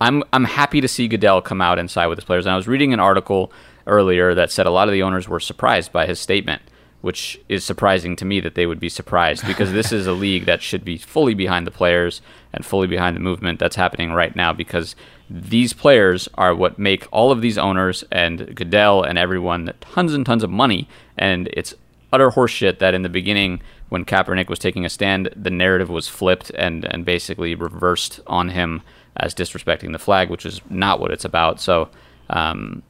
I'm 0.00 0.22
I'm 0.32 0.44
happy 0.44 0.80
to 0.80 0.88
see 0.88 1.08
Goodell 1.08 1.40
come 1.40 1.60
out 1.60 1.78
and 1.78 1.90
side 1.90 2.08
with 2.08 2.18
his 2.18 2.24
players. 2.24 2.46
And 2.46 2.52
I 2.52 2.56
was 2.56 2.68
reading 2.68 2.92
an 2.92 3.00
article 3.00 3.52
earlier 3.86 4.34
that 4.34 4.50
said 4.50 4.66
a 4.66 4.70
lot 4.70 4.88
of 4.88 4.92
the 4.92 5.02
owners 5.02 5.28
were 5.28 5.40
surprised 5.40 5.92
by 5.92 6.06
his 6.06 6.18
statement, 6.18 6.62
which 7.00 7.40
is 7.48 7.64
surprising 7.64 8.16
to 8.16 8.24
me 8.24 8.40
that 8.40 8.54
they 8.54 8.66
would 8.66 8.80
be 8.80 8.88
surprised 8.88 9.46
because 9.46 9.72
this 9.72 9.92
is 9.92 10.06
a 10.06 10.12
league 10.12 10.46
that 10.46 10.62
should 10.62 10.84
be 10.84 10.98
fully 10.98 11.34
behind 11.34 11.66
the 11.66 11.70
players 11.70 12.20
and 12.52 12.66
fully 12.66 12.86
behind 12.86 13.16
the 13.16 13.20
movement 13.20 13.58
that's 13.58 13.76
happening 13.76 14.12
right 14.12 14.34
now 14.34 14.52
because 14.52 14.96
these 15.30 15.72
players 15.72 16.28
are 16.34 16.54
what 16.54 16.78
make 16.78 17.06
all 17.10 17.30
of 17.30 17.40
these 17.40 17.56
owners 17.56 18.04
and 18.10 18.54
Goodell 18.54 19.02
and 19.02 19.18
everyone 19.18 19.72
tons 19.80 20.12
and 20.12 20.26
tons 20.26 20.42
of 20.42 20.50
money. 20.50 20.88
And 21.16 21.48
it's 21.52 21.74
utter 22.14 22.30
horseshit 22.30 22.78
that 22.78 22.94
in 22.94 23.02
the 23.02 23.08
beginning, 23.08 23.60
when 23.88 24.04
Kaepernick 24.04 24.48
was 24.48 24.60
taking 24.60 24.84
a 24.84 24.88
stand, 24.88 25.30
the 25.34 25.50
narrative 25.50 25.90
was 25.90 26.06
flipped 26.08 26.50
and, 26.54 26.84
and 26.84 27.04
basically 27.04 27.54
reversed 27.54 28.20
on 28.26 28.50
him 28.50 28.82
as 29.16 29.34
disrespecting 29.34 29.92
the 29.92 29.98
flag, 29.98 30.30
which 30.30 30.46
is 30.46 30.60
not 30.70 31.00
what 31.00 31.10
it's 31.10 31.24
about. 31.24 31.60
So, 31.60 31.88
um, 32.30 32.82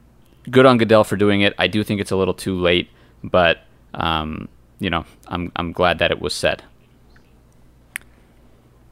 good 0.51 0.67
on 0.67 0.77
Goodell 0.77 1.05
for 1.05 1.17
doing 1.17 1.41
it. 1.41 1.55
I 1.59 1.67
do 1.67 1.83
think 1.83 2.01
it's 2.01 2.11
a 2.11 2.17
little 2.17 2.35
too 2.35 2.59
late, 2.59 2.91
but 3.23 3.61
um, 3.95 4.49
you 4.79 4.91
know, 4.91 5.05
I'm 5.29 5.51
I'm 5.57 5.73
glad 5.73 5.99
that 6.01 6.11
it 6.11 6.21
was 6.21 6.35
said. 6.35 6.63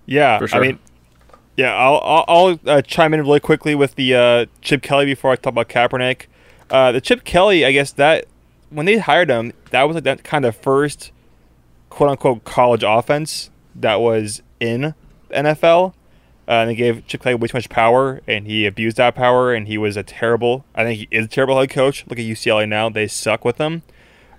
Yeah, 0.07 0.45
sure. 0.45 0.59
I 0.59 0.61
mean, 0.61 0.79
yeah, 1.57 1.75
I'll 1.75 2.01
I'll, 2.03 2.25
I'll 2.29 2.61
uh, 2.67 2.83
chime 2.83 3.15
in 3.15 3.21
really 3.21 3.41
quickly 3.41 3.75
with 3.75 3.95
the 3.97 4.15
uh, 4.15 4.47
Chip 4.63 4.83
Kelly 4.83 5.05
before 5.05 5.33
I 5.33 5.37
talk 5.37 5.53
about 5.53 5.69
Kaepernick. 5.69 6.27
Uh, 6.71 6.93
the 6.93 7.01
Chip 7.01 7.25
Kelly, 7.25 7.65
I 7.67 7.73
guess 7.73 7.93
that 7.93 8.27
when 8.73 8.87
they 8.87 8.99
hired 8.99 9.31
him, 9.31 9.53
that 9.71 9.83
was 9.85 9.95
like 9.95 10.05
that 10.05 10.25
kind 10.25 10.45
of 10.45 10.57
first 10.57 11.13
quote 11.91 12.11
unquote 12.11 12.45
college 12.45 12.83
offense 12.87 13.51
that 13.75 14.01
was 14.01 14.43
in 14.61 14.95
the 15.29 15.35
NFL. 15.35 15.95
Uh, 16.49 16.53
and 16.53 16.71
they 16.71 16.75
gave 16.75 17.07
Chip 17.07 17.23
Kelly 17.23 17.37
way 17.37 17.47
too 17.47 17.57
much 17.57 17.69
power, 17.69 18.21
and 18.27 18.47
he 18.47 18.67
abused 18.67 18.97
that 18.97 19.15
power, 19.15 19.55
and 19.55 19.69
he 19.69 19.79
was 19.79 19.97
a 19.97 20.03
terrible. 20.03 20.65
I 20.75 20.83
think 20.83 20.99
he 20.99 21.09
is 21.17 21.27
a 21.27 21.29
terrible 21.29 21.59
head 21.59 21.71
coach. 21.71 22.05
Look 22.09 22.19
at 22.19 22.25
UCLA 22.25 22.69
now; 22.69 22.89
they 22.89 23.07
suck 23.07 23.45
with 23.45 23.59
him. 23.59 23.83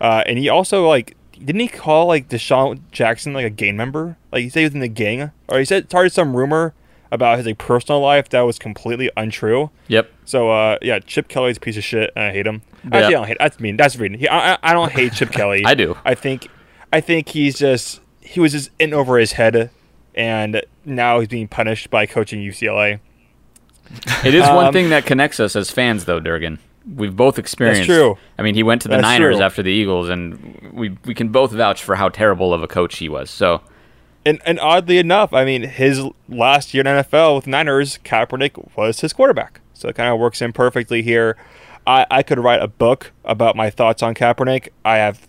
Uh, 0.01 0.21
and 0.25 0.37
he 0.37 0.49
also 0.49 0.87
like 0.87 1.15
didn't 1.33 1.61
he 1.61 1.67
call 1.67 2.07
like 2.07 2.29
DeSean 2.29 2.81
Jackson 2.91 3.33
like 3.33 3.45
a 3.45 3.49
gang 3.49 3.77
member? 3.77 4.17
Like 4.31 4.43
he 4.43 4.49
said 4.49 4.59
he 4.59 4.65
was 4.65 4.73
in 4.73 4.79
the 4.79 4.87
gang, 4.87 5.31
or 5.47 5.59
he 5.59 5.65
said 5.65 5.85
started 5.85 6.11
some 6.11 6.35
rumor 6.35 6.73
about 7.13 7.37
his 7.37 7.45
like 7.45 7.57
personal 7.57 8.01
life 8.01 8.29
that 8.29 8.41
was 8.41 8.59
completely 8.59 9.09
untrue. 9.15 9.69
Yep. 9.87 10.11
So 10.25 10.49
uh, 10.51 10.77
yeah, 10.81 10.99
Chip 10.99 11.27
Kelly's 11.29 11.57
a 11.57 11.59
piece 11.59 11.77
of 11.77 11.83
shit, 11.83 12.11
and 12.15 12.25
I 12.25 12.31
hate 12.31 12.45
him. 12.47 12.61
Actually. 12.85 13.03
I 13.03 13.09
don't 13.11 13.27
hate. 13.27 13.37
That's 13.39 13.59
mean. 13.59 13.77
That's 13.77 13.95
reading. 13.95 14.19
He, 14.19 14.27
I, 14.27 14.57
I- 14.61 14.73
don't 14.73 14.91
hate 14.91 15.13
Chip 15.13 15.31
Kelly. 15.31 15.63
I 15.65 15.73
do. 15.75 15.95
I 16.03 16.15
think, 16.15 16.49
I 16.91 16.99
think 16.99 17.29
he's 17.29 17.57
just 17.57 18.01
he 18.19 18.39
was 18.39 18.51
just 18.51 18.71
in 18.79 18.93
over 18.93 19.17
his 19.17 19.33
head, 19.33 19.69
and 20.15 20.61
now 20.83 21.19
he's 21.19 21.29
being 21.29 21.47
punished 21.47 21.89
by 21.89 22.05
coaching 22.05 22.39
UCLA. 22.41 22.99
It 24.25 24.33
is 24.33 24.43
one 24.43 24.67
Um, 24.67 24.73
thing 24.73 24.89
that 24.89 25.05
connects 25.05 25.39
us 25.39 25.55
as 25.55 25.69
fans, 25.69 26.05
though, 26.05 26.19
Durgan. 26.19 26.59
We've 26.95 27.15
both 27.15 27.37
experienced. 27.39 27.87
That's 27.87 27.97
true. 27.99 28.17
I 28.37 28.41
mean, 28.41 28.55
he 28.55 28.63
went 28.63 28.81
to 28.81 28.87
the 28.87 28.95
That's 28.95 29.03
Niners 29.03 29.37
true. 29.37 29.45
after 29.45 29.63
the 29.63 29.71
Eagles, 29.71 30.09
and 30.09 30.71
we 30.73 30.97
we 31.05 31.13
can 31.13 31.29
both 31.29 31.51
vouch 31.51 31.83
for 31.83 31.95
how 31.95 32.09
terrible 32.09 32.53
of 32.53 32.63
a 32.63 32.67
coach 32.67 32.97
he 32.97 33.07
was. 33.07 33.29
So 33.29 33.61
And 34.25 34.41
and 34.45 34.59
oddly 34.59 34.97
enough, 34.97 35.33
I 35.33 35.43
mean, 35.43 35.63
his 35.63 36.01
last 36.29 36.73
year 36.73 36.81
in 36.81 36.87
NFL 36.87 37.35
with 37.35 37.47
Niners, 37.47 37.99
Kaepernick 38.05 38.75
was 38.77 39.01
his 39.01 39.11
quarterback. 39.11 39.59
So 39.73 39.89
it 39.89 39.95
kind 39.95 40.13
of 40.13 40.19
works 40.19 40.41
in 40.41 40.53
perfectly 40.53 41.01
here. 41.01 41.35
I, 41.85 42.05
I 42.09 42.23
could 42.23 42.39
write 42.39 42.61
a 42.61 42.67
book 42.67 43.11
about 43.25 43.55
my 43.55 43.69
thoughts 43.69 44.01
on 44.01 44.13
Kaepernick. 44.13 44.69
I 44.85 44.97
have 44.97 45.27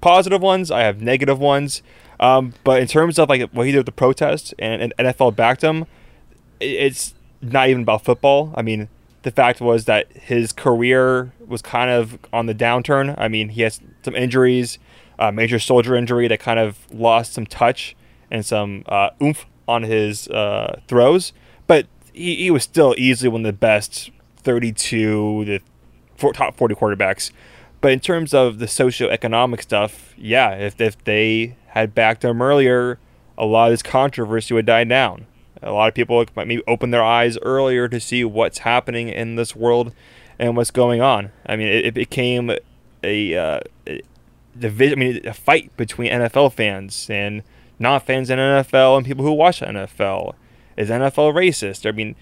positive 0.00 0.42
ones, 0.42 0.70
I 0.70 0.80
have 0.80 1.00
negative 1.00 1.38
ones. 1.38 1.82
Um, 2.18 2.54
but 2.64 2.80
in 2.80 2.88
terms 2.88 3.18
of 3.18 3.28
like 3.28 3.50
what 3.52 3.66
he 3.66 3.72
did 3.72 3.78
with 3.78 3.86
the 3.86 3.92
protest 3.92 4.54
and, 4.58 4.82
and 4.82 4.94
NFL 4.98 5.36
backed 5.36 5.62
him, 5.62 5.86
it's 6.60 7.14
not 7.40 7.68
even 7.68 7.82
about 7.82 8.04
football. 8.04 8.52
I 8.56 8.62
mean, 8.62 8.88
the 9.22 9.30
fact 9.30 9.60
was 9.60 9.84
that 9.86 10.10
his 10.12 10.52
career 10.52 11.32
was 11.46 11.62
kind 11.62 11.90
of 11.90 12.18
on 12.32 12.46
the 12.46 12.54
downturn. 12.54 13.14
I 13.18 13.28
mean, 13.28 13.50
he 13.50 13.62
has 13.62 13.80
some 14.02 14.14
injuries, 14.14 14.78
a 15.18 15.32
major 15.32 15.58
soldier 15.58 15.96
injury 15.96 16.28
that 16.28 16.40
kind 16.40 16.58
of 16.58 16.78
lost 16.92 17.32
some 17.32 17.46
touch 17.46 17.96
and 18.34 18.44
some 18.44 18.82
uh, 18.86 19.10
oomph 19.22 19.46
on 19.68 19.84
his 19.84 20.26
uh, 20.26 20.80
throws. 20.88 21.32
But 21.68 21.86
he, 22.12 22.34
he 22.34 22.50
was 22.50 22.64
still 22.64 22.92
easily 22.98 23.28
one 23.28 23.42
of 23.42 23.46
the 23.46 23.52
best 23.52 24.10
32 24.38 25.44
to 25.44 25.60
four, 26.16 26.32
top 26.32 26.56
40 26.56 26.74
quarterbacks. 26.74 27.30
But 27.80 27.92
in 27.92 28.00
terms 28.00 28.34
of 28.34 28.58
the 28.58 28.66
socioeconomic 28.66 29.62
stuff, 29.62 30.14
yeah, 30.16 30.50
if, 30.50 30.80
if 30.80 31.02
they 31.04 31.56
had 31.68 31.94
backed 31.94 32.24
him 32.24 32.42
earlier, 32.42 32.98
a 33.38 33.46
lot 33.46 33.66
of 33.66 33.72
this 33.72 33.82
controversy 33.82 34.52
would 34.52 34.66
die 34.66 34.84
down. 34.84 35.26
A 35.62 35.70
lot 35.70 35.88
of 35.88 35.94
people 35.94 36.24
might 36.34 36.48
maybe 36.48 36.62
open 36.66 36.90
their 36.90 37.04
eyes 37.04 37.38
earlier 37.38 37.86
to 37.88 38.00
see 38.00 38.24
what's 38.24 38.58
happening 38.58 39.08
in 39.08 39.36
this 39.36 39.54
world 39.54 39.92
and 40.40 40.56
what's 40.56 40.72
going 40.72 41.00
on. 41.00 41.30
I 41.46 41.54
mean, 41.54 41.68
it, 41.68 41.86
it 41.86 41.94
became 41.94 42.50
a, 43.04 43.34
uh, 43.36 43.60
division. 44.58 44.98
I 44.98 45.00
mean, 45.00 45.26
a 45.26 45.32
fight 45.32 45.74
between 45.76 46.10
NFL 46.10 46.52
fans 46.54 47.08
and 47.08 47.44
not 47.78 48.06
fans 48.06 48.30
in 48.30 48.38
NFL 48.38 48.96
and 48.96 49.06
people 49.06 49.24
who 49.24 49.32
watch 49.32 49.60
NFL. 49.60 50.34
Is 50.76 50.90
NFL 50.90 51.34
racist? 51.34 51.88
I 51.88 51.92
mean, 51.92 52.16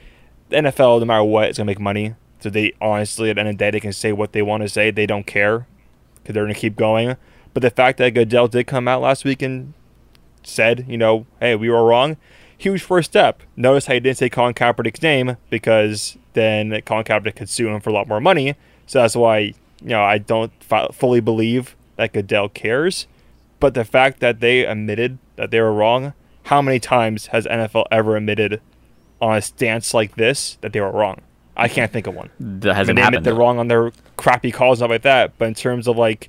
the 0.49 0.57
NFL, 0.57 1.01
no 1.01 1.07
matter 1.07 1.25
what, 1.25 1.51
is 1.51 1.59
gonna 1.59 1.67
make 1.67 1.81
money. 1.81 2.15
So 2.41 2.51
they 2.51 2.73
honestly, 2.81 3.31
at 3.31 3.37
the 3.37 3.41
end 3.41 3.49
of 3.49 3.55
the 3.55 3.59
day, 3.59 3.71
they 3.71 3.81
can 3.81 3.93
say 3.93 4.13
what 4.13 4.33
they 4.33 4.43
want 4.43 4.63
to 4.63 4.69
say. 4.69 4.91
They 4.91 5.07
don't 5.07 5.27
care 5.27 5.67
because 6.17 6.35
they're 6.35 6.45
gonna 6.45 6.55
keep 6.55 6.77
going. 6.77 7.17
But 7.55 7.63
the 7.63 7.71
fact 7.71 7.99
that 7.99 8.15
Goodell 8.15 8.49
did 8.49 8.67
come 8.67 8.89
out 8.89 9.03
last 9.03 9.25
week 9.25 9.43
and 9.43 9.75
said, 10.43 10.87
you 10.89 10.97
know, 10.97 11.27
hey, 11.41 11.55
we 11.55 11.71
were 11.71 11.85
wrong, 11.85 12.17
huge 12.57 12.83
first 12.83 13.11
step. 13.11 13.43
Notice 13.57 13.87
how 13.87 13.95
he 13.95 14.01
didn't 14.01 14.19
say 14.19 14.29
Colin 14.29 14.55
Kaepernick's 14.55 15.03
name 15.03 15.37
because 15.51 16.17
then 16.33 16.81
Colin 16.83 17.05
Kaepernick 17.05 17.37
could 17.37 17.49
sue 17.49 17.69
him 17.69 17.81
for 17.81 17.91
a 17.91 17.93
lot 17.93 18.09
more 18.09 18.21
money. 18.21 18.55
So 18.87 19.01
that's 19.01 19.17
why, 19.17 19.39
you 19.39 19.55
know, 19.81 20.03
I 20.03 20.19
don't 20.19 20.53
fully 20.93 21.21
believe 21.21 21.77
that 21.97 22.13
Goodell 22.13 22.49
cares. 22.49 23.07
But 23.63 23.75
the 23.75 23.85
fact 23.85 24.19
that 24.19 24.41
they 24.41 24.67
admitted 24.67 25.19
that 25.37 25.53
they 25.53 25.61
were 25.61 25.73
wrong, 25.73 26.15
how 26.47 26.61
many 26.61 26.81
times 26.81 27.29
has 27.29 27.47
NFL 27.47 27.85
ever 27.93 28.17
admitted 28.17 28.61
on 29.21 29.37
a 29.37 29.41
stance 29.41 29.95
like 29.95 30.17
this 30.17 30.59
that 30.63 30.73
they 30.73 30.81
were 30.81 30.91
wrong? 30.91 31.21
I 31.57 31.69
can't 31.69 31.93
think 31.93 32.09
of 32.09 32.15
one. 32.17 32.31
that 32.41 32.75
hasn't 32.75 32.97
mean, 32.97 32.97
they 32.97 33.03
admit 33.03 33.05
happened. 33.05 33.25
they're 33.25 33.35
wrong 33.37 33.61
on 33.61 33.69
their 33.69 33.93
crappy 34.17 34.51
calls 34.51 34.81
and 34.81 34.87
stuff 34.87 34.91
like 34.91 35.03
that. 35.03 35.39
But 35.39 35.47
in 35.47 35.55
terms 35.55 35.87
of 35.87 35.97
like, 35.97 36.29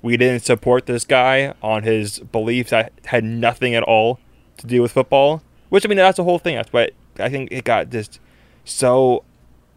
we 0.00 0.16
didn't 0.16 0.42
support 0.42 0.86
this 0.86 1.04
guy 1.04 1.52
on 1.62 1.82
his 1.82 2.20
beliefs 2.20 2.70
that 2.70 2.94
had 3.04 3.24
nothing 3.24 3.74
at 3.74 3.82
all 3.82 4.18
to 4.56 4.66
do 4.66 4.80
with 4.80 4.92
football. 4.92 5.42
Which 5.68 5.84
I 5.84 5.88
mean, 5.90 5.98
that's 5.98 6.16
the 6.16 6.24
whole 6.24 6.38
thing. 6.38 6.54
That's 6.54 6.72
what 6.72 6.92
I 7.18 7.28
think 7.28 7.52
it 7.52 7.64
got 7.64 7.90
just 7.90 8.20
so 8.64 9.24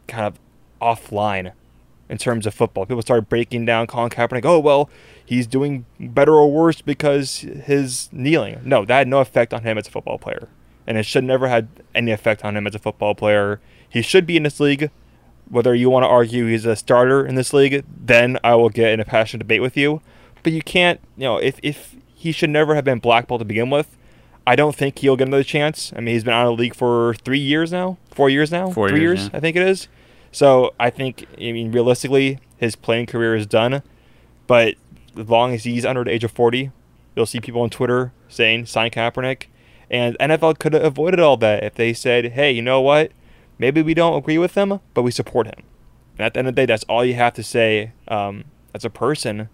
kind 0.08 0.26
of 0.26 0.40
offline 0.82 1.52
in 2.14 2.20
terms 2.20 2.46
of 2.46 2.54
football. 2.54 2.86
People 2.86 3.02
started 3.02 3.28
breaking 3.28 3.66
down 3.66 3.88
Colin 3.88 4.12
Kaepernick. 4.12 4.46
Oh 4.46 4.60
well, 4.60 4.88
he's 5.26 5.48
doing 5.48 5.86
better 6.00 6.36
or 6.36 6.52
worse 6.52 6.80
because 6.80 7.40
his 7.40 8.08
kneeling. 8.12 8.62
No, 8.64 8.86
that 8.86 9.00
had 9.00 9.08
no 9.08 9.20
effect 9.20 9.52
on 9.52 9.64
him 9.64 9.80
as 9.80 9.88
a 9.88 9.90
football 9.92 10.20
player, 10.20 10.48
and 10.86 10.96
it 10.96 11.08
should 11.08 11.24
never 11.24 11.48
had 11.48 11.68
any 11.96 12.12
effect 12.12 12.46
on 12.46 12.56
him 12.56 12.68
as 12.68 12.76
a 12.76 12.80
football 12.80 13.16
player. 13.16 13.60
He 13.90 14.04
should 14.04 14.28
be 14.28 14.38
in 14.38 14.44
this 14.44 14.60
league. 14.60 14.92
Whether 15.50 15.74
you 15.74 15.90
want 15.90 16.04
to 16.04 16.08
argue 16.08 16.46
he's 16.46 16.66
a 16.66 16.76
starter 16.76 17.26
in 17.26 17.34
this 17.34 17.52
league, 17.52 17.84
then 17.90 18.38
I 18.44 18.54
will 18.54 18.70
get 18.70 18.92
in 18.92 19.00
a 19.00 19.06
passionate 19.06 19.40
debate 19.40 19.64
with 19.64 19.76
you. 19.76 20.00
But 20.44 20.54
you 20.54 20.62
can't, 20.62 21.00
you 21.18 21.24
know, 21.24 21.38
if 21.38 21.60
if 21.64 21.96
he 22.14 22.32
should 22.32 22.52
never 22.52 22.76
have 22.76 22.86
been 22.86 23.00
blackballed 23.00 23.42
to 23.42 23.46
begin 23.46 23.72
with. 23.72 23.98
I 24.46 24.56
don't 24.56 24.76
think 24.76 25.00
he'll 25.00 25.16
get 25.16 25.30
another 25.30 25.44
chance. 25.44 25.94
I 25.96 26.02
mean, 26.02 26.14
he's 26.14 26.26
been 26.26 26.34
out 26.34 26.48
of 26.48 26.58
the 26.58 26.62
league 26.62 26.76
for 26.76 27.16
three 27.24 27.40
years 27.40 27.72
now, 27.72 27.98
four 28.12 28.30
years 28.30 28.52
now, 28.52 28.70
Four 28.72 28.90
three 28.90 29.00
years, 29.00 29.22
years, 29.22 29.30
yeah. 29.32 29.38
I 29.38 29.40
think 29.40 29.56
it 29.56 29.64
is. 29.64 29.88
So 30.34 30.74
I 30.80 30.90
think, 30.90 31.26
I 31.38 31.52
mean, 31.52 31.72
realistically, 31.72 32.40
his 32.58 32.76
playing 32.76 33.06
career 33.06 33.36
is 33.36 33.46
done. 33.46 33.84
But 34.48 34.76
as 35.18 35.30
long 35.30 35.54
as 35.54 35.64
he's 35.64 35.86
under 35.86 36.04
the 36.04 36.12
age 36.12 36.24
of 36.24 36.32
40, 36.32 36.72
you'll 37.16 37.26
see 37.26 37.40
people 37.40 37.62
on 37.62 37.70
Twitter 37.70 38.12
saying, 38.28 38.66
sign 38.66 38.90
Kaepernick. 38.90 39.46
And 39.90 40.18
NFL 40.20 40.60
could 40.60 40.74
have 40.74 40.84
avoided 40.84 41.20
all 41.20 41.38
that 41.38 41.64
if 41.64 41.76
they 41.76 41.94
said, 41.94 42.32
hey, 42.32 42.52
you 42.52 42.62
know 42.62 42.82
what? 42.82 43.12
Maybe 43.60 43.82
we 43.84 43.94
don't 43.94 44.18
agree 44.18 44.40
with 44.40 44.56
him, 44.56 44.80
but 44.96 45.04
we 45.04 45.12
support 45.12 45.46
him. 45.48 45.64
And 46.18 46.26
at 46.26 46.34
the 46.34 46.40
end 46.40 46.48
of 46.48 46.56
the 46.56 46.62
day, 46.62 46.66
that's 46.66 46.84
all 46.86 47.06
you 47.06 47.14
have 47.14 47.34
to 47.34 47.44
say 47.44 47.92
um, 48.08 48.46
as 48.74 48.84
a 48.84 48.90
person, 48.90 49.50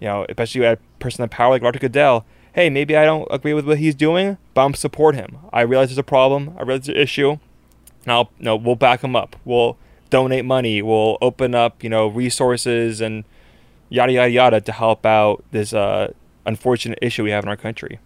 you 0.00 0.08
know, 0.08 0.26
especially 0.28 0.64
a 0.64 0.78
person 0.98 1.22
in 1.22 1.28
power 1.28 1.50
like 1.50 1.62
Roger 1.62 1.78
Goodell. 1.78 2.26
Hey, 2.52 2.68
maybe 2.68 2.96
I 2.96 3.04
don't 3.04 3.28
agree 3.30 3.54
with 3.54 3.66
what 3.66 3.78
he's 3.78 3.94
doing, 3.94 4.38
but 4.54 4.64
I'm 4.64 4.74
support 4.74 5.14
him. 5.14 5.38
I 5.52 5.60
realize 5.60 5.90
there's 5.90 5.98
a 5.98 6.02
problem. 6.02 6.54
I 6.58 6.62
realize 6.62 6.86
there's 6.86 6.96
an 6.96 7.02
issue. 7.02 7.38
And 8.02 8.12
I'll, 8.12 8.30
no, 8.40 8.56
we'll 8.56 8.76
back 8.76 9.02
him 9.02 9.14
up. 9.14 9.36
We'll 9.44 9.76
donate 10.10 10.44
money. 10.44 10.82
We'll 10.82 11.18
open 11.20 11.54
up, 11.54 11.82
you 11.82 11.90
know, 11.90 12.06
resources 12.06 13.00
and 13.00 13.24
yada 13.88 14.12
yada 14.12 14.30
yada 14.30 14.60
to 14.60 14.72
help 14.72 15.06
out 15.06 15.44
this 15.50 15.72
uh, 15.72 16.12
unfortunate 16.44 16.98
issue 17.02 17.24
we 17.24 17.30
have 17.30 17.44
in 17.44 17.48
our 17.48 17.56
country. 17.56 17.98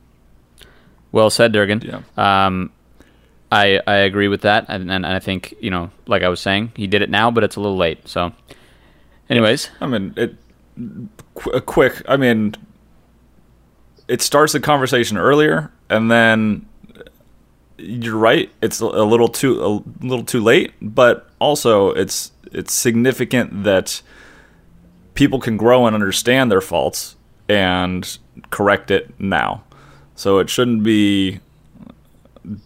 Well 1.12 1.30
said, 1.30 1.52
Durgan. 1.52 1.82
Yeah. 1.82 2.02
Um, 2.46 2.72
I 3.52 3.80
I 3.86 3.96
agree 3.96 4.28
with 4.28 4.42
that, 4.42 4.66
and, 4.68 4.90
and 4.90 5.04
I 5.04 5.18
think 5.18 5.54
you 5.60 5.70
know, 5.70 5.90
like 6.06 6.22
I 6.22 6.28
was 6.28 6.40
saying, 6.40 6.72
he 6.76 6.86
did 6.86 7.02
it 7.02 7.10
now, 7.10 7.30
but 7.30 7.42
it's 7.42 7.56
a 7.56 7.60
little 7.60 7.76
late. 7.76 8.06
So, 8.06 8.32
anyways, 9.28 9.70
I 9.80 9.86
mean, 9.86 10.14
it 10.16 10.36
qu- 11.34 11.50
a 11.50 11.60
quick. 11.60 12.02
I 12.08 12.16
mean, 12.16 12.54
it 14.06 14.22
starts 14.22 14.52
the 14.52 14.60
conversation 14.60 15.16
earlier, 15.18 15.72
and 15.88 16.10
then 16.10 16.66
you're 17.80 18.16
right. 18.16 18.50
It's 18.62 18.80
a 18.80 18.86
little 18.86 19.28
too 19.28 19.64
a 19.64 20.04
little 20.04 20.24
too 20.24 20.40
late, 20.40 20.72
but 20.80 21.28
also 21.38 21.90
it's 21.90 22.32
it's 22.52 22.72
significant 22.72 23.64
that 23.64 24.02
people 25.14 25.40
can 25.40 25.56
grow 25.56 25.86
and 25.86 25.94
understand 25.94 26.50
their 26.50 26.60
faults 26.60 27.16
and 27.48 28.18
correct 28.50 28.90
it 28.90 29.18
now. 29.18 29.62
So 30.14 30.38
it 30.38 30.50
shouldn't 30.50 30.82
be 30.82 31.40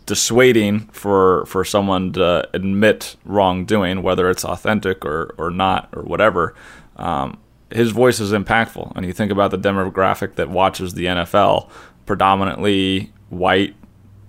dissuading 0.06 0.80
for 0.92 1.44
for 1.46 1.64
someone 1.64 2.12
to 2.14 2.48
admit 2.52 3.16
wrongdoing, 3.24 4.02
whether 4.02 4.30
it's 4.30 4.44
authentic 4.44 5.04
or 5.04 5.34
or 5.38 5.50
not 5.50 5.88
or 5.92 6.02
whatever. 6.02 6.54
Um, 6.96 7.38
his 7.70 7.90
voice 7.90 8.20
is 8.20 8.32
impactful, 8.32 8.92
and 8.94 9.04
you 9.04 9.12
think 9.12 9.32
about 9.32 9.50
the 9.50 9.58
demographic 9.58 10.36
that 10.36 10.48
watches 10.48 10.94
the 10.94 11.06
NFL, 11.06 11.68
predominantly 12.06 13.12
white, 13.30 13.74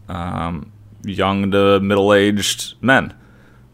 um, 0.09 0.71
young 1.07 1.51
to 1.51 1.79
middle 1.79 2.13
aged 2.13 2.75
men, 2.81 3.13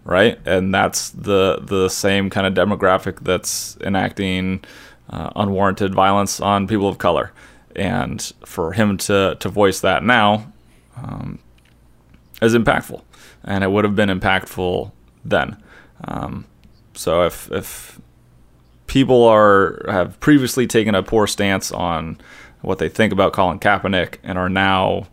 right? 0.03 0.39
And 0.45 0.73
that's 0.73 1.09
the 1.09 1.59
the 1.61 1.89
same 1.89 2.29
kind 2.29 2.47
of 2.47 2.53
demographic 2.53 3.19
that's 3.21 3.77
enacting 3.82 4.63
uh, 5.09 5.32
unwarranted 5.36 5.93
violence 5.93 6.39
on 6.39 6.67
people 6.67 6.88
of 6.88 6.97
color. 6.97 7.32
And 7.75 8.21
for 8.45 8.73
him 8.73 8.97
to 8.97 9.38
to 9.39 9.49
voice 9.49 9.79
that 9.82 10.03
now, 10.03 10.51
um, 10.97 11.39
as 12.41 12.53
impactful, 12.53 13.01
and 13.43 13.63
it 13.63 13.71
would 13.71 13.86
have 13.86 13.95
been 13.95 14.09
impactful 14.09 14.91
then. 15.23 15.57
Um, 16.05 16.45
so 16.93 17.23
if 17.23 17.51
if 17.51 17.99
people 18.88 19.23
are 19.23 19.86
have 19.88 20.19
previously 20.19 20.67
taken 20.67 20.95
a 20.95 21.01
poor 21.01 21.27
stance 21.27 21.71
on 21.71 22.19
what 22.61 22.77
they 22.77 22.89
think 22.89 23.13
about 23.13 23.34
Colin 23.34 23.59
Kaepernick 23.59 24.17
and 24.23 24.38
are 24.38 24.49
now 24.49 25.07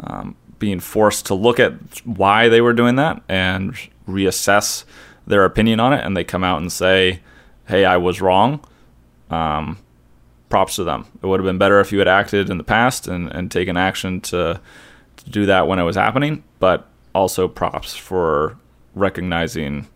um, 0.00 0.36
being 0.58 0.80
forced 0.80 1.26
to 1.26 1.34
look 1.34 1.60
at 1.60 1.72
why 2.04 2.48
they 2.48 2.60
were 2.60 2.72
doing 2.72 2.96
that 2.96 3.22
and 3.28 3.74
reassess 4.08 4.84
their 5.26 5.44
opinion 5.44 5.80
on 5.80 5.92
it, 5.92 6.04
and 6.04 6.16
they 6.16 6.24
come 6.24 6.44
out 6.44 6.60
and 6.60 6.72
say, 6.72 7.20
"Hey, 7.66 7.84
I 7.84 7.96
was 7.96 8.20
wrong." 8.20 8.60
Um, 9.30 9.78
props 10.48 10.76
to 10.76 10.84
them. 10.84 11.06
It 11.22 11.26
would 11.26 11.40
have 11.40 11.46
been 11.46 11.58
better 11.58 11.80
if 11.80 11.92
you 11.92 11.98
had 11.98 12.08
acted 12.08 12.50
in 12.50 12.58
the 12.58 12.64
past 12.64 13.06
and, 13.06 13.30
and 13.30 13.50
taken 13.50 13.76
action 13.76 14.20
to, 14.22 14.60
to 15.16 15.30
do 15.30 15.46
that 15.46 15.66
when 15.66 15.78
it 15.78 15.82
was 15.82 15.96
happening, 15.96 16.42
but 16.58 16.88
also 17.14 17.48
props 17.48 17.94
for 17.94 18.56
recognizing 18.94 19.88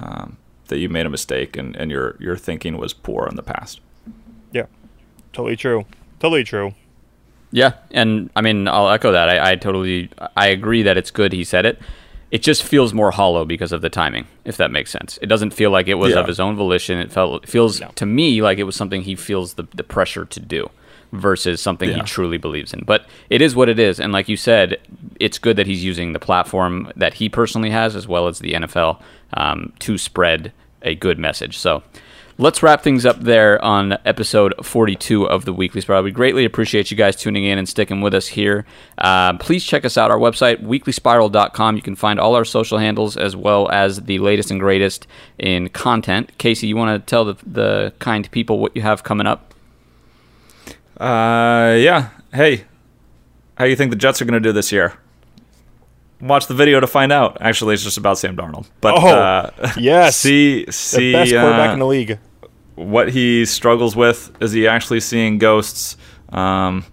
um, 0.00 0.36
that 0.68 0.78
you 0.78 0.88
made 0.88 1.06
a 1.06 1.10
mistake 1.10 1.56
and, 1.56 1.76
and 1.76 1.90
your, 1.90 2.16
your 2.18 2.36
thinking 2.36 2.76
was 2.76 2.92
poor 2.92 3.26
in 3.28 3.36
the 3.36 3.42
past. 3.42 3.80
Yeah, 4.52 4.66
totally 5.32 5.56
true. 5.56 5.84
Totally 6.18 6.44
true. 6.44 6.74
Yeah, 7.54 7.74
and 7.92 8.30
I 8.34 8.40
mean, 8.40 8.66
I'll 8.66 8.90
echo 8.90 9.12
that. 9.12 9.28
I, 9.28 9.52
I 9.52 9.54
totally, 9.56 10.10
I 10.36 10.48
agree 10.48 10.82
that 10.82 10.96
it's 10.96 11.12
good 11.12 11.32
he 11.32 11.44
said 11.44 11.64
it. 11.64 11.78
It 12.32 12.42
just 12.42 12.64
feels 12.64 12.92
more 12.92 13.12
hollow 13.12 13.44
because 13.44 13.70
of 13.70 13.80
the 13.80 13.88
timing, 13.88 14.26
if 14.44 14.56
that 14.56 14.72
makes 14.72 14.90
sense. 14.90 15.20
It 15.22 15.26
doesn't 15.26 15.52
feel 15.54 15.70
like 15.70 15.86
it 15.86 15.94
was 15.94 16.14
Yeah. 16.14 16.18
of 16.20 16.26
his 16.26 16.40
own 16.40 16.56
volition. 16.56 16.98
It 16.98 17.12
felt 17.12 17.44
it 17.44 17.48
feels 17.48 17.80
No. 17.80 17.92
to 17.94 18.06
me 18.06 18.42
like 18.42 18.58
it 18.58 18.64
was 18.64 18.74
something 18.74 19.02
he 19.02 19.14
feels 19.14 19.54
the, 19.54 19.68
the 19.72 19.84
pressure 19.84 20.24
to 20.24 20.40
do 20.40 20.68
versus 21.12 21.60
something 21.60 21.90
he 21.94 22.00
truly 22.00 22.38
believes 22.38 22.74
in. 22.74 22.82
But 22.84 23.06
it 23.30 23.40
is 23.40 23.54
what 23.54 23.68
it 23.68 23.78
is, 23.78 24.00
and 24.00 24.12
like 24.12 24.28
you 24.28 24.36
said, 24.36 24.80
it's 25.20 25.38
good 25.38 25.54
that 25.58 25.68
he's 25.68 25.84
using 25.84 26.12
the 26.12 26.18
platform 26.18 26.90
that 26.96 27.14
he 27.14 27.28
personally 27.28 27.70
has 27.70 27.94
as 27.94 28.08
well 28.08 28.26
as 28.26 28.40
the 28.40 28.54
NFL 28.54 29.00
um, 29.34 29.72
to 29.78 29.96
spread 29.96 30.50
a 30.82 30.96
good 30.96 31.20
message. 31.20 31.56
So 31.56 31.84
let's 32.38 32.62
wrap 32.62 32.82
things 32.82 33.06
up 33.06 33.20
there 33.20 33.62
on 33.64 33.96
episode 34.04 34.54
42 34.62 35.28
of 35.28 35.44
the 35.44 35.52
Weekly 35.52 35.80
Spiral. 35.80 36.02
We 36.02 36.10
greatly 36.10 36.44
appreciate 36.44 36.90
you 36.90 36.96
guys 36.96 37.16
tuning 37.16 37.44
in 37.44 37.58
and 37.58 37.68
sticking 37.68 38.00
with 38.00 38.14
us 38.14 38.28
here. 38.28 38.66
Uh, 38.98 39.36
please 39.38 39.64
check 39.64 39.84
us 39.84 39.96
out, 39.96 40.10
our 40.10 40.18
website, 40.18 40.62
weeklyspiral.com. 40.62 41.76
You 41.76 41.82
can 41.82 41.96
find 41.96 42.18
all 42.18 42.34
our 42.34 42.44
social 42.44 42.78
handles 42.78 43.16
as 43.16 43.36
well 43.36 43.70
as 43.70 44.02
the 44.02 44.18
latest 44.18 44.50
and 44.50 44.60
greatest 44.60 45.06
in 45.38 45.68
content. 45.68 46.36
Casey, 46.38 46.66
you 46.66 46.76
want 46.76 47.00
to 47.00 47.08
tell 47.08 47.24
the, 47.24 47.36
the 47.46 47.92
kind 47.98 48.30
people 48.30 48.58
what 48.58 48.74
you 48.74 48.82
have 48.82 49.04
coming 49.04 49.26
up? 49.26 49.54
Uh, 50.98 51.74
yeah. 51.78 52.10
Hey, 52.32 52.64
how 53.56 53.64
do 53.64 53.70
you 53.70 53.76
think 53.76 53.90
the 53.90 53.96
Jets 53.96 54.20
are 54.20 54.24
going 54.24 54.34
to 54.34 54.40
do 54.40 54.52
this 54.52 54.72
year? 54.72 54.98
Watch 56.24 56.46
the 56.46 56.54
video 56.54 56.80
to 56.80 56.86
find 56.86 57.12
out. 57.12 57.36
Actually, 57.40 57.74
it's 57.74 57.84
just 57.84 57.98
about 57.98 58.18
Sam 58.18 58.36
Darnold. 58.36 58.66
But 58.80 58.94
Oh, 58.96 59.08
uh, 59.08 59.50
yes. 59.78 60.16
see 60.16 60.64
see, 60.70 61.12
The 61.12 61.18
best 61.18 61.30
quarterback 61.32 61.70
uh, 61.70 61.72
in 61.74 61.78
the 61.80 61.86
league. 61.86 62.18
what 62.76 63.10
he 63.10 63.44
struggles 63.44 63.94
with. 63.94 64.30
Is 64.40 64.52
he 64.52 64.66
actually 64.66 65.00
seeing 65.00 65.38
ghosts? 65.38 65.96
Um, 66.32 66.84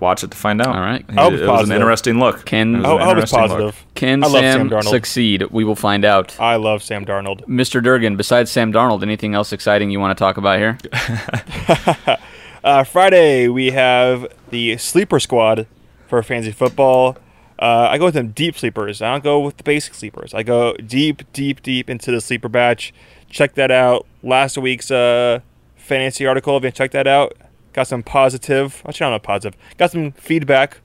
watch 0.00 0.24
it 0.24 0.30
to 0.30 0.36
find 0.36 0.60
out. 0.62 0.74
All 0.74 0.80
right. 0.80 1.04
He- 1.10 1.16
I 1.18 1.22
hope 1.22 1.32
it's 1.34 1.42
it 1.42 1.46
was 1.48 1.68
an 1.68 1.76
interesting 1.76 2.18
look. 2.18 2.46
Can- 2.46 2.76
It 2.76 2.78
was 2.78 2.86
I 2.86 2.92
an 2.94 3.00
hope 3.00 3.18
it's 3.18 3.32
look. 3.32 3.40
positive. 3.42 3.86
Can 3.94 4.24
I 4.24 4.28
Sam 4.28 4.40
Sam 4.40 4.70
Darnold. 4.70 4.88
succeed? 4.90 5.42
We 5.50 5.64
will 5.64 5.76
find 5.76 6.04
out. 6.04 6.40
I 6.40 6.56
love 6.56 6.82
Sam 6.82 7.04
Darnold. 7.04 7.44
Mr. 7.46 7.82
Durgan, 7.82 8.16
besides 8.16 8.50
Sam 8.50 8.72
Darnold, 8.72 9.02
anything 9.02 9.34
else 9.34 9.52
exciting 9.52 9.90
you 9.90 10.00
want 10.00 10.16
to 10.16 10.22
talk 10.24 10.36
about 10.38 10.58
here? 10.58 10.78
Uh, 12.62 12.84
Friday 12.84 13.48
we 13.48 13.70
have 13.70 14.26
the 14.50 14.76
sleeper 14.76 15.18
squad 15.18 15.66
for 16.06 16.22
fantasy 16.22 16.52
football. 16.52 17.16
Uh, 17.60 17.88
I 17.90 17.98
go 17.98 18.06
with 18.06 18.14
them 18.14 18.30
deep 18.30 18.56
sleepers. 18.56 19.02
I 19.02 19.12
don't 19.12 19.22
go 19.22 19.38
with 19.38 19.58
the 19.58 19.62
basic 19.62 19.92
sleepers. 19.94 20.32
I 20.32 20.42
go 20.42 20.72
deep, 20.76 21.30
deep, 21.34 21.62
deep 21.62 21.90
into 21.90 22.10
the 22.10 22.20
sleeper 22.20 22.48
batch. 22.48 22.94
Check 23.28 23.54
that 23.54 23.70
out. 23.70 24.06
Last 24.22 24.56
week's 24.56 24.90
uh, 24.90 25.40
fantasy 25.76 26.26
article. 26.26 26.56
If 26.56 26.64
you 26.64 26.70
check 26.70 26.92
that 26.92 27.06
out, 27.06 27.36
got 27.74 27.86
some 27.86 28.02
positive. 28.02 28.82
Actually, 28.88 29.10
not 29.10 29.22
positive. 29.22 29.60
Got 29.76 29.90
some 29.90 30.12
feedback. 30.12 30.78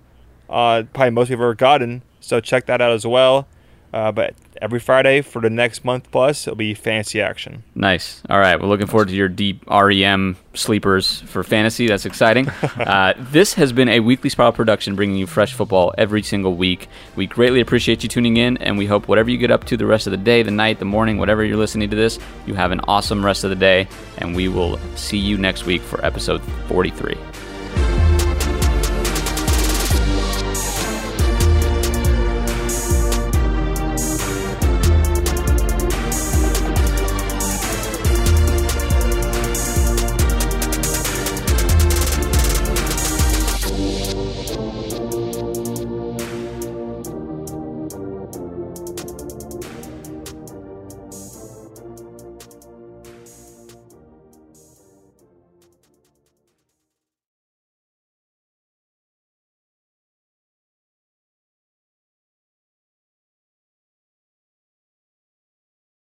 Uh, 0.50 0.84
probably 0.94 1.12
most 1.12 1.30
people 1.30 1.44
have 1.44 1.48
ever 1.48 1.56
gotten. 1.56 2.02
So 2.20 2.42
check 2.42 2.66
that 2.66 2.82
out 2.82 2.92
as 2.92 3.08
well. 3.08 3.48
Uh, 3.96 4.12
but 4.12 4.36
every 4.62 4.80
Friday 4.80 5.22
for 5.22 5.42
the 5.42 5.50
next 5.50 5.86
month 5.86 6.12
plus, 6.12 6.46
it'll 6.46 6.58
be 6.58 6.74
fantasy 6.74 7.22
action. 7.22 7.64
Nice. 7.76 8.22
All 8.30 8.38
right. 8.38 8.60
We're 8.60 8.68
looking 8.68 8.88
forward 8.88 9.08
to 9.08 9.16
your 9.16 9.30
deep 9.30 9.64
REM 9.70 10.36
sleepers 10.54 11.22
for 11.22 11.44
fantasy. 11.44 11.88
That's 11.88 12.06
exciting. 12.06 12.50
uh, 12.76 13.14
this 13.18 13.54
has 13.54 13.72
been 13.72 13.88
a 13.88 14.02
weekly 14.02 14.30
spiral 14.30 14.52
production 14.52 14.98
bringing 14.98 15.16
you 15.16 15.26
fresh 15.26 15.54
football 15.54 15.94
every 15.98 16.24
single 16.24 16.58
week. 16.58 16.90
We 17.16 17.26
greatly 17.26 17.62
appreciate 17.62 18.04
you 18.04 18.10
tuning 18.10 18.36
in, 18.36 18.58
and 18.58 18.78
we 18.78 18.86
hope 18.86 19.08
whatever 19.08 19.30
you 19.30 19.38
get 19.38 19.50
up 19.50 19.64
to 19.66 19.78
the 19.78 19.86
rest 19.86 20.08
of 20.08 20.12
the 20.12 20.18
day, 20.18 20.44
the 20.44 20.52
night, 20.52 20.80
the 20.80 20.86
morning, 20.86 21.18
whatever 21.18 21.46
you're 21.46 21.56
listening 21.56 21.90
to 21.90 21.96
this, 21.96 22.20
you 22.46 22.54
have 22.54 22.72
an 22.72 22.82
awesome 22.90 23.24
rest 23.24 23.46
of 23.46 23.50
the 23.50 23.56
day, 23.56 23.88
and 24.18 24.36
we 24.36 24.50
will 24.50 24.78
see 24.98 25.18
you 25.18 25.38
next 25.38 25.66
week 25.66 25.82
for 25.82 26.04
episode 26.06 26.42
43. 26.68 27.16